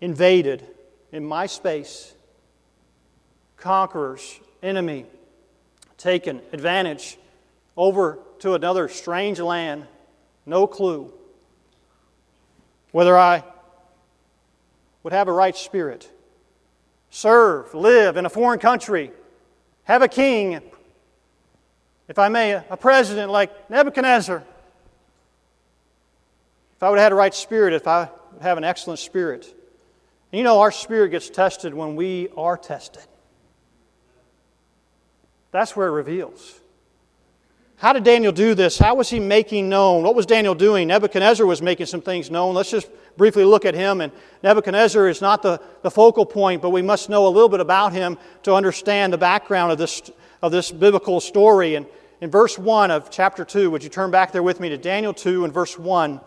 invaded 0.00 0.66
in 1.12 1.24
my 1.24 1.46
space, 1.46 2.14
conquerors, 3.56 4.40
enemy, 4.60 5.06
taken 5.96 6.40
advantage 6.52 7.16
over 7.76 8.18
to 8.40 8.54
another 8.54 8.88
strange 8.88 9.38
land, 9.38 9.86
no 10.46 10.66
clue 10.66 11.12
whether 12.92 13.16
I 13.16 13.44
would 15.02 15.12
have 15.12 15.28
a 15.28 15.32
right 15.32 15.56
spirit, 15.56 16.10
serve, 17.10 17.72
live 17.74 18.16
in 18.16 18.26
a 18.26 18.28
foreign 18.28 18.58
country, 18.58 19.12
have 19.84 20.02
a 20.02 20.08
king, 20.08 20.60
if 22.08 22.18
I 22.18 22.28
may, 22.28 22.52
a 22.52 22.76
president 22.76 23.30
like 23.30 23.70
Nebuchadnezzar. 23.70 24.42
If 26.76 26.82
I 26.82 26.90
would 26.90 26.98
have 26.98 27.06
had 27.06 27.12
a 27.12 27.16
right 27.16 27.34
spirit, 27.34 27.74
if 27.74 27.86
I 27.86 28.08
would 28.32 28.42
have 28.42 28.58
an 28.58 28.64
excellent 28.64 29.00
spirit. 29.00 29.44
And 30.32 30.38
you 30.38 30.44
know, 30.44 30.60
our 30.60 30.72
spirit 30.72 31.10
gets 31.10 31.28
tested 31.30 31.74
when 31.74 31.96
we 31.96 32.28
are 32.36 32.56
tested. 32.56 33.02
That's 35.52 35.76
where 35.76 35.88
it 35.88 35.92
reveals. 35.92 36.60
How 37.80 37.94
did 37.94 38.04
Daniel 38.04 38.30
do 38.30 38.54
this? 38.54 38.78
How 38.78 38.94
was 38.94 39.08
he 39.08 39.18
making 39.18 39.70
known? 39.70 40.02
What 40.02 40.14
was 40.14 40.26
Daniel 40.26 40.54
doing? 40.54 40.88
Nebuchadnezzar 40.88 41.46
was 41.46 41.62
making 41.62 41.86
some 41.86 42.02
things 42.02 42.30
known. 42.30 42.54
Let's 42.54 42.70
just 42.70 42.90
briefly 43.16 43.42
look 43.42 43.64
at 43.64 43.74
him. 43.74 44.02
And 44.02 44.12
Nebuchadnezzar 44.42 45.08
is 45.08 45.22
not 45.22 45.40
the, 45.40 45.62
the 45.80 45.90
focal 45.90 46.26
point, 46.26 46.60
but 46.60 46.70
we 46.70 46.82
must 46.82 47.08
know 47.08 47.26
a 47.26 47.30
little 47.30 47.48
bit 47.48 47.60
about 47.60 47.94
him 47.94 48.18
to 48.42 48.52
understand 48.52 49.14
the 49.14 49.18
background 49.18 49.72
of 49.72 49.78
this, 49.78 50.10
of 50.42 50.52
this 50.52 50.70
biblical 50.70 51.20
story. 51.20 51.74
And 51.74 51.86
in 52.20 52.30
verse 52.30 52.58
1 52.58 52.90
of 52.90 53.10
chapter 53.10 53.46
2, 53.46 53.70
would 53.70 53.82
you 53.82 53.88
turn 53.88 54.10
back 54.10 54.30
there 54.30 54.42
with 54.42 54.60
me 54.60 54.68
to 54.68 54.76
Daniel 54.76 55.14
2 55.14 55.46
and 55.46 55.54
verse 55.54 55.78
1? 55.78 56.20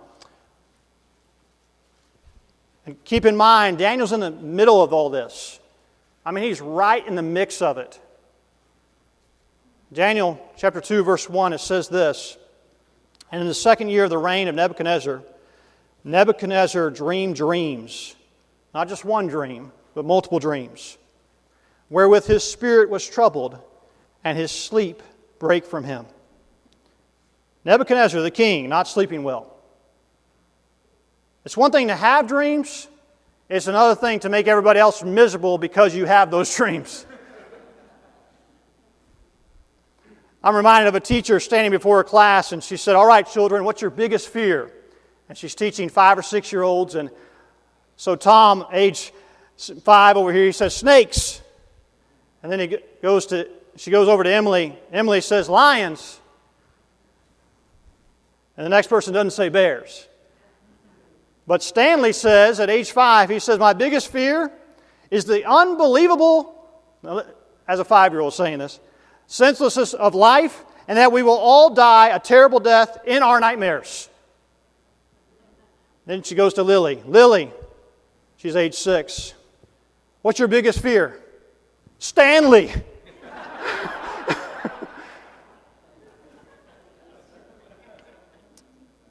And 2.87 3.03
keep 3.03 3.27
in 3.27 3.37
mind, 3.37 3.77
Daniel's 3.77 4.11
in 4.11 4.21
the 4.21 4.31
middle 4.31 4.81
of 4.81 4.91
all 4.91 5.11
this. 5.11 5.59
I 6.25 6.31
mean, 6.31 6.45
he's 6.45 6.61
right 6.61 7.05
in 7.05 7.13
the 7.13 7.21
mix 7.21 7.61
of 7.61 7.77
it. 7.77 7.99
Daniel 9.93 10.39
chapter 10.57 10.81
2, 10.81 11.03
verse 11.03 11.29
1, 11.29 11.53
it 11.53 11.59
says 11.59 11.87
this 11.87 12.37
And 13.31 13.41
in 13.41 13.47
the 13.47 13.53
second 13.53 13.89
year 13.89 14.05
of 14.05 14.09
the 14.09 14.17
reign 14.17 14.47
of 14.47 14.55
Nebuchadnezzar, 14.55 15.21
Nebuchadnezzar 16.03 16.89
dreamed 16.89 17.35
dreams, 17.35 18.15
not 18.73 18.89
just 18.89 19.05
one 19.05 19.27
dream, 19.27 19.71
but 19.93 20.03
multiple 20.03 20.39
dreams, 20.39 20.97
wherewith 21.89 22.25
his 22.25 22.43
spirit 22.43 22.89
was 22.89 23.07
troubled, 23.07 23.59
and 24.23 24.37
his 24.37 24.51
sleep 24.51 25.03
brake 25.37 25.65
from 25.65 25.83
him. 25.83 26.07
Nebuchadnezzar, 27.63 28.21
the 28.21 28.31
king, 28.31 28.69
not 28.69 28.87
sleeping 28.87 29.23
well. 29.23 29.55
It's 31.45 31.55
one 31.55 31.71
thing 31.71 31.89
to 31.89 31.95
have 31.95 32.27
dreams, 32.27 32.87
it's 33.47 33.67
another 33.67 33.93
thing 33.93 34.21
to 34.21 34.29
make 34.29 34.47
everybody 34.47 34.79
else 34.79 35.03
miserable 35.03 35.59
because 35.59 35.95
you 35.95 36.05
have 36.05 36.31
those 36.31 36.53
dreams. 36.55 37.05
I'm 40.43 40.55
reminded 40.55 40.89
of 40.89 40.95
a 40.95 40.99
teacher 40.99 41.39
standing 41.39 41.71
before 41.71 42.01
a 42.01 42.03
class, 42.03 42.51
and 42.51 42.61
she 42.61 42.75
said, 42.75 42.95
All 42.95 43.05
right, 43.05 43.25
children, 43.25 43.63
what's 43.63 43.81
your 43.81 43.91
biggest 43.91 44.27
fear? 44.27 44.71
And 45.29 45.37
she's 45.37 45.55
teaching 45.55 45.87
five 45.87 46.17
or 46.17 46.21
six 46.21 46.51
year 46.51 46.63
olds. 46.63 46.95
And 46.95 47.09
so 47.95 48.15
Tom, 48.15 48.65
age 48.73 49.13
five 49.83 50.17
over 50.17 50.33
here, 50.33 50.45
he 50.45 50.51
says, 50.51 50.75
Snakes. 50.75 51.41
And 52.41 52.51
then 52.51 52.59
he 52.59 52.77
goes 53.01 53.27
to, 53.27 53.47
she 53.77 53.89
goes 53.89 54.09
over 54.09 54.23
to 54.23 54.29
Emily. 54.29 54.77
Emily 54.91 55.21
says, 55.21 55.47
Lions. 55.47 56.19
And 58.57 58.65
the 58.65 58.69
next 58.69 58.87
person 58.87 59.13
doesn't 59.13 59.31
say 59.31 59.47
bears. 59.47 60.07
But 61.47 61.63
Stanley 61.63 62.13
says 62.13 62.59
at 62.59 62.69
age 62.69 62.91
five, 62.91 63.29
he 63.29 63.39
says, 63.39 63.59
My 63.59 63.73
biggest 63.73 64.09
fear 64.09 64.51
is 65.09 65.23
the 65.23 65.49
unbelievable, 65.49 66.53
as 67.67 67.79
a 67.79 67.85
five 67.85 68.11
year 68.11 68.19
old 68.19 68.33
saying 68.33 68.59
this, 68.59 68.79
senselessness 69.33 69.93
of 69.95 70.13
life, 70.13 70.63
and 70.87 70.99
that 70.99 71.11
we 71.11 71.23
will 71.23 71.37
all 71.37 71.73
die 71.73 72.09
a 72.09 72.19
terrible 72.19 72.59
death 72.59 72.99
in 73.05 73.23
our 73.23 73.39
nightmares. 73.39 74.07
Then 76.05 76.21
she 76.21 76.35
goes 76.35 76.53
to 76.55 76.61
Lily. 76.61 77.01
Lily, 77.07 77.51
she's 78.37 78.55
age 78.55 78.75
six. 78.75 79.33
What's 80.21 80.37
your 80.37 80.47
biggest 80.47 80.81
fear? 80.81 81.19
Stanley. 81.97 82.71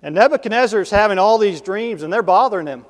and 0.02 0.14
Nebuchadnezzar 0.14 0.82
is 0.82 0.90
having 0.90 1.18
all 1.18 1.38
these 1.38 1.60
dreams, 1.60 2.04
and 2.04 2.12
they're 2.12 2.22
bothering 2.22 2.68
him. 2.68 2.86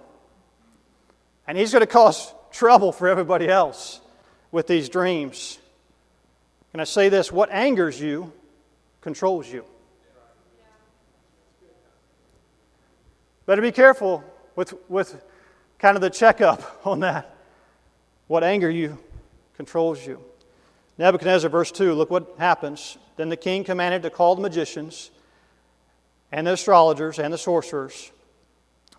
And 1.46 1.56
he's 1.56 1.72
going 1.72 1.80
to 1.80 1.86
cause 1.86 2.34
trouble 2.50 2.92
for 2.92 3.08
everybody 3.08 3.48
else 3.48 4.02
with 4.50 4.66
these 4.66 4.90
dreams. 4.90 5.58
Can 6.72 6.80
I 6.80 6.84
say 6.84 7.08
this? 7.08 7.30
What 7.30 7.50
angers 7.52 8.00
you 8.00 8.32
controls 9.02 9.52
you. 9.52 9.64
Better 13.44 13.60
be 13.60 13.72
careful 13.72 14.24
with, 14.56 14.72
with 14.88 15.22
kind 15.78 15.96
of 15.96 16.00
the 16.00 16.08
checkup 16.08 16.80
on 16.86 17.00
that. 17.00 17.36
What 18.28 18.44
anger 18.44 18.70
you 18.70 18.98
controls 19.56 20.06
you. 20.06 20.22
Nebuchadnezzar, 20.96 21.50
verse 21.50 21.72
2, 21.72 21.92
look 21.94 22.10
what 22.10 22.34
happens. 22.38 22.96
Then 23.16 23.28
the 23.28 23.36
king 23.36 23.64
commanded 23.64 24.02
to 24.02 24.10
call 24.10 24.36
the 24.36 24.42
magicians 24.42 25.10
and 26.30 26.46
the 26.46 26.52
astrologers 26.52 27.18
and 27.18 27.32
the 27.32 27.38
sorcerers 27.38 28.12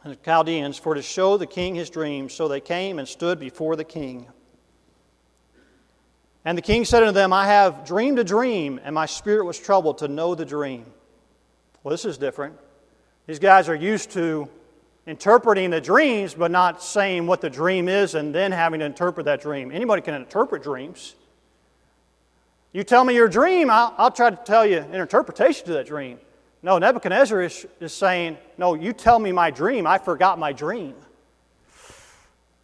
and 0.04 0.12
the 0.12 0.18
Chaldeans 0.18 0.78
for 0.78 0.94
to 0.94 1.02
show 1.02 1.38
the 1.38 1.48
king 1.48 1.76
his 1.76 1.90
dreams. 1.90 2.34
So 2.34 2.48
they 2.48 2.60
came 2.60 3.00
and 3.00 3.08
stood 3.08 3.40
before 3.40 3.76
the 3.76 3.84
king. 3.84 4.28
And 6.46 6.58
the 6.58 6.62
king 6.62 6.84
said 6.84 7.04
unto 7.04 7.14
them, 7.14 7.32
I 7.32 7.46
have 7.46 7.86
dreamed 7.86 8.20
a 8.20 8.24
dream, 8.24 8.80
and 8.84 8.94
my 8.94 9.06
spirit 9.06 9.46
was 9.46 9.58
troubled 9.58 10.00
to 10.00 10.08
know 10.08 10.36
the 10.36 10.46
dream. 10.46 10.86
Well, 11.84 11.92
this 11.92 12.06
is 12.06 12.18
different. 12.18 12.58
These 13.28 13.40
guys 13.40 13.70
are 13.70 13.76
used 13.76 14.12
to 14.12 14.50
interpreting 15.06 15.70
the 15.70 15.82
dreams, 15.82 16.34
but 16.34 16.52
not 16.52 16.82
saying 16.82 17.28
what 17.28 17.42
the 17.42 17.50
dream 17.50 17.88
is 17.88 18.16
and 18.16 18.34
then 18.34 18.52
having 18.52 18.80
to 18.80 18.86
interpret 18.86 19.26
that 19.26 19.42
dream. 19.42 19.72
Anybody 19.72 20.02
can 20.02 20.14
interpret 20.14 20.64
dreams. 20.64 21.16
You 22.72 22.84
tell 22.84 23.04
me 23.04 23.14
your 23.14 23.28
dream, 23.28 23.70
I'll, 23.70 23.94
I'll 23.98 24.12
try 24.12 24.30
to 24.30 24.36
tell 24.36 24.66
you 24.66 24.80
an 24.80 24.96
interpretation 24.96 25.66
to 25.68 25.74
that 25.74 25.86
dream. 25.86 26.20
No, 26.62 26.78
Nebuchadnezzar 26.78 27.42
is, 27.42 27.68
is 27.80 27.94
saying, 27.94 28.38
No, 28.58 28.74
you 28.74 28.94
tell 28.94 29.20
me 29.20 29.32
my 29.32 29.52
dream. 29.52 29.86
I 29.86 29.98
forgot 29.98 30.40
my 30.40 30.54
dream. 30.54 30.96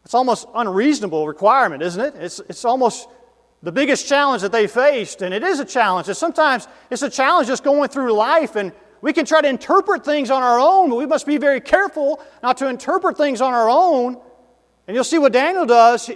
It's 0.06 0.14
almost 0.14 0.48
unreasonable 0.56 1.28
requirement, 1.28 1.84
isn't 1.84 2.02
it? 2.02 2.16
It's, 2.16 2.40
it's 2.40 2.66
almost 2.66 3.08
the 3.62 3.72
biggest 3.72 4.08
challenge 4.08 4.42
that 4.42 4.52
they 4.52 4.68
faced, 4.68 5.22
and 5.22 5.34
it 5.34 5.44
is 5.44 5.60
a 5.60 5.66
challenge. 5.66 6.08
And 6.08 6.16
sometimes 6.16 6.68
it's 6.90 7.02
a 7.02 7.10
challenge 7.10 7.48
just 7.48 7.64
going 7.64 7.90
through 7.90 8.14
life, 8.14 8.56
and 8.56 8.72
we 9.02 9.14
can 9.14 9.26
try 9.26 9.42
to 9.42 9.48
interpret 9.48 10.06
things 10.06 10.30
on 10.30 10.44
our 10.44 10.60
own, 10.60 10.90
but 10.90 10.96
we 10.96 11.06
must 11.06 11.26
be 11.26 11.38
very 11.38 11.62
careful 11.62 12.24
not 12.42 12.58
to 12.58 12.68
interpret 12.68 13.18
things 13.18 13.42
on 13.42 13.54
our 13.54 13.70
own. 13.70 14.20
And 14.88 14.96
you'll 14.96 15.04
see 15.04 15.18
what 15.18 15.34
Daniel 15.34 15.66
does. 15.66 16.10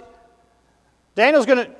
Daniel's 1.14 1.46
going 1.46 1.66
to 1.66 1.70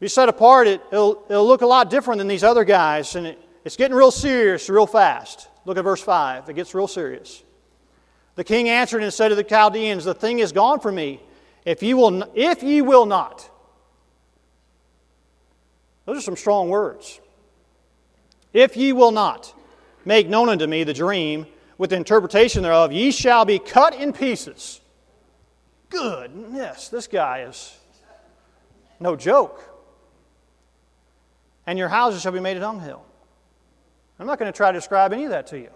be 0.00 0.08
set 0.08 0.28
apart. 0.28 0.68
It, 0.68 0.80
will 0.92 1.24
it'll 1.28 1.46
look 1.46 1.62
a 1.62 1.66
lot 1.66 1.90
different 1.90 2.18
than 2.18 2.28
these 2.28 2.44
other 2.44 2.64
guys, 2.64 3.16
and 3.16 3.26
it, 3.26 3.38
it's 3.64 3.76
getting 3.76 3.96
real 3.96 4.10
serious 4.10 4.68
real 4.68 4.86
fast. 4.86 5.48
Look 5.64 5.76
at 5.76 5.84
verse 5.84 6.02
5. 6.02 6.48
It 6.48 6.54
gets 6.54 6.74
real 6.74 6.88
serious. 6.88 7.42
The 8.36 8.44
king 8.44 8.68
answered 8.68 9.02
and 9.02 9.12
said 9.12 9.28
to 9.30 9.34
the 9.34 9.44
Chaldeans, 9.44 10.04
The 10.04 10.14
thing 10.14 10.38
is 10.38 10.52
gone 10.52 10.80
from 10.80 10.94
me. 10.94 11.20
If 11.64 11.82
ye 11.82 11.92
will, 11.92 12.22
if 12.34 12.62
ye 12.62 12.80
will 12.80 13.04
not, 13.04 13.50
those 16.08 16.16
are 16.16 16.22
some 16.22 16.36
strong 16.36 16.70
words. 16.70 17.20
If 18.54 18.78
ye 18.78 18.94
will 18.94 19.10
not 19.10 19.54
make 20.06 20.26
known 20.26 20.48
unto 20.48 20.66
me 20.66 20.82
the 20.82 20.94
dream 20.94 21.44
with 21.76 21.90
the 21.90 21.96
interpretation 21.96 22.62
thereof, 22.62 22.92
ye 22.92 23.10
shall 23.10 23.44
be 23.44 23.58
cut 23.58 23.94
in 23.94 24.14
pieces. 24.14 24.80
Goodness, 25.90 26.88
this 26.88 27.08
guy 27.08 27.42
is 27.42 27.76
no 28.98 29.16
joke. 29.16 29.62
And 31.66 31.78
your 31.78 31.88
houses 31.90 32.22
shall 32.22 32.32
be 32.32 32.40
made 32.40 32.56
a 32.56 32.60
dunghill. 32.60 33.04
I'm 34.18 34.26
not 34.26 34.38
going 34.38 34.50
to 34.50 34.56
try 34.56 34.72
to 34.72 34.78
describe 34.78 35.12
any 35.12 35.24
of 35.24 35.30
that 35.32 35.48
to 35.48 35.58
you. 35.58 35.68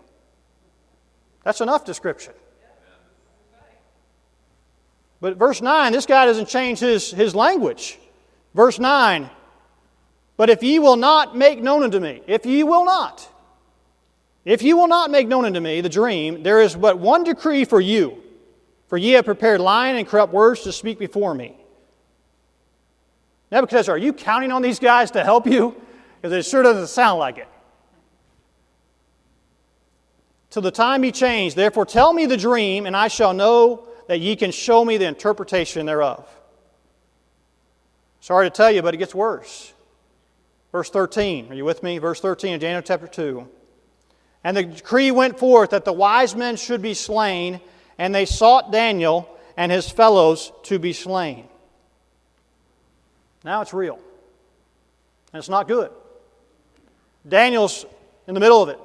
That's 1.45 1.61
enough 1.61 1.85
description. 1.85 2.33
But 5.21 5.37
verse 5.37 5.61
9, 5.61 5.93
this 5.93 6.07
guy 6.07 6.25
doesn't 6.25 6.49
change 6.49 6.79
his, 6.79 7.11
his 7.11 7.35
language. 7.35 7.99
Verse 8.55 8.79
9, 8.79 9.29
but 10.37 10.51
if 10.51 10.63
ye 10.63 10.79
will 10.79 10.97
not 10.97 11.37
make 11.37 11.63
known 11.63 11.83
unto 11.83 12.01
me, 12.01 12.23
if 12.27 12.47
ye 12.47 12.63
will 12.63 12.85
not, 12.85 13.29
if 14.45 14.63
ye 14.63 14.75
will 14.75 14.89
not 14.89 15.11
make 15.11 15.29
known 15.29 15.45
unto 15.45 15.61
me 15.61 15.81
the 15.81 15.89
dream, 15.89 16.43
there 16.43 16.61
is 16.61 16.75
but 16.75 16.99
one 16.99 17.25
decree 17.25 17.65
for 17.65 17.81
you, 17.81 18.23
for 18.89 18.99
ye 18.99 19.13
have 19.13 19.25
prepared 19.25 19.61
lying 19.61 19.97
and 19.97 20.07
corrupt 20.07 20.33
words 20.33 20.63
to 20.63 20.73
speak 20.73 20.99
before 20.99 21.35
me. 21.35 21.57
Nebuchadnezzar, 23.51 23.95
are 23.95 23.99
you 23.99 24.13
counting 24.13 24.51
on 24.51 24.63
these 24.63 24.79
guys 24.79 25.11
to 25.13 25.23
help 25.23 25.47
you? 25.47 25.77
Because 26.21 26.33
it 26.33 26.49
sure 26.49 26.63
doesn't 26.63 26.89
sound 26.89 27.19
like 27.19 27.39
it. 27.39 27.49
Till 30.49 30.63
the 30.63 30.71
time 30.71 31.03
be 31.03 31.13
changed, 31.13 31.57
therefore 31.57 31.87
tell 31.87 32.13
me 32.13 32.27
the 32.27 32.37
dream, 32.37 32.87
and 32.87 32.97
I 32.97 33.09
shall 33.09 33.33
know 33.33 33.85
that 34.09 34.21
ye 34.21 34.37
can 34.37 34.51
show 34.51 34.85
me 34.85 34.97
the 34.97 35.07
interpretation 35.07 35.87
thereof. 35.87 36.27
Sorry 38.21 38.47
to 38.47 38.51
tell 38.51 38.71
you, 38.71 38.83
but 38.83 38.95
it 38.95 38.99
gets 38.99 39.15
worse. 39.15 39.73
Verse 40.73 40.89
13. 40.89 41.53
Are 41.53 41.55
you 41.55 41.65
with 41.65 41.83
me? 41.83 41.99
Verse 41.99 42.21
13 42.21 42.55
of 42.55 42.61
Daniel 42.61 42.83
chapter 42.83 43.07
2. 43.07 43.47
And 44.43 44.57
the 44.57 44.65
decree 44.65 45.11
went 45.11 45.39
forth 45.39 45.71
that 45.71 45.85
the 45.85 45.93
wise 45.93 46.35
men 46.35 46.57
should 46.57 46.83
be 46.83 46.95
slain, 46.95 47.61
and 47.99 48.15
they 48.15 48.25
sought 48.25 48.73
Daniel 48.73 49.29
and 49.57 49.71
his 49.71 49.89
fellows 49.89 50.51
to 50.65 50.79
be 50.79 50.93
slain. 50.93 51.47
Now 53.45 53.61
it's 53.61 53.75
real. 53.75 53.97
And 55.33 55.39
it's 55.39 55.49
not 55.49 55.69
good. 55.69 55.91
Daniel's 57.29 57.85
in 58.27 58.35
the 58.35 58.41
middle 58.41 58.63
of 58.63 58.69
it. 58.69 58.79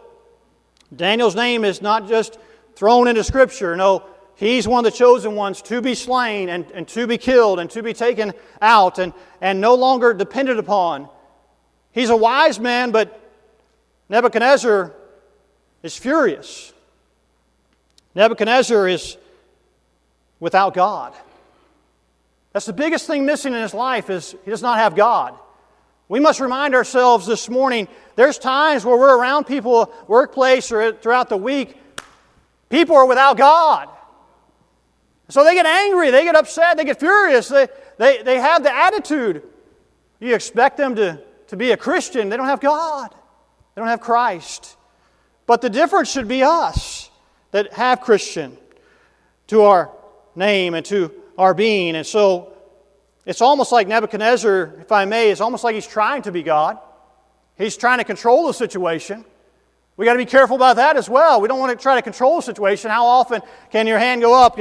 Daniel's 0.95 1.35
name 1.35 1.65
is 1.65 1.81
not 1.81 2.07
just 2.07 2.37
thrown 2.75 3.07
into 3.07 3.23
Scripture. 3.23 3.75
No, 3.75 4.03
he's 4.35 4.67
one 4.67 4.85
of 4.85 4.91
the 4.91 4.97
chosen 4.97 5.35
ones 5.35 5.61
to 5.63 5.81
be 5.81 5.95
slain 5.95 6.49
and, 6.49 6.69
and 6.71 6.87
to 6.89 7.07
be 7.07 7.17
killed 7.17 7.59
and 7.59 7.69
to 7.71 7.81
be 7.81 7.93
taken 7.93 8.33
out 8.61 8.99
and, 8.99 9.13
and 9.41 9.59
no 9.59 9.75
longer 9.75 10.13
depended 10.13 10.59
upon. 10.59 11.09
He's 11.97 12.11
a 12.11 12.15
wise 12.15 12.59
man, 12.59 12.91
but 12.91 13.19
Nebuchadnezzar 14.07 14.93
is 15.81 15.97
furious. 15.97 16.71
Nebuchadnezzar 18.13 18.87
is 18.87 19.17
without 20.39 20.75
God. 20.75 21.15
That's 22.53 22.67
the 22.67 22.73
biggest 22.73 23.07
thing 23.07 23.25
missing 23.25 23.51
in 23.55 23.63
his 23.63 23.73
life 23.73 24.11
is 24.11 24.35
he 24.45 24.51
does 24.51 24.61
not 24.61 24.77
have 24.77 24.95
God. 24.95 25.33
We 26.07 26.19
must 26.19 26.39
remind 26.39 26.75
ourselves 26.75 27.25
this 27.25 27.49
morning 27.49 27.87
there's 28.15 28.37
times 28.37 28.85
where 28.85 28.95
we're 28.95 29.17
around 29.17 29.45
people, 29.45 29.91
workplace 30.07 30.71
or 30.71 30.91
throughout 30.91 31.29
the 31.29 31.37
week, 31.37 31.81
people 32.69 32.95
are 32.95 33.07
without 33.07 33.37
God. 33.37 33.89
So 35.29 35.43
they 35.43 35.55
get 35.55 35.65
angry, 35.65 36.11
they 36.11 36.25
get 36.25 36.35
upset, 36.35 36.77
they 36.77 36.85
get 36.85 36.99
furious, 36.99 37.47
they, 37.47 37.67
they, 37.97 38.21
they 38.21 38.37
have 38.37 38.61
the 38.61 38.71
attitude. 38.71 39.41
You 40.19 40.35
expect 40.35 40.77
them 40.77 40.95
to 40.97 41.23
to 41.47 41.57
be 41.57 41.71
a 41.71 41.77
Christian, 41.77 42.29
they 42.29 42.37
don't 42.37 42.47
have 42.47 42.59
God, 42.59 43.11
they 43.11 43.81
don't 43.81 43.87
have 43.87 44.01
Christ. 44.01 44.75
But 45.45 45.61
the 45.61 45.69
difference 45.69 46.11
should 46.11 46.27
be 46.27 46.43
us 46.43 47.09
that 47.51 47.73
have 47.73 48.01
Christian 48.01 48.57
to 49.47 49.63
our 49.63 49.91
name 50.35 50.73
and 50.73 50.85
to 50.87 51.11
our 51.37 51.53
being. 51.53 51.95
And 51.95 52.05
so 52.05 52.53
it's 53.25 53.41
almost 53.41 53.71
like 53.71 53.87
Nebuchadnezzar, 53.87 54.75
if 54.81 54.91
I 54.91 55.05
may, 55.05 55.31
it's 55.31 55.41
almost 55.41 55.63
like 55.63 55.75
he's 55.75 55.87
trying 55.87 56.21
to 56.23 56.31
be 56.31 56.43
God. 56.43 56.77
He's 57.57 57.77
trying 57.77 57.99
to 57.99 58.03
control 58.03 58.47
the 58.47 58.53
situation. 58.53 59.25
We 59.95 60.05
got 60.05 60.13
to 60.13 60.19
be 60.19 60.25
careful 60.25 60.55
about 60.55 60.75
that 60.75 60.95
as 60.95 61.09
well. 61.09 61.41
We 61.41 61.47
don't 61.47 61.59
want 61.59 61.77
to 61.77 61.81
try 61.81 61.95
to 61.95 62.01
control 62.01 62.35
the 62.35 62.41
situation. 62.43 62.91
How 62.91 63.05
often 63.05 63.41
can 63.71 63.87
your 63.87 63.97
hand 63.97 64.21
go 64.21 64.39
up, 64.39 64.59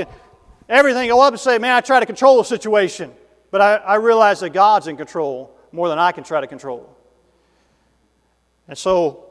everything 0.69 1.09
go 1.09 1.21
up 1.21 1.33
and 1.33 1.41
say, 1.41 1.59
Man, 1.59 1.73
I 1.73 1.81
try 1.81 2.01
to 2.01 2.07
control 2.07 2.39
the 2.39 2.45
situation. 2.45 3.13
But 3.51 3.61
I, 3.61 3.75
I 3.77 3.95
realize 3.97 4.41
that 4.41 4.51
God's 4.51 4.87
in 4.87 4.97
control 4.97 5.56
more 5.73 5.89
than 5.89 5.99
I 5.99 6.13
can 6.13 6.25
try 6.25 6.41
to 6.41 6.47
control. 6.47 6.95
And 8.69 8.77
so, 8.77 9.25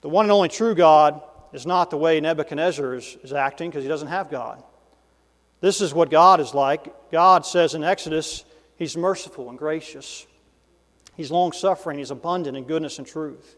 the 0.00 0.08
one 0.08 0.24
and 0.24 0.32
only 0.32 0.48
true 0.48 0.74
God 0.74 1.20
is 1.52 1.66
not 1.66 1.90
the 1.90 1.96
way 1.96 2.20
Nebuchadnezzar 2.20 2.94
is, 2.94 3.16
is 3.22 3.32
acting 3.32 3.70
because 3.70 3.82
he 3.82 3.88
doesn't 3.88 4.08
have 4.08 4.30
God. 4.30 4.62
This 5.60 5.80
is 5.80 5.92
what 5.92 6.10
God 6.10 6.40
is 6.40 6.54
like. 6.54 7.10
God 7.10 7.44
says 7.44 7.74
in 7.74 7.84
Exodus, 7.84 8.44
He's 8.76 8.96
merciful 8.96 9.50
and 9.50 9.58
gracious. 9.58 10.26
He's 11.16 11.30
long 11.30 11.52
suffering. 11.52 11.98
He's 11.98 12.10
abundant 12.10 12.56
in 12.56 12.64
goodness 12.64 12.98
and 12.98 13.06
truth. 13.06 13.56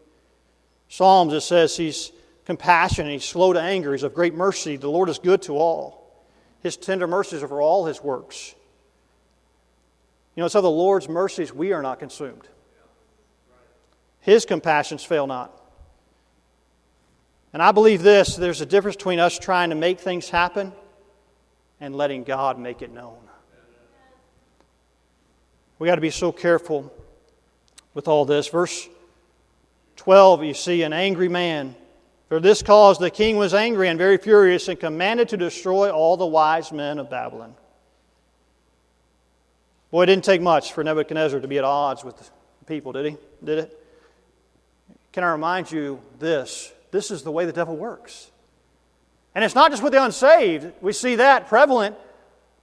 Psalms, 0.89 1.33
it 1.33 1.41
says 1.41 1.77
He's 1.77 2.11
compassionate. 2.45 3.13
He's 3.13 3.23
slow 3.23 3.53
to 3.53 3.61
anger. 3.61 3.93
He's 3.93 4.03
of 4.03 4.13
great 4.13 4.33
mercy. 4.33 4.75
The 4.75 4.89
Lord 4.89 5.07
is 5.07 5.19
good 5.19 5.41
to 5.43 5.55
all. 5.55 6.03
His 6.61 6.75
tender 6.75 7.07
mercies 7.07 7.41
are 7.41 7.47
for 7.47 7.61
all 7.61 7.85
His 7.85 8.01
works. 8.01 8.53
You 10.35 10.41
know, 10.41 10.45
of 10.45 10.51
the 10.51 10.69
Lord's 10.69 11.07
mercies 11.07 11.53
we 11.53 11.73
are 11.73 11.81
not 11.81 11.99
consumed. 11.99 12.47
His 14.19 14.45
compassions 14.45 15.03
fail 15.03 15.27
not. 15.27 15.59
And 17.51 17.61
I 17.61 17.71
believe 17.71 18.01
this 18.01 18.35
there's 18.35 18.61
a 18.61 18.65
difference 18.65 18.95
between 18.95 19.19
us 19.19 19.37
trying 19.37 19.69
to 19.69 19.75
make 19.75 19.99
things 19.99 20.29
happen 20.29 20.73
and 21.79 21.95
letting 21.95 22.23
God 22.23 22.57
make 22.57 22.81
it 22.81 22.91
known. 22.91 23.17
We 25.77 25.87
got 25.87 25.95
to 25.95 26.01
be 26.01 26.09
so 26.09 26.31
careful 26.31 26.91
with 27.93 28.07
all 28.07 28.25
this. 28.25 28.47
Verse 28.47 28.87
12, 29.97 30.43
you 30.43 30.53
see 30.53 30.81
an 30.83 30.93
angry 30.93 31.27
man. 31.27 31.75
For 32.29 32.39
this 32.39 32.63
cause 32.63 32.97
the 32.97 33.11
king 33.11 33.37
was 33.37 33.53
angry 33.53 33.89
and 33.89 33.99
very 33.99 34.17
furious 34.17 34.67
and 34.67 34.79
commanded 34.79 35.29
to 35.29 35.37
destroy 35.37 35.91
all 35.91 36.17
the 36.17 36.25
wise 36.25 36.71
men 36.71 36.97
of 36.97 37.09
Babylon. 37.09 37.55
Boy, 39.93 40.01
it 40.01 40.05
didn't 40.07 40.23
take 40.23 40.41
much 40.41 40.73
for 40.73 40.83
Nebuchadnezzar 40.83 41.39
to 41.39 41.47
be 41.47 41.59
at 41.59 41.63
odds 41.63 42.03
with 42.03 42.17
the 42.17 42.25
people, 42.65 42.93
did 42.93 43.05
he? 43.05 43.17
Did 43.43 43.59
it? 43.59 43.79
Can 45.11 45.23
I 45.23 45.31
remind 45.31 45.71
you 45.71 46.01
this? 46.17 46.73
This 46.89 47.11
is 47.11 47.21
the 47.21 47.31
way 47.31 47.45
the 47.45 47.53
devil 47.53 47.75
works. 47.75 48.31
And 49.35 49.45
it's 49.45 49.53
not 49.53 49.69
just 49.69 49.83
with 49.83 49.93
the 49.93 50.03
unsaved, 50.03 50.71
we 50.81 50.93
see 50.93 51.17
that 51.17 51.47
prevalent, 51.47 51.95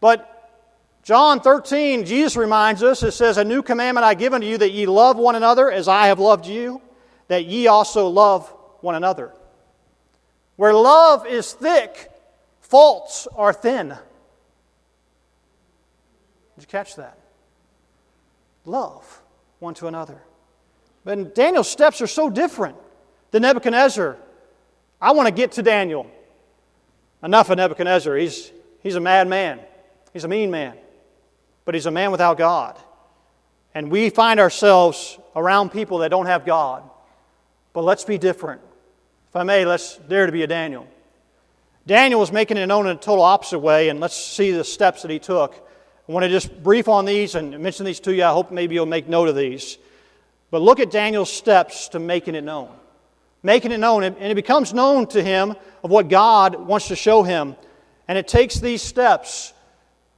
but 0.01 0.59
John 1.05 1.39
13, 1.39 2.05
Jesus 2.05 2.37
reminds 2.37 2.83
us, 2.83 3.05
it 3.05 3.13
says, 3.13 3.37
A 3.37 3.45
new 3.45 3.63
commandment 3.63 4.05
I 4.05 4.15
give 4.15 4.35
unto 4.35 4.49
you 4.49 4.59
that 4.59 4.73
ye 4.73 4.87
love 4.87 5.17
one 5.17 5.37
another 5.37 5.71
as 5.71 5.87
I 5.87 6.09
have 6.09 6.19
loved 6.19 6.47
you, 6.47 6.83
that 7.29 7.45
ye 7.45 7.69
also 7.69 8.09
love 8.09 8.53
one 8.81 8.97
another. 8.97 9.31
Where 10.57 10.75
love 10.75 11.29
is 11.29 11.53
thick, 11.53 12.11
faults 12.61 13.29
are 13.37 13.53
thin. 13.53 13.91
Did 13.91 13.97
you 16.59 16.67
catch 16.67 16.97
that? 16.97 17.20
Love 18.71 19.23
one 19.59 19.75
to 19.75 19.87
another. 19.87 20.21
But 21.05 21.35
Daniel's 21.35 21.69
steps 21.69 22.01
are 22.01 22.07
so 22.07 22.31
different 22.31 22.77
than 23.31 23.43
Nebuchadnezzar. 23.43 24.17
I 25.01 25.13
want 25.13 25.29
to 25.29 25.35
get 25.35 25.53
to 25.53 25.63
Daniel. 25.63 26.11
Enough 27.23 27.51
of 27.51 27.57
Nebuchadnezzar. 27.57 28.17
He's, 28.17 28.51
he's 28.83 28.97
a 28.97 29.01
mad 29.01 29.29
man, 29.29 29.61
he's 30.13 30.25
a 30.25 30.29
mean 30.29 30.51
man, 30.51 30.77
but 31.65 31.75
he's 31.75 31.87
a 31.87 31.91
man 31.91 32.11
without 32.11 32.39
God. 32.39 32.79
And 33.75 33.91
we 33.91 34.11
find 34.11 34.41
ourselves 34.41 35.19
around 35.37 35.71
people 35.71 35.99
that 35.99 36.09
don't 36.09 36.27
have 36.27 36.45
God. 36.45 36.83
But 37.73 37.85
let's 37.85 38.05
be 38.05 38.19
different. 38.19 38.61
If 39.29 39.37
I 39.37 39.45
may, 39.45 39.65
let's 39.65 39.97
dare 39.97 40.27
to 40.27 40.33
be 40.33 40.43
a 40.43 40.47
Daniel. 40.49 40.89
Daniel 41.87 42.19
was 42.19 42.33
making 42.33 42.57
it 42.57 42.67
known 42.67 42.87
in 42.87 42.97
a 42.97 43.01
total 43.01 43.23
opposite 43.23 43.61
way, 43.61 43.89
and 43.89 44.01
let's 44.01 44.17
see 44.17 44.51
the 44.51 44.65
steps 44.65 45.03
that 45.03 45.11
he 45.11 45.19
took. 45.19 45.69
I 46.11 46.13
want 46.13 46.25
to 46.25 46.29
just 46.29 46.61
brief 46.65 46.89
on 46.89 47.05
these 47.05 47.37
and 47.37 47.57
mention 47.61 47.87
these 47.87 48.01
to 48.01 48.13
you. 48.13 48.25
I 48.25 48.33
hope 48.33 48.51
maybe 48.51 48.75
you'll 48.75 48.85
make 48.85 49.09
note 49.09 49.29
of 49.29 49.37
these. 49.37 49.79
But 50.51 50.61
look 50.61 50.81
at 50.81 50.91
Daniel's 50.91 51.33
steps 51.33 51.87
to 51.91 52.01
making 52.01 52.35
it 52.35 52.43
known. 52.43 52.69
Making 53.45 53.71
it 53.71 53.79
known, 53.79 54.03
and 54.03 54.17
it 54.19 54.35
becomes 54.35 54.75
known 54.75 55.07
to 55.07 55.23
him 55.23 55.55
of 55.85 55.91
what 55.93 56.09
God 56.09 56.67
wants 56.67 56.89
to 56.89 56.97
show 56.97 57.23
him. 57.23 57.55
And 58.09 58.19
it 58.19 58.27
takes 58.27 58.59
these 58.59 58.83
steps, 58.83 59.53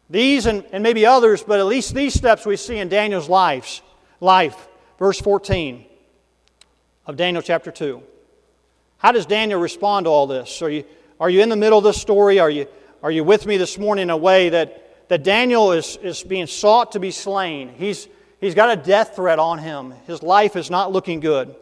these 0.09 0.46
and, 0.46 0.64
and 0.72 0.83
maybe 0.83 1.05
others, 1.05 1.42
but 1.42 1.61
at 1.61 1.66
least 1.66 1.94
these 1.94 2.14
steps 2.14 2.46
we 2.46 2.57
see 2.57 2.78
in 2.78 2.88
Daniel's 2.88 3.28
life. 3.28 3.83
Life, 4.18 4.68
verse 4.98 5.20
14 5.20 5.85
of 7.05 7.16
Daniel 7.18 7.42
chapter 7.42 7.70
2. 7.70 8.02
How 8.96 9.12
does 9.12 9.26
Daniel 9.26 9.61
respond 9.61 10.07
to 10.07 10.11
all 10.11 10.26
this? 10.26 10.62
Are 10.62 10.70
you, 10.70 10.85
are 11.20 11.28
you 11.28 11.42
in 11.42 11.50
the 11.50 11.57
middle 11.57 11.76
of 11.76 11.85
this 11.85 12.00
story? 12.00 12.40
Are 12.40 12.48
you, 12.48 12.66
are 13.02 13.11
you 13.11 13.24
with 13.24 13.44
me 13.44 13.59
this 13.59 13.76
morning 13.76 14.05
in 14.05 14.11
a 14.11 14.16
way 14.16 14.48
that 14.48 14.82
that 15.12 15.22
Daniel 15.22 15.72
is, 15.72 15.98
is 15.98 16.22
being 16.22 16.46
sought 16.46 16.92
to 16.92 16.98
be 16.98 17.11
slain. 17.11 17.68
He's, 17.77 18.09
he's 18.40 18.55
got 18.55 18.70
a 18.70 18.83
death 18.83 19.14
threat 19.14 19.38
on 19.38 19.59
him. 19.59 19.92
His 20.07 20.22
life 20.22 20.57
is 20.57 20.70
not 20.70 20.90
looking 20.90 21.20
good. 21.20 21.55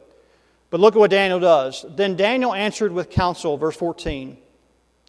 But 0.70 0.78
look 0.78 0.94
at 0.94 1.00
what 1.00 1.10
Daniel 1.10 1.40
does. 1.40 1.84
Then 1.96 2.14
Daniel 2.14 2.54
answered 2.54 2.92
with 2.92 3.10
counsel, 3.10 3.56
verse 3.56 3.74
14, 3.74 4.38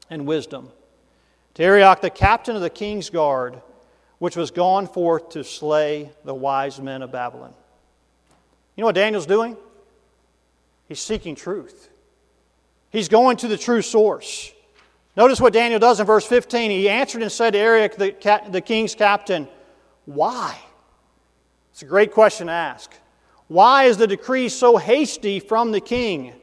and 0.09 0.25
wisdom 0.25 0.71
to 1.53 1.61
Arioch, 1.61 2.01
the 2.01 2.09
captain 2.09 2.55
of 2.55 2.63
the 2.63 2.71
king's 2.71 3.11
guard, 3.11 3.61
which 4.17 4.35
was 4.35 4.49
gone 4.49 4.87
forth 4.87 5.29
to 5.29 5.43
slay 5.43 6.11
the 6.25 6.33
wise 6.33 6.81
men 6.81 7.03
of 7.03 7.11
Babylon. 7.11 7.53
You 8.75 8.81
know 8.81 8.87
what 8.87 8.95
Daniel's 8.95 9.27
doing? 9.27 9.55
He's 10.87 10.99
seeking 10.99 11.35
truth. 11.35 11.91
He's 12.89 13.07
going 13.07 13.37
to 13.37 13.47
the 13.47 13.57
true 13.59 13.83
source. 13.83 14.51
Notice 15.15 15.41
what 15.41 15.53
Daniel 15.53 15.79
does 15.79 15.99
in 15.99 16.05
verse 16.05 16.25
15. 16.25 16.71
He 16.71 16.87
answered 16.89 17.21
and 17.21 17.31
said 17.31 17.51
to 17.51 17.59
Arioch, 17.59 17.95
the, 17.95 18.41
the 18.49 18.61
king's 18.61 18.95
captain, 18.95 19.47
Why? 20.05 20.57
It's 21.71 21.81
a 21.81 21.85
great 21.85 22.11
question 22.11 22.47
to 22.47 22.53
ask. 22.53 22.93
Why 23.47 23.85
is 23.85 23.97
the 23.97 24.07
decree 24.07 24.49
so 24.49 24.77
hasty 24.77 25.39
from 25.39 25.71
the 25.71 25.81
king? 25.81 26.33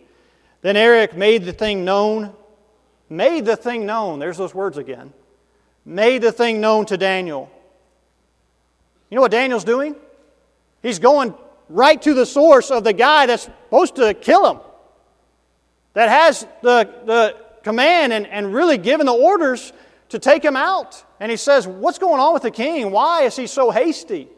Then 0.60 0.76
Arioch 0.76 1.16
made 1.16 1.44
the 1.44 1.52
thing 1.52 1.84
known. 1.84 2.34
Made 3.08 3.46
the 3.46 3.56
thing 3.56 3.86
known. 3.86 4.18
There's 4.18 4.36
those 4.36 4.54
words 4.54 4.76
again. 4.76 5.12
Made 5.84 6.20
the 6.20 6.32
thing 6.32 6.60
known 6.60 6.84
to 6.86 6.98
Daniel. 6.98 7.50
You 9.08 9.14
know 9.14 9.22
what 9.22 9.30
Daniel's 9.30 9.64
doing? 9.64 9.96
He's 10.82 10.98
going 10.98 11.34
right 11.68 12.00
to 12.02 12.14
the 12.14 12.26
source 12.26 12.70
of 12.70 12.84
the 12.84 12.92
guy 12.92 13.26
that's 13.26 13.44
supposed 13.44 13.96
to 13.96 14.14
kill 14.14 14.50
him, 14.50 14.60
that 15.94 16.08
has 16.08 16.46
the, 16.62 16.90
the 17.04 17.36
command 17.62 18.12
and, 18.12 18.26
and 18.26 18.52
really 18.52 18.78
given 18.78 19.06
the 19.06 19.12
orders 19.12 19.72
to 20.10 20.18
take 20.18 20.44
him 20.44 20.56
out. 20.56 21.04
And 21.20 21.30
he 21.30 21.36
says, 21.36 21.66
What's 21.66 21.98
going 21.98 22.20
on 22.20 22.32
with 22.32 22.42
the 22.42 22.50
king? 22.50 22.90
Why 22.90 23.22
is 23.22 23.36
he 23.36 23.46
so 23.46 23.70
hasty? 23.70 24.28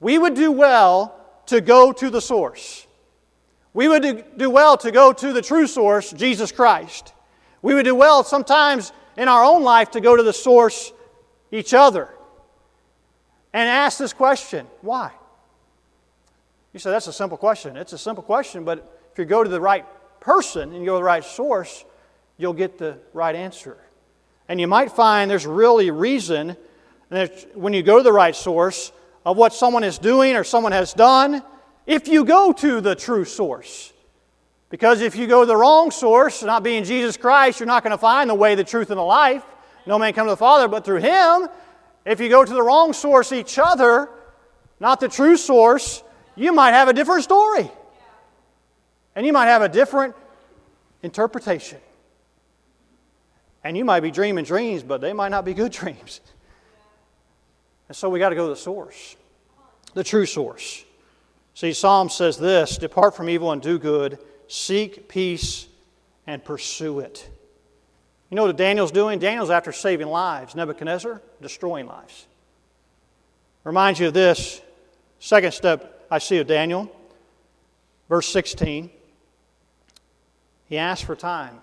We 0.00 0.18
would 0.18 0.34
do 0.34 0.50
well 0.50 1.16
to 1.46 1.60
go 1.60 1.92
to 1.92 2.10
the 2.10 2.20
source. 2.20 2.86
We 3.72 3.86
would 3.86 4.24
do 4.36 4.50
well 4.50 4.76
to 4.78 4.90
go 4.90 5.12
to 5.12 5.32
the 5.32 5.42
true 5.42 5.66
source, 5.66 6.10
Jesus 6.10 6.50
Christ. 6.50 7.12
We 7.62 7.74
would 7.74 7.84
do 7.84 7.94
well 7.94 8.24
sometimes 8.24 8.92
in 9.16 9.28
our 9.28 9.44
own 9.44 9.62
life 9.62 9.92
to 9.92 10.00
go 10.00 10.16
to 10.16 10.22
the 10.22 10.32
source, 10.32 10.92
each 11.52 11.74
other, 11.74 12.08
and 13.52 13.68
ask 13.68 13.98
this 13.98 14.12
question 14.12 14.66
why? 14.80 15.12
You 16.72 16.80
say, 16.80 16.90
That's 16.90 17.06
a 17.06 17.12
simple 17.12 17.36
question. 17.36 17.76
It's 17.76 17.92
a 17.92 17.98
simple 17.98 18.22
question, 18.22 18.64
but 18.64 18.98
if 19.12 19.18
you 19.18 19.24
go 19.24 19.44
to 19.44 19.50
the 19.50 19.60
right 19.60 19.84
person 20.20 20.70
and 20.70 20.80
you 20.80 20.86
go 20.86 20.94
to 20.94 20.98
the 20.98 21.04
right 21.04 21.24
source, 21.24 21.84
you'll 22.40 22.54
get 22.54 22.78
the 22.78 22.98
right 23.12 23.36
answer. 23.36 23.76
And 24.48 24.60
you 24.60 24.66
might 24.66 24.90
find 24.90 25.30
there's 25.30 25.46
really 25.46 25.90
reason 25.90 26.56
when 27.54 27.72
you 27.72 27.82
go 27.82 27.98
to 27.98 28.02
the 28.02 28.12
right 28.12 28.34
source 28.34 28.92
of 29.26 29.36
what 29.36 29.52
someone 29.52 29.84
is 29.84 29.98
doing 29.98 30.36
or 30.36 30.44
someone 30.44 30.72
has 30.72 30.94
done, 30.94 31.42
if 31.86 32.08
you 32.08 32.24
go 32.24 32.52
to 32.52 32.80
the 32.80 32.94
true 32.94 33.24
source. 33.24 33.92
Because 34.70 35.00
if 35.00 35.16
you 35.16 35.26
go 35.26 35.40
to 35.40 35.46
the 35.46 35.56
wrong 35.56 35.90
source, 35.90 36.42
not 36.42 36.62
being 36.62 36.84
Jesus 36.84 37.16
Christ, 37.16 37.60
you're 37.60 37.66
not 37.66 37.82
going 37.82 37.90
to 37.90 37.98
find 37.98 38.30
the 38.30 38.34
way, 38.34 38.54
the 38.54 38.64
truth, 38.64 38.90
and 38.90 38.98
the 38.98 39.02
life. 39.02 39.42
No 39.86 39.98
man 39.98 40.12
come 40.12 40.26
to 40.26 40.30
the 40.32 40.36
Father 40.36 40.68
but 40.68 40.84
through 40.84 41.00
Him. 41.00 41.48
If 42.06 42.20
you 42.20 42.28
go 42.28 42.44
to 42.44 42.52
the 42.52 42.62
wrong 42.62 42.92
source, 42.92 43.32
each 43.32 43.58
other, 43.58 44.08
not 44.78 45.00
the 45.00 45.08
true 45.08 45.36
source, 45.36 46.02
you 46.36 46.52
might 46.52 46.70
have 46.70 46.88
a 46.88 46.92
different 46.92 47.24
story. 47.24 47.68
And 49.14 49.26
you 49.26 49.32
might 49.32 49.46
have 49.46 49.62
a 49.62 49.68
different 49.68 50.14
interpretation. 51.02 51.78
And 53.62 53.76
you 53.76 53.84
might 53.84 54.00
be 54.00 54.10
dreaming 54.10 54.44
dreams, 54.44 54.82
but 54.82 55.00
they 55.00 55.12
might 55.12 55.28
not 55.28 55.44
be 55.44 55.54
good 55.54 55.72
dreams. 55.80 56.20
And 57.88 57.96
so 57.96 58.08
we 58.08 58.18
got 58.18 58.30
to 58.30 58.36
go 58.36 58.44
to 58.44 58.54
the 58.54 58.60
source, 58.60 59.16
the 59.94 60.04
true 60.04 60.26
source. 60.26 60.84
See, 61.54 61.72
Psalm 61.72 62.08
says 62.08 62.38
this 62.38 62.78
Depart 62.78 63.16
from 63.16 63.28
evil 63.28 63.52
and 63.52 63.60
do 63.60 63.78
good, 63.78 64.18
seek 64.48 65.08
peace 65.08 65.66
and 66.26 66.44
pursue 66.44 67.00
it. 67.00 67.28
You 68.30 68.36
know 68.36 68.46
what 68.46 68.56
Daniel's 68.56 68.92
doing? 68.92 69.18
Daniel's 69.18 69.50
after 69.50 69.72
saving 69.72 70.06
lives. 70.06 70.54
Nebuchadnezzar, 70.54 71.20
destroying 71.42 71.86
lives. 71.86 72.26
Reminds 73.64 73.98
you 73.98 74.06
of 74.06 74.14
this. 74.14 74.60
Second 75.18 75.52
step 75.52 76.06
I 76.10 76.18
see 76.18 76.38
of 76.38 76.46
Daniel, 76.46 76.90
verse 78.08 78.28
16. 78.28 78.90
He 80.66 80.78
asked 80.78 81.04
for 81.04 81.16
time. 81.16 81.58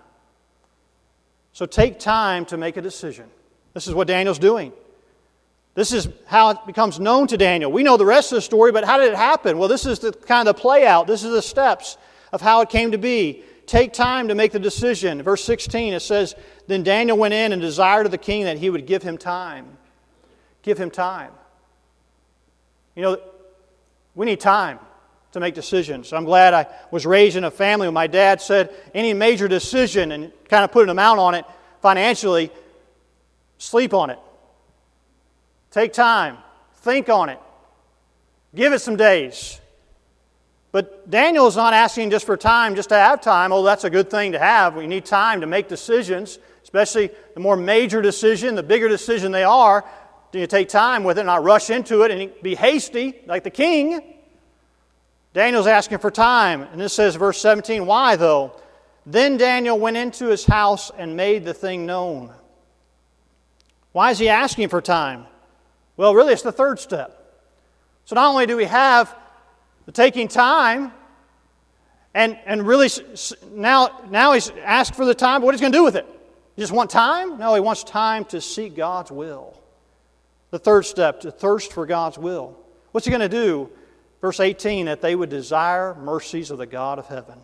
So 1.58 1.65
take 1.65 1.98
time 1.98 2.46
to 2.46 2.56
make 2.58 2.78
a 2.78 2.84
decision. 2.84 3.26
This 3.74 3.88
is 3.88 3.96
what 3.96 4.08
Daniel's 4.08 4.38
doing. 4.38 4.72
This 5.74 5.91
is 5.91 6.08
how 6.28 6.52
it 6.52 6.60
becomes 6.67 7.00
known 7.00 7.26
to 7.30 7.36
Daniel. 7.36 7.72
We 7.72 7.82
know 7.82 7.98
the 7.98 8.06
rest 8.06 8.32
of 8.32 8.36
the 8.36 8.43
story, 8.43 8.72
but 8.72 8.84
how 8.84 9.00
did 9.00 9.12
it 9.12 9.15
happen? 9.15 9.58
Well, 9.58 9.67
this 9.67 9.84
is 9.88 9.98
the 9.98 10.12
kind 10.12 10.48
of 10.48 10.56
the 10.56 10.62
play 10.62 10.86
out. 10.86 11.08
This 11.08 11.24
is 11.24 11.32
the 11.32 11.41
steps 11.41 11.98
of 12.32 12.41
how 12.41 12.62
it 12.62 12.70
came 12.70 12.91
to 12.91 13.00
be. 13.00 13.41
Take 13.65 13.91
time 13.91 14.28
to 14.28 14.36
make 14.36 14.52
the 14.52 14.60
decision. 14.60 15.24
Verse 15.24 15.43
16, 15.46 15.96
it 15.96 16.02
says, 16.02 16.36
Then 16.67 16.84
Daniel 16.84 17.17
went 17.17 17.34
in 17.34 17.52
and 17.52 17.60
desired 17.60 18.06
of 18.06 18.12
the 18.12 18.20
king 18.20 18.43
that 18.43 18.60
he 18.60 18.70
would 18.70 18.86
give 18.86 19.02
him 19.02 19.17
time. 19.17 19.65
Give 20.62 20.78
him 20.78 20.91
time. 20.91 21.32
You 22.96 23.02
know, 23.02 23.22
we 24.13 24.28
need 24.28 24.39
time 24.39 24.78
to 25.38 25.45
make 25.45 25.56
decisions. 25.56 26.12
I'm 26.13 26.26
glad 26.26 26.54
I 26.54 26.67
was 26.91 27.06
raised 27.06 27.38
in 27.38 27.43
a 27.43 27.52
family 27.52 27.88
where 27.88 27.91
my 27.93 28.08
dad 28.08 28.41
said 28.41 28.73
any 28.93 29.13
major 29.13 29.47
decision 29.47 30.12
and 30.12 30.32
kind 30.50 30.63
of 30.63 30.71
put 30.71 30.84
an 30.84 30.89
amount 30.89 31.19
on 31.19 31.36
it 31.36 31.45
financially, 31.82 32.52
sleep 33.58 33.93
on 33.93 34.10
it. 34.10 34.19
Take 35.71 35.93
time, 35.93 36.38
think 36.78 37.10
on 37.10 37.30
it, 37.30 37.39
give 38.56 38.73
it 38.73 38.80
some 38.80 38.95
days. 38.95 39.60
But 40.71 41.10
Daniel 41.10 41.47
is 41.47 41.56
not 41.56 41.73
asking 41.73 42.10
just 42.10 42.26
for 42.26 42.38
time, 42.38 42.76
just 42.76 42.89
to 42.89 42.95
have 42.95 43.21
time. 43.21 43.52
Oh, 43.52 43.63
that's 43.63 43.84
a 43.84 43.89
good 43.89 44.10
thing 44.10 44.34
to 44.34 44.39
have. 44.39 44.76
We 44.76 44.88
need 44.88 45.06
time 45.06 45.41
to 45.41 45.47
make 45.47 45.67
decisions, 45.67 46.39
especially 46.63 47.10
the 47.34 47.39
more 47.39 47.56
major 47.56 48.02
decision, 48.02 48.56
the 48.56 48.63
bigger 48.63 48.89
decision 48.89 49.32
they 49.32 49.43
are. 49.43 49.86
Do 50.32 50.39
you 50.39 50.47
take 50.47 50.67
time 50.67 51.04
with 51.04 51.17
it, 51.17 51.23
not 51.23 51.43
rush 51.43 51.69
into 51.69 52.02
it 52.02 52.12
and 52.12 52.32
be 52.41 52.56
hasty 52.56 53.15
like 53.26 53.43
the 53.43 53.50
king? 53.50 54.16
Daniel's 55.38 55.67
asking 55.67 56.00
for 56.00 56.10
time. 56.10 56.63
And 56.63 56.82
this 56.82 56.93
says, 56.93 57.13
verse 57.13 57.39
17, 57.41 57.86
why 57.86 58.15
though? 58.15 58.54
Then 59.06 59.38
Daniel 59.38 59.78
went 59.78 59.95
into 59.95 60.26
his 60.26 60.43
house 60.43 60.89
and 60.97 61.15
made 61.15 61.45
the 61.45 61.54
thing 61.54 61.86
known. 61.86 62.32
Why 63.91 64.10
is 64.10 64.17
he 64.17 64.30
asking 64.30 64.69
for 64.69 64.82
time? 64.82 65.28
Well, 65.95 66.15
really, 66.15 66.34
it's 66.34 66.41
the 66.41 66.52
third 66.52 66.80
step. 66.80 67.39
So 68.06 68.15
not 68.15 68.28
only 68.32 68.47
do 68.47 68.58
we 68.58 68.65
have 68.65 69.15
the 69.86 69.91
taking 69.91 70.28
time, 70.28 70.91
and, 72.15 72.39
and 72.47 72.65
really 72.65 72.89
now, 73.52 74.06
now 74.10 74.34
he's 74.34 74.50
asked 74.65 74.95
for 74.95 75.06
the 75.06 75.13
time, 75.13 75.41
but 75.41 75.45
what 75.45 75.54
is 75.54 75.62
he 75.62 75.65
going 75.65 75.71
to 75.71 75.78
do 75.78 75.84
with 75.84 75.97
it? 75.97 76.08
He 76.56 76.63
just 76.63 76.73
want 76.73 76.89
time? 76.89 77.38
No, 77.38 77.54
he 77.54 77.62
wants 77.62 77.84
time 77.84 78.26
to 78.26 78.41
seek 78.41 78.76
God's 78.76 79.12
will. 79.12 79.62
The 80.50 80.58
third 80.58 80.88
step, 80.88 81.19
to 81.19 81.32
thirst 81.32 81.73
for 81.73 81.86
God's 81.86 82.17
will. 82.17 82.58
What's 82.91 83.06
he 83.06 83.12
going 83.12 83.21
to 83.21 83.30
do? 83.30 83.69
Verse 84.21 84.39
18, 84.39 84.88
that 84.88 85.01
they 85.01 85.15
would 85.15 85.30
desire 85.30 85.93
mercies 85.95 86.51
of 86.51 86.58
the 86.58 86.65
God 86.65 86.99
of 86.99 87.08
heaven 87.08 87.39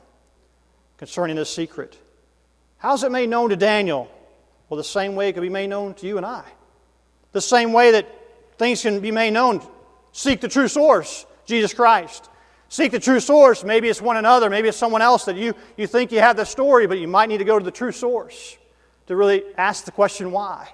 concerning 0.98 1.36
this 1.36 1.54
secret. 1.54 1.98
How's 2.78 3.04
it 3.04 3.12
made 3.12 3.30
known 3.30 3.50
to 3.50 3.56
Daniel? 3.56 4.10
Well, 4.70 4.78
the 4.78 4.84
same 4.84 5.16
way 5.16 5.30
it 5.30 5.34
could 5.34 5.42
be 5.42 5.50
made 5.50 5.68
known 5.68 5.94
to 5.96 6.08
you 6.08 6.18
and 6.18 6.26
I. 6.26 6.44
The 7.32 7.42
same 7.42 7.74
way 7.74 7.92
that 7.92 8.08
things 8.58 8.82
can 8.82 9.00
be 9.00 9.12
made 9.12 9.32
known. 9.32 9.62
Seek 10.12 10.42
the 10.42 10.48
true 10.48 10.68
source, 10.68 11.26
Jesus 11.46 11.74
Christ. 11.74 12.30
Seek 12.70 12.92
the 12.92 13.00
true 13.00 13.20
source. 13.20 13.64
Maybe 13.64 13.88
it's 13.88 14.02
one 14.02 14.18
another, 14.18 14.50
maybe 14.50 14.68
it's 14.68 14.78
someone 14.78 15.02
else 15.02 15.26
that 15.26 15.36
you, 15.36 15.54
you 15.78 15.86
think 15.86 16.12
you 16.12 16.20
have 16.20 16.38
the 16.38 16.46
story, 16.46 16.88
but 16.88 16.98
you 16.98 17.08
might 17.08 17.30
need 17.30 17.38
to 17.38 17.46
go 17.46 17.60
to 17.60 17.66
the 17.66 17.72
true 17.72 17.92
source 17.92 18.58
to 19.08 19.16
really 19.16 19.44
ask 19.58 19.86
the 19.86 19.92
question 19.92 20.32
why. 20.32 20.72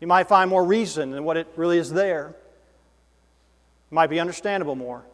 You 0.00 0.06
might 0.06 0.28
find 0.28 0.50
more 0.50 0.64
reason 0.64 1.10
than 1.10 1.24
what 1.24 1.36
it 1.36 1.46
really 1.56 1.78
is 1.78 1.90
there. 1.90 2.34
Might 3.90 4.10
be 4.10 4.20
understandable 4.20 4.74
more. 4.74 5.04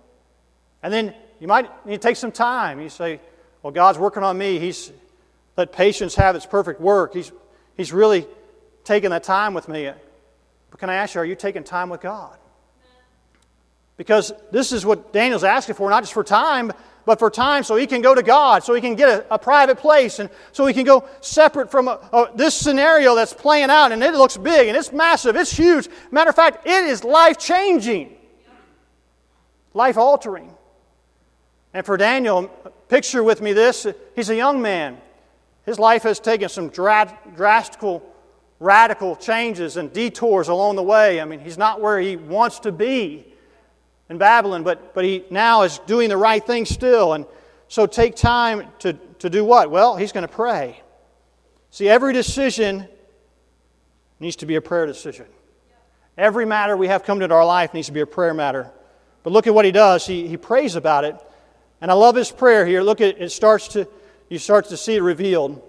And 0.83 0.93
then 0.93 1.15
you 1.41 1.47
might 1.47 1.87
need 1.87 2.01
to 2.01 2.09
take 2.09 2.17
some 2.17 2.33
time. 2.33 2.81
You 2.81 2.89
say, 2.89 3.21
Well, 3.63 3.73
God's 3.73 3.99
working 3.99 4.23
on 4.23 4.37
me. 4.39 4.59
He's 4.59 4.93
let 5.57 5.73
patience 5.73 6.15
have 6.15 6.35
its 6.35 6.47
perfect 6.47 6.81
work. 6.81 7.15
He's, 7.15 7.31
he's 7.77 7.93
really 7.93 8.27
taking 8.85 9.11
that 9.11 9.23
time 9.23 9.55
with 9.55 9.69
me. 9.69 9.91
But 10.71 10.81
can 10.81 10.89
I 10.89 10.95
ask 10.95 11.15
you, 11.15 11.21
are 11.21 11.25
you 11.25 11.35
taking 11.35 11.65
time 11.65 11.91
with 11.91 12.01
God? 12.01 12.37
Because 13.97 14.33
this 14.51 14.73
is 14.73 14.87
what 14.87 15.13
Daniel's 15.13 15.45
asking 15.45 15.75
for, 15.75 15.91
not 15.91 16.03
just 16.03 16.15
for 16.15 16.25
time, 16.25 16.73
but 17.05 17.19
for 17.19 17.31
time 17.31 17.63
so 17.63 17.77
he 17.77 17.87
can 17.87 18.01
go 18.01 18.15
to 18.15 18.23
God, 18.23 18.65
so 18.65 18.73
he 18.75 18.81
can 18.81 18.95
get 18.95 19.09
a, 19.09 19.35
a 19.35 19.39
private 19.39 19.77
place, 19.79 20.19
and 20.19 20.31
so 20.53 20.67
he 20.67 20.73
can 20.73 20.85
go 20.85 21.07
separate 21.21 21.71
from 21.71 21.89
a, 21.89 22.01
a, 22.13 22.31
this 22.35 22.55
scenario 22.55 23.15
that's 23.15 23.35
playing 23.35 23.71
out. 23.71 23.93
And 23.93 24.03
it 24.03 24.15
looks 24.15 24.37
big, 24.37 24.69
and 24.69 24.77
it's 24.77 24.93
massive, 24.93 25.37
it's 25.37 25.53
huge. 25.53 25.89
Matter 26.11 26.31
of 26.31 26.37
fact, 26.37 26.67
it 26.67 26.85
is 26.85 27.05
life 27.05 27.39
changing, 27.39 28.17
life 29.75 29.97
altering. 29.97 30.53
And 31.75 31.85
for 31.87 31.97
Daniel, 31.97 32.49
picture 32.89 33.23
with 33.23 33.41
me 33.41 33.53
this 33.53 33.87
he's 34.15 34.31
a 34.31 34.37
young 34.37 34.61
man. 34.61 34.99
His 35.65 35.79
life 35.79 36.03
has 36.03 36.21
taken 36.21 36.49
some 36.49 36.69
dra- 36.69 37.19
drastic 37.37 38.03
radical 38.63 39.17
changes 39.17 39.77
and 39.77 39.93
detours 39.93 40.49
along 40.49 40.77
the 40.77 40.83
way. 40.83 41.21
I 41.21 41.25
mean, 41.25 41.41
he's 41.41 41.59
not 41.59 41.81
where 41.81 41.99
he 41.99 42.17
wants 42.17 42.61
to 42.61 42.73
be 42.73 43.27
in 44.09 44.19
Babylon, 44.19 44.63
but, 44.63 44.95
but 44.95 45.05
he 45.05 45.25
now 45.31 45.63
is 45.63 45.79
doing 45.81 46.09
the 46.09 46.17
right 46.17 46.45
thing 46.45 46.65
still. 46.65 47.15
And 47.15 47.27
so 47.67 47.87
take 47.87 48.15
time 48.15 48.69
to, 48.81 48.93
to 49.19 49.29
do 49.29 49.45
what? 49.45 49.71
Well, 49.71 49.97
he's 49.97 50.13
going 50.13 50.27
to 50.27 50.33
pray. 50.33 50.81
See, 51.71 51.89
every 51.89 52.13
decision 52.13 52.87
needs 54.21 54.37
to 54.37 54.47
be 54.47 54.55
a 54.55 54.61
prayer 54.61 54.87
decision. 54.87 55.27
Every 56.17 56.45
matter 56.45 56.77
we 56.77 56.87
have 56.87 57.03
come 57.03 57.21
into 57.21 57.35
our 57.35 57.45
life 57.47 57.75
needs 57.75 57.87
to 57.87 57.93
be 57.93 58.01
a 58.01 58.07
prayer 58.07 58.35
matter. 58.35 58.71
But 59.23 59.33
look 59.33 59.47
at 59.47 59.55
what 59.55 59.65
he 59.65 59.73
does. 59.73 60.07
He, 60.07 60.27
he 60.27 60.37
prays 60.37 60.75
about 60.75 61.05
it. 61.05 61.17
And 61.81 61.91
I 61.91 61.95
love 61.95 62.15
his 62.15 62.31
prayer 62.31 62.67
here. 62.67 62.83
Look 62.83 63.01
at 63.01 63.21
it 63.21 63.31
starts 63.31 63.69
to 63.69 63.89
you 64.29 64.39
start 64.39 64.69
to 64.71 64.79
see 64.79 64.95
it 64.95 65.03
revealed 65.03 65.61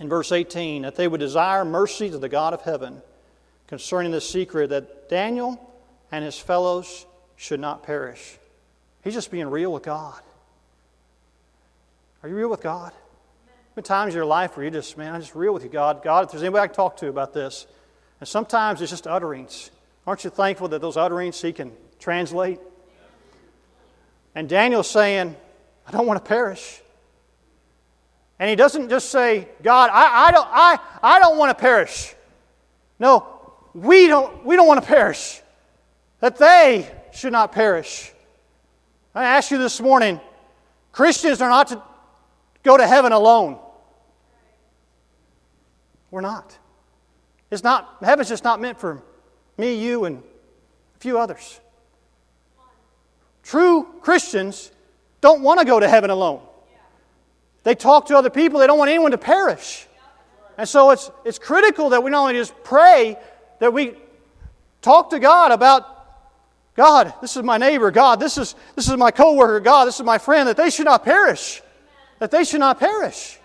in 0.00 0.08
verse 0.08 0.32
18 0.32 0.82
that 0.82 0.96
they 0.96 1.06
would 1.06 1.20
desire 1.20 1.64
mercy 1.64 2.10
to 2.10 2.18
the 2.18 2.28
God 2.28 2.52
of 2.52 2.62
heaven 2.62 3.00
concerning 3.68 4.10
the 4.10 4.20
secret 4.20 4.70
that 4.70 5.08
Daniel 5.08 5.72
and 6.10 6.24
his 6.24 6.36
fellows 6.36 7.06
should 7.36 7.60
not 7.60 7.84
perish. 7.84 8.38
He's 9.04 9.14
just 9.14 9.30
being 9.30 9.46
real 9.46 9.72
with 9.72 9.84
God. 9.84 10.20
Are 12.22 12.28
you 12.28 12.34
real 12.34 12.48
with 12.48 12.60
God? 12.60 12.92
Been 13.76 13.84
times 13.84 14.14
in 14.14 14.16
your 14.16 14.24
life 14.24 14.56
where 14.56 14.64
you 14.64 14.70
just, 14.72 14.98
man, 14.98 15.14
I'm 15.14 15.20
just 15.20 15.34
real 15.34 15.54
with 15.54 15.62
you, 15.62 15.68
God. 15.68 16.02
God, 16.02 16.24
if 16.24 16.32
there's 16.32 16.42
anybody 16.42 16.62
I 16.62 16.66
can 16.66 16.74
talk 16.74 16.96
to 16.96 17.08
about 17.08 17.34
this. 17.34 17.66
And 18.18 18.28
sometimes 18.28 18.80
it's 18.80 18.90
just 18.90 19.06
utterings. 19.06 19.70
Aren't 20.06 20.24
you 20.24 20.30
thankful 20.30 20.66
that 20.68 20.80
those 20.80 20.96
utterings 20.96 21.40
He 21.40 21.52
can 21.52 21.70
translate? 21.98 22.60
And 24.34 24.48
Daniel's 24.48 24.90
saying, 24.90 25.34
I 25.86 25.92
don't 25.92 26.06
want 26.06 26.22
to 26.22 26.28
perish. 26.28 26.82
And 28.38 28.50
he 28.50 28.56
doesn't 28.56 28.90
just 28.90 29.10
say, 29.10 29.48
God, 29.62 29.90
I, 29.92 30.26
I, 30.26 30.30
don't, 30.30 30.48
I, 30.50 30.78
I 31.02 31.18
don't 31.18 31.38
want 31.38 31.56
to 31.56 31.60
perish. 31.60 32.14
No, 32.98 33.26
we 33.72 34.06
don't, 34.06 34.44
we 34.44 34.56
don't 34.56 34.66
want 34.66 34.80
to 34.80 34.86
perish. 34.86 35.40
That 36.20 36.36
they 36.36 36.90
should 37.12 37.32
not 37.32 37.52
perish. 37.52 38.12
I 39.14 39.24
ask 39.24 39.50
you 39.50 39.58
this 39.58 39.80
morning 39.80 40.20
Christians 40.92 41.40
are 41.40 41.48
not 41.48 41.68
to 41.68 41.82
go 42.62 42.76
to 42.76 42.86
heaven 42.86 43.12
alone. 43.12 43.58
We're 46.10 46.20
not. 46.20 46.58
It's 47.50 47.62
not, 47.62 47.96
heaven's 48.02 48.28
just 48.28 48.44
not 48.44 48.60
meant 48.60 48.78
for 48.78 49.02
me, 49.56 49.82
you, 49.82 50.04
and 50.04 50.18
a 50.18 50.98
few 50.98 51.18
others. 51.18 51.60
True 53.46 53.86
Christians 54.00 54.72
don't 55.20 55.40
want 55.40 55.60
to 55.60 55.64
go 55.64 55.78
to 55.78 55.88
heaven 55.88 56.10
alone. 56.10 56.40
They 57.62 57.76
talk 57.76 58.06
to 58.06 58.16
other 58.16 58.28
people, 58.30 58.58
they 58.58 58.66
don't 58.66 58.78
want 58.78 58.90
anyone 58.90 59.12
to 59.12 59.18
perish. 59.18 59.86
And 60.58 60.68
so 60.68 60.90
it's, 60.90 61.10
it's 61.24 61.38
critical 61.38 61.90
that 61.90 62.02
we 62.02 62.10
not 62.10 62.22
only 62.22 62.34
just 62.34 62.54
pray, 62.64 63.16
that 63.60 63.72
we 63.72 63.94
talk 64.82 65.10
to 65.10 65.20
God 65.20 65.52
about 65.52 65.92
God, 66.74 67.14
this 67.20 67.36
is 67.36 67.42
my 67.44 67.56
neighbor. 67.56 67.90
God, 67.92 68.18
this 68.18 68.36
is, 68.36 68.56
this 68.74 68.88
is 68.88 68.96
my 68.96 69.12
coworker. 69.12 69.60
God, 69.60 69.86
this 69.86 69.96
is 69.96 70.04
my 70.04 70.18
friend, 70.18 70.48
that 70.48 70.56
they 70.56 70.68
should 70.68 70.84
not 70.84 71.04
perish. 71.04 71.62
That 72.18 72.32
they 72.32 72.42
should 72.42 72.60
not 72.60 72.80
perish. 72.80 73.38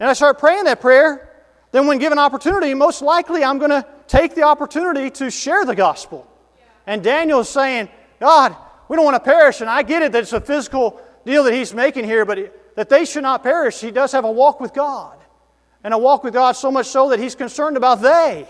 And 0.00 0.08
I 0.08 0.14
start 0.14 0.38
praying 0.38 0.64
that 0.64 0.80
prayer. 0.80 1.28
Then, 1.72 1.86
when 1.86 1.98
given 1.98 2.18
opportunity, 2.18 2.72
most 2.74 3.02
likely 3.02 3.44
I'm 3.44 3.58
going 3.58 3.70
to 3.70 3.86
take 4.08 4.34
the 4.34 4.42
opportunity 4.42 5.10
to 5.10 5.30
share 5.30 5.64
the 5.64 5.74
gospel. 5.74 6.26
And 6.86 7.02
Daniel 7.02 7.40
is 7.40 7.48
saying, 7.48 7.88
God, 8.20 8.56
we 8.88 8.96
don't 8.96 9.04
want 9.04 9.16
to 9.16 9.30
perish. 9.30 9.60
And 9.60 9.70
I 9.70 9.82
get 9.82 10.02
it 10.02 10.12
that 10.12 10.22
it's 10.22 10.32
a 10.32 10.40
physical 10.40 11.00
deal 11.24 11.44
that 11.44 11.54
he's 11.54 11.72
making 11.72 12.04
here, 12.04 12.24
but 12.24 12.74
that 12.76 12.88
they 12.88 13.04
should 13.04 13.22
not 13.22 13.42
perish. 13.42 13.80
He 13.80 13.90
does 13.90 14.12
have 14.12 14.24
a 14.24 14.30
walk 14.30 14.60
with 14.60 14.74
God. 14.74 15.18
And 15.84 15.92
a 15.92 15.98
walk 15.98 16.24
with 16.24 16.34
God 16.34 16.52
so 16.52 16.70
much 16.70 16.86
so 16.86 17.10
that 17.10 17.18
he's 17.18 17.34
concerned 17.34 17.76
about 17.76 18.02
they. 18.02 18.48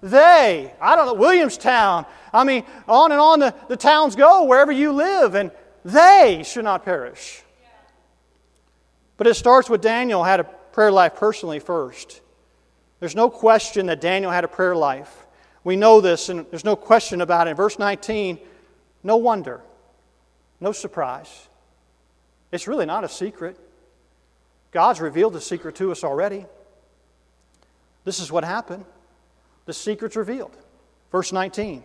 They, 0.00 0.72
I 0.80 0.94
don't 0.94 1.06
know, 1.06 1.14
Williamstown. 1.14 2.06
I 2.32 2.44
mean, 2.44 2.64
on 2.86 3.10
and 3.10 3.20
on 3.20 3.40
the, 3.40 3.54
the 3.68 3.76
towns 3.76 4.14
go, 4.14 4.44
wherever 4.44 4.70
you 4.70 4.92
live, 4.92 5.34
and 5.34 5.50
they 5.84 6.42
should 6.44 6.64
not 6.64 6.84
perish. 6.84 7.42
But 9.16 9.26
it 9.26 9.34
starts 9.34 9.68
with 9.68 9.80
Daniel 9.80 10.22
had 10.22 10.40
a 10.40 10.44
prayer 10.44 10.92
life 10.92 11.16
personally 11.16 11.58
first. 11.58 12.20
There's 13.00 13.16
no 13.16 13.28
question 13.28 13.86
that 13.86 14.00
Daniel 14.00 14.30
had 14.30 14.44
a 14.44 14.48
prayer 14.48 14.76
life. 14.76 15.26
We 15.68 15.76
know 15.76 16.00
this, 16.00 16.30
and 16.30 16.46
there's 16.48 16.64
no 16.64 16.76
question 16.76 17.20
about 17.20 17.46
it. 17.46 17.50
In 17.50 17.56
verse 17.56 17.78
19, 17.78 18.38
no 19.02 19.18
wonder, 19.18 19.60
no 20.60 20.72
surprise. 20.72 21.46
It's 22.50 22.66
really 22.66 22.86
not 22.86 23.04
a 23.04 23.08
secret. 23.10 23.54
God's 24.70 24.98
revealed 24.98 25.34
the 25.34 25.42
secret 25.42 25.74
to 25.74 25.92
us 25.92 26.04
already. 26.04 26.46
This 28.06 28.18
is 28.18 28.32
what 28.32 28.44
happened. 28.44 28.86
The 29.66 29.74
secret's 29.74 30.16
revealed. 30.16 30.56
Verse 31.12 31.32
19. 31.32 31.84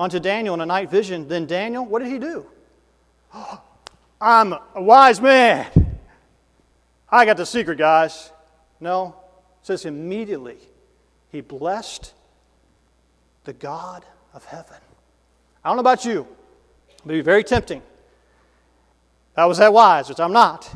Unto 0.00 0.18
Daniel 0.18 0.54
in 0.54 0.60
a 0.60 0.66
night 0.66 0.90
vision, 0.90 1.28
then 1.28 1.46
Daniel, 1.46 1.86
what 1.86 2.02
did 2.02 2.10
he 2.10 2.18
do? 2.18 2.44
I'm 4.20 4.52
a 4.52 4.82
wise 4.82 5.20
man. 5.20 5.68
I 7.08 7.24
got 7.24 7.36
the 7.36 7.46
secret, 7.46 7.78
guys. 7.78 8.32
No. 8.80 9.14
It 9.60 9.66
says 9.68 9.84
immediately 9.84 10.58
he 11.30 11.40
blessed 11.40 12.14
the 13.44 13.52
God 13.52 14.04
of 14.34 14.44
heaven. 14.44 14.76
I 15.64 15.68
don't 15.68 15.76
know 15.76 15.80
about 15.80 16.04
you, 16.04 16.26
it 16.90 17.06
would 17.06 17.12
be 17.12 17.20
very 17.20 17.44
tempting. 17.44 17.82
I 19.36 19.46
was 19.46 19.58
that 19.58 19.72
wise, 19.72 20.08
which 20.08 20.20
I'm 20.20 20.32
not. 20.32 20.70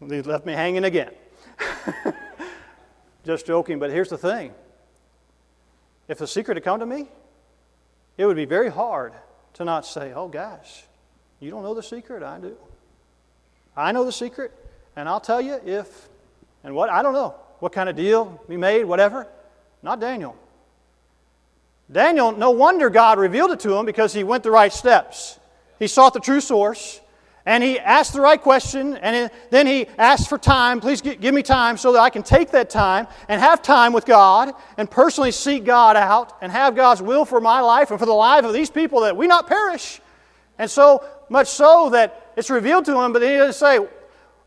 They 0.00 0.22
left 0.22 0.46
me 0.46 0.52
hanging 0.52 0.84
again. 0.84 1.10
Just 3.24 3.46
joking, 3.46 3.78
but 3.78 3.90
here's 3.90 4.08
the 4.08 4.16
thing. 4.16 4.54
If 6.06 6.18
the 6.18 6.26
secret 6.26 6.56
had 6.56 6.64
come 6.64 6.80
to 6.80 6.86
me, 6.86 7.08
it 8.16 8.24
would 8.24 8.36
be 8.36 8.46
very 8.46 8.70
hard 8.70 9.12
to 9.54 9.64
not 9.64 9.84
say, 9.84 10.12
Oh, 10.14 10.28
gosh, 10.28 10.84
you 11.40 11.50
don't 11.50 11.62
know 11.62 11.74
the 11.74 11.82
secret? 11.82 12.22
I 12.22 12.38
do. 12.38 12.56
I 13.76 13.92
know 13.92 14.04
the 14.04 14.12
secret, 14.12 14.52
and 14.96 15.08
I'll 15.08 15.20
tell 15.20 15.40
you 15.40 15.60
if 15.64 16.08
and 16.64 16.74
what, 16.74 16.90
I 16.90 17.02
don't 17.02 17.12
know 17.12 17.34
what 17.60 17.72
kind 17.72 17.88
of 17.88 17.96
deal 17.96 18.42
we 18.48 18.56
made, 18.56 18.84
whatever. 18.84 19.26
Not 19.82 20.00
Daniel. 20.00 20.36
Daniel, 21.90 22.32
no 22.32 22.50
wonder 22.50 22.90
God 22.90 23.18
revealed 23.18 23.50
it 23.50 23.60
to 23.60 23.74
him 23.74 23.86
because 23.86 24.12
he 24.12 24.22
went 24.22 24.42
the 24.42 24.50
right 24.50 24.72
steps. 24.72 25.38
He 25.78 25.86
sought 25.86 26.12
the 26.12 26.20
true 26.20 26.40
source 26.40 27.00
and 27.46 27.64
he 27.64 27.78
asked 27.78 28.12
the 28.12 28.20
right 28.20 28.40
question 28.40 28.96
and 28.96 29.30
then 29.48 29.66
he 29.66 29.86
asked 29.96 30.28
for 30.28 30.36
time. 30.36 30.80
Please 30.80 31.00
give 31.00 31.32
me 31.32 31.42
time 31.42 31.78
so 31.78 31.92
that 31.92 32.00
I 32.00 32.10
can 32.10 32.22
take 32.22 32.50
that 32.50 32.68
time 32.68 33.06
and 33.26 33.40
have 33.40 33.62
time 33.62 33.94
with 33.94 34.04
God 34.04 34.52
and 34.76 34.90
personally 34.90 35.30
seek 35.30 35.64
God 35.64 35.96
out 35.96 36.36
and 36.42 36.52
have 36.52 36.76
God's 36.76 37.00
will 37.00 37.24
for 37.24 37.40
my 37.40 37.60
life 37.60 37.90
and 37.90 37.98
for 37.98 38.04
the 38.04 38.12
life 38.12 38.44
of 38.44 38.52
these 38.52 38.68
people 38.68 39.00
that 39.00 39.16
we 39.16 39.26
not 39.26 39.46
perish. 39.46 40.02
And 40.58 40.70
so 40.70 41.02
much 41.30 41.48
so 41.48 41.88
that 41.90 42.32
it's 42.36 42.50
revealed 42.50 42.84
to 42.84 43.00
him, 43.00 43.14
but 43.14 43.20
then 43.20 43.32
he 43.32 43.38
doesn't 43.38 43.58
say, 43.58 43.86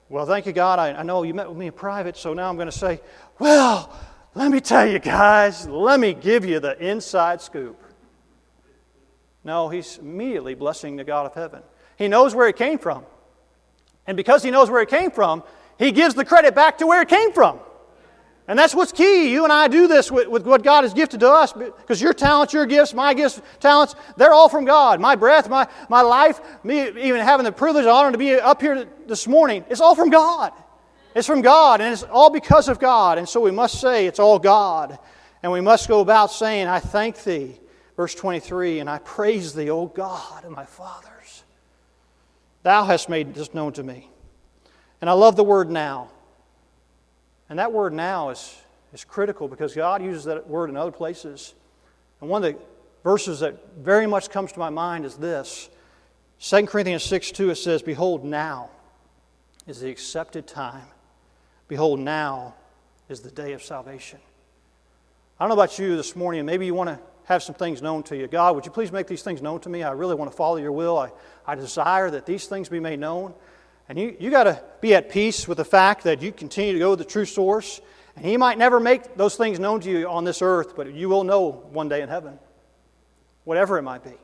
Well, 0.08 0.28
thank 0.28 0.46
you, 0.46 0.52
God. 0.52 0.78
I, 0.78 0.94
I 0.94 1.04
know 1.04 1.24
you 1.24 1.34
met 1.34 1.50
with 1.50 1.58
me 1.58 1.68
in 1.68 1.74
private, 1.74 2.18
so 2.18 2.34
now 2.34 2.50
I'm 2.50 2.56
going 2.56 2.70
to 2.70 2.78
say, 2.78 3.02
Well, 3.40 3.92
let 4.34 4.52
me 4.52 4.62
tell 4.62 4.88
you 4.88 5.00
guys, 5.00 5.68
let 5.68 6.00
me 6.00 6.14
give 6.14 6.46
you 6.46 6.60
the 6.60 6.78
inside 6.80 7.42
scoop. 7.42 7.82
No, 9.44 9.70
he's 9.70 9.98
immediately 9.98 10.56
blessing 10.56 10.96
the 10.96 11.04
God 11.04 11.26
of 11.26 11.34
heaven. 11.34 11.64
He 11.98 12.08
knows 12.08 12.34
where 12.34 12.48
it 12.48 12.56
came 12.56 12.80
from. 12.80 13.06
And 14.08 14.16
because 14.16 14.44
he 14.44 14.52
knows 14.52 14.70
where 14.70 14.82
it 14.82 14.90
came 14.90 15.12
from, 15.12 15.44
he 15.78 15.92
gives 15.92 16.16
the 16.16 16.26
credit 16.26 16.56
back 16.56 16.78
to 16.78 16.88
where 16.88 17.02
it 17.02 17.10
came 17.10 17.34
from. 17.34 17.60
And 18.48 18.58
that's 18.58 18.74
what's 18.74 18.92
key. 18.92 19.32
You 19.32 19.44
and 19.44 19.54
I 19.54 19.68
do 19.68 19.88
this 19.88 20.12
with, 20.12 20.28
with 20.28 20.46
what 20.46 20.64
God 20.64 20.84
has 20.84 20.94
gifted 20.94 21.20
to 21.22 21.30
us 21.30 21.54
because 21.54 22.02
your 22.02 22.14
talents, 22.14 22.54
your 22.54 22.66
gifts, 22.66 22.94
my 22.94 23.14
gifts, 23.14 23.42
talents, 23.60 23.96
they're 24.18 24.34
all 24.34 24.50
from 24.50 24.66
God. 24.66 25.00
My 25.00 25.16
breath, 25.16 25.48
my, 25.50 25.68
my 25.90 26.02
life, 26.02 26.42
me 26.64 26.88
even 26.88 27.22
having 27.22 27.44
the 27.44 27.52
privilege 27.52 27.84
and 27.84 27.92
honor 27.92 28.12
to 28.12 28.18
be 28.18 28.34
up 28.34 28.62
here 28.62 28.88
this 29.08 29.28
morning, 29.28 29.64
it's 29.70 29.82
all 29.82 29.96
from 29.96 30.10
God. 30.10 30.54
It's 31.14 31.28
from 31.28 31.42
God, 31.42 31.82
and 31.82 31.92
it's 31.92 32.04
all 32.04 32.30
because 32.30 32.70
of 32.70 32.80
God. 32.80 33.18
And 33.18 33.28
so 33.28 33.42
we 33.42 33.52
must 33.52 33.82
say 33.82 34.08
it's 34.08 34.20
all 34.20 34.40
God. 34.40 34.98
And 35.44 35.52
we 35.52 35.62
must 35.62 35.88
go 35.88 36.00
about 36.00 36.32
saying, 36.32 36.68
I 36.68 36.80
thank 36.80 37.24
thee, 37.24 37.60
verse 37.96 38.16
23, 38.16 38.80
and 38.80 38.90
I 38.90 39.00
praise 39.00 39.54
thee, 39.54 39.70
O 39.70 39.88
God 39.88 40.46
of 40.46 40.52
my 40.52 40.66
fathers. 40.66 41.44
Thou 42.64 42.86
hast 42.86 43.10
made 43.10 43.34
this 43.34 43.54
known 43.54 43.74
to 43.74 43.84
me. 43.84 44.08
And 45.02 45.10
I 45.10 45.14
love 45.14 45.36
the 45.36 45.44
word 45.44 45.70
now. 45.70 46.10
And 47.50 47.60
that 47.60 47.74
word 47.74 47.92
now 47.92 48.30
is, 48.30 48.56
is 48.94 49.04
critical 49.04 49.48
because 49.48 49.74
God 49.74 50.04
uses 50.04 50.26
that 50.26 50.48
word 50.48 50.70
in 50.70 50.78
other 50.78 50.92
places. 50.92 51.56
And 52.22 52.30
one 52.30 52.44
of 52.44 52.54
the 52.54 52.60
verses 53.04 53.40
that 53.40 53.76
very 53.78 54.06
much 54.08 54.30
comes 54.30 54.52
to 54.54 54.60
my 54.60 54.70
mind 54.70 55.06
is 55.06 55.16
this 55.16 55.70
2 56.40 56.68
Corinthians 56.68 57.04
6 57.04 57.32
2, 57.32 57.50
it 57.50 57.56
says, 57.56 57.82
Behold, 57.82 58.24
now 58.24 58.70
is 59.68 59.82
the 59.82 59.90
accepted 59.90 60.48
time 60.48 60.88
Behold, 61.72 62.02
now 62.02 62.54
is 63.08 63.22
the 63.22 63.32
day 63.32 63.54
of 63.54 63.64
salvation. 63.64 64.20
I 65.40 65.46
don't 65.46 65.56
know 65.56 65.64
about 65.64 65.80
you 65.80 65.96
this 65.96 66.18
morning, 66.18 66.46
maybe 66.46 66.66
you 66.66 66.74
want 66.74 66.90
to 66.90 67.00
have 67.24 67.42
some 67.44 67.56
things 67.56 67.82
known 67.82 68.04
to 68.04 68.18
you. 68.18 68.28
God, 68.28 68.56
would 68.56 68.66
you 68.66 68.74
please 68.74 68.92
make 68.92 69.08
these 69.08 69.22
things 69.22 69.42
known 69.42 69.62
to 69.62 69.70
me? 69.70 69.82
I 69.82 69.92
really 69.94 70.16
want 70.16 70.30
to 70.30 70.36
follow 70.36 70.58
your 70.58 70.74
will. 70.74 70.98
I, 70.98 71.12
I 71.48 71.56
desire 71.56 72.10
that 72.12 72.26
these 72.26 72.46
things 72.46 72.68
be 72.68 72.82
made 72.82 73.00
known. 73.00 73.34
And 73.88 73.98
you, 73.98 74.18
you 74.20 74.30
got 74.32 74.44
to 74.44 74.62
be 74.82 74.94
at 74.96 75.10
peace 75.12 75.48
with 75.48 75.60
the 75.60 75.64
fact 75.64 76.04
that 76.04 76.22
you 76.22 76.34
continue 76.34 76.74
to 76.74 76.80
go 76.80 76.92
to 76.94 77.02
the 77.02 77.10
true 77.10 77.24
source. 77.24 77.80
And 78.18 78.26
He 78.26 78.36
might 78.36 78.58
never 78.58 78.82
make 78.82 79.16
those 79.16 79.38
things 79.38 79.58
known 79.58 79.80
to 79.80 79.90
you 79.90 80.10
on 80.10 80.26
this 80.26 80.42
earth, 80.42 80.76
but 80.76 80.94
you 80.94 81.08
will 81.08 81.24
know 81.24 81.52
one 81.72 81.88
day 81.88 82.02
in 82.02 82.10
heaven, 82.10 82.38
whatever 83.46 83.78
it 83.78 83.84
might 83.84 84.04
be. 84.04 84.18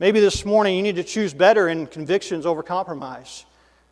Maybe 0.00 0.18
this 0.18 0.44
morning 0.44 0.74
you 0.74 0.82
need 0.82 0.96
to 0.96 1.04
choose 1.04 1.32
better 1.32 1.68
in 1.68 1.86
convictions 1.86 2.46
over 2.46 2.64
compromise. 2.64 3.44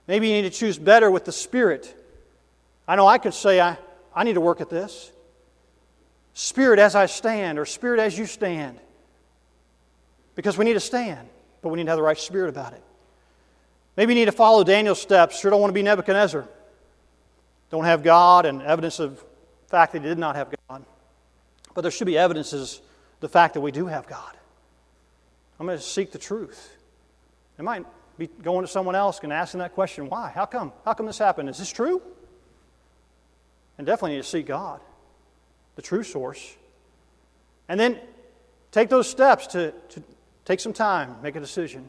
Maybe 0.07 0.29
you 0.29 0.35
need 0.35 0.51
to 0.53 0.59
choose 0.59 0.79
better 0.79 1.11
with 1.11 1.25
the 1.25 1.33
Spirit. 1.33 1.95
I 2.87 2.97
know 2.97 3.07
I 3.07 3.19
could 3.19 3.35
say, 3.35 3.61
I, 3.61 3.79
I 4.15 4.25
need 4.25 4.35
to 4.35 4.41
work 4.41 4.61
at 4.61 4.69
this. 4.69 5.11
Spirit 6.35 6.79
as 6.79 6.95
I 6.95 7.07
stand, 7.07 7.59
or 7.59 7.67
Spirit 7.67 8.01
as 8.01 8.19
you 8.19 8.27
stand. 8.27 8.79
Because 10.35 10.57
we 10.57 10.65
need 10.65 10.75
to 10.75 10.81
stand, 10.81 11.29
but 11.61 11.69
we 11.69 11.77
need 11.77 11.85
to 11.85 11.91
have 11.91 11.99
the 11.99 12.03
right 12.03 12.19
spirit 12.19 12.49
about 12.49 12.73
it. 12.73 12.83
Maybe 13.97 14.15
you 14.15 14.21
need 14.21 14.27
to 14.27 14.33
follow 14.33 14.65
Daniel's 14.65 15.01
steps. 15.01 15.39
Sure 15.39 15.51
don't 15.51 15.61
want 15.61 15.71
to 15.71 15.75
be 15.75 15.83
Nebuchadnezzar. 15.83 16.49
Don't 17.71 17.85
have 17.85 18.03
God 18.03 18.47
and 18.47 18.63
evidence 18.63 18.99
of 18.99 19.23
fact 19.69 19.93
that 19.93 20.03
he 20.03 20.09
did 20.09 20.19
not 20.19 20.37
have 20.37 20.49
God. 20.69 20.85
But 21.75 21.83
there 21.83 21.91
should 21.91 22.07
be 22.07 22.17
evidences 22.17 22.81
the 23.21 23.29
fact 23.29 23.55
that 23.55 23.61
we 23.61 23.71
do 23.71 23.87
have 23.87 24.07
God. 24.07 24.35
I'm 25.59 25.67
going 25.67 25.79
to 25.79 25.85
seek 25.85 26.13
the 26.13 26.19
truth. 26.19 26.77
It 27.59 27.63
might 27.63 27.85
be 28.19 28.29
going 28.43 28.65
to 28.65 28.71
someone 28.71 28.95
else 28.95 29.21
and 29.23 29.33
asking 29.33 29.61
that 29.61 29.75
question 29.75 30.09
why? 30.09 30.31
How 30.35 30.47
come? 30.47 30.73
How 30.85 30.95
come 30.95 31.07
this 31.07 31.19
happened? 31.19 31.49
Is 31.49 31.59
this 31.59 31.71
true? 31.71 32.03
And 33.79 33.87
definitely 33.87 34.17
need 34.17 34.23
to 34.23 34.29
seek 34.29 34.47
God, 34.47 34.81
the 35.77 35.83
true 35.83 36.03
source. 36.03 36.57
And 37.69 37.81
then 37.81 37.99
take 38.71 38.89
those 38.89 39.09
steps 39.09 39.47
to, 39.49 39.73
to 39.91 40.03
take 40.45 40.61
some 40.61 40.73
time, 40.73 41.17
make 41.23 41.37
a 41.37 41.41
decision. 41.41 41.89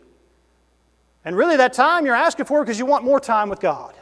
And 1.26 1.36
really, 1.36 1.58
that 1.58 1.74
time 1.74 2.06
you're 2.06 2.16
asking 2.16 2.46
for 2.46 2.64
because 2.64 2.80
you 2.80 2.86
want 2.86 3.04
more 3.04 3.20
time 3.20 3.50
with 3.50 3.60
God. 3.60 3.94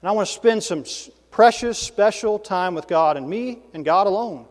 And 0.00 0.08
I 0.08 0.12
want 0.12 0.28
to 0.28 0.34
spend 0.34 0.62
some 0.62 0.84
precious, 1.30 1.78
special 1.78 2.38
time 2.38 2.74
with 2.74 2.86
God 2.86 3.16
and 3.16 3.28
me 3.28 3.60
and 3.72 3.84
God 3.84 4.06
alone 4.06 4.46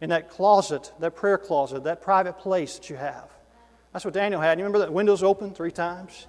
in 0.00 0.10
that 0.10 0.30
closet, 0.30 0.92
that 1.00 1.14
prayer 1.14 1.38
closet, 1.38 1.84
that 1.84 2.00
private 2.00 2.38
place 2.38 2.76
that 2.76 2.88
you 2.88 2.96
have. 2.96 3.28
That's 3.92 4.04
what 4.04 4.14
Daniel 4.14 4.40
had. 4.40 4.58
You 4.58 4.64
remember 4.64 4.80
that 4.80 4.92
windows 4.92 5.22
open 5.22 5.52
three 5.52 5.72
times? 5.72 6.26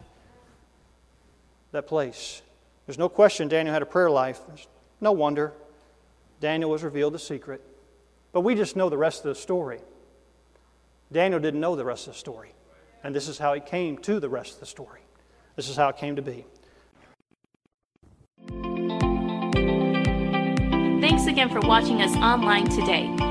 That 1.72 1.88
place. 1.88 2.42
There's 2.86 2.98
no 2.98 3.10
question 3.10 3.48
Daniel 3.48 3.74
had 3.74 3.82
a 3.82 3.86
prayer 3.86 4.10
life. 4.10 4.40
There's 4.48 4.68
no 5.00 5.12
wonder 5.12 5.54
Daniel 6.40 6.72
was 6.72 6.84
revealed 6.84 7.14
the 7.14 7.20
secret. 7.20 7.62
But 8.34 8.42
we 8.42 8.56
just 8.56 8.76
know 8.76 8.90
the 8.90 8.98
rest 8.98 9.20
of 9.20 9.36
the 9.36 9.36
story. 9.36 9.82
Daniel 11.12 11.40
didn't 11.40 11.60
know 11.60 11.76
the 11.76 11.86
rest 11.86 12.08
of 12.08 12.14
the 12.14 12.20
story. 12.20 12.54
And 13.04 13.14
this 13.14 13.28
is 13.28 13.38
how 13.38 13.54
he 13.54 13.62
came 13.62 13.98
to 14.00 14.20
the 14.20 14.30
rest 14.30 14.56
of 14.56 14.60
the 14.60 14.66
story. 14.66 15.02
This 15.56 15.70
is 15.70 15.76
how 15.76 15.90
it 15.90 15.98
came 15.98 16.16
to 16.16 16.22
be. 16.22 16.46
Thanks 21.02 21.26
again 21.26 21.50
for 21.50 21.60
watching 21.62 22.02
us 22.02 22.16
online 22.18 22.68
today. 22.70 23.31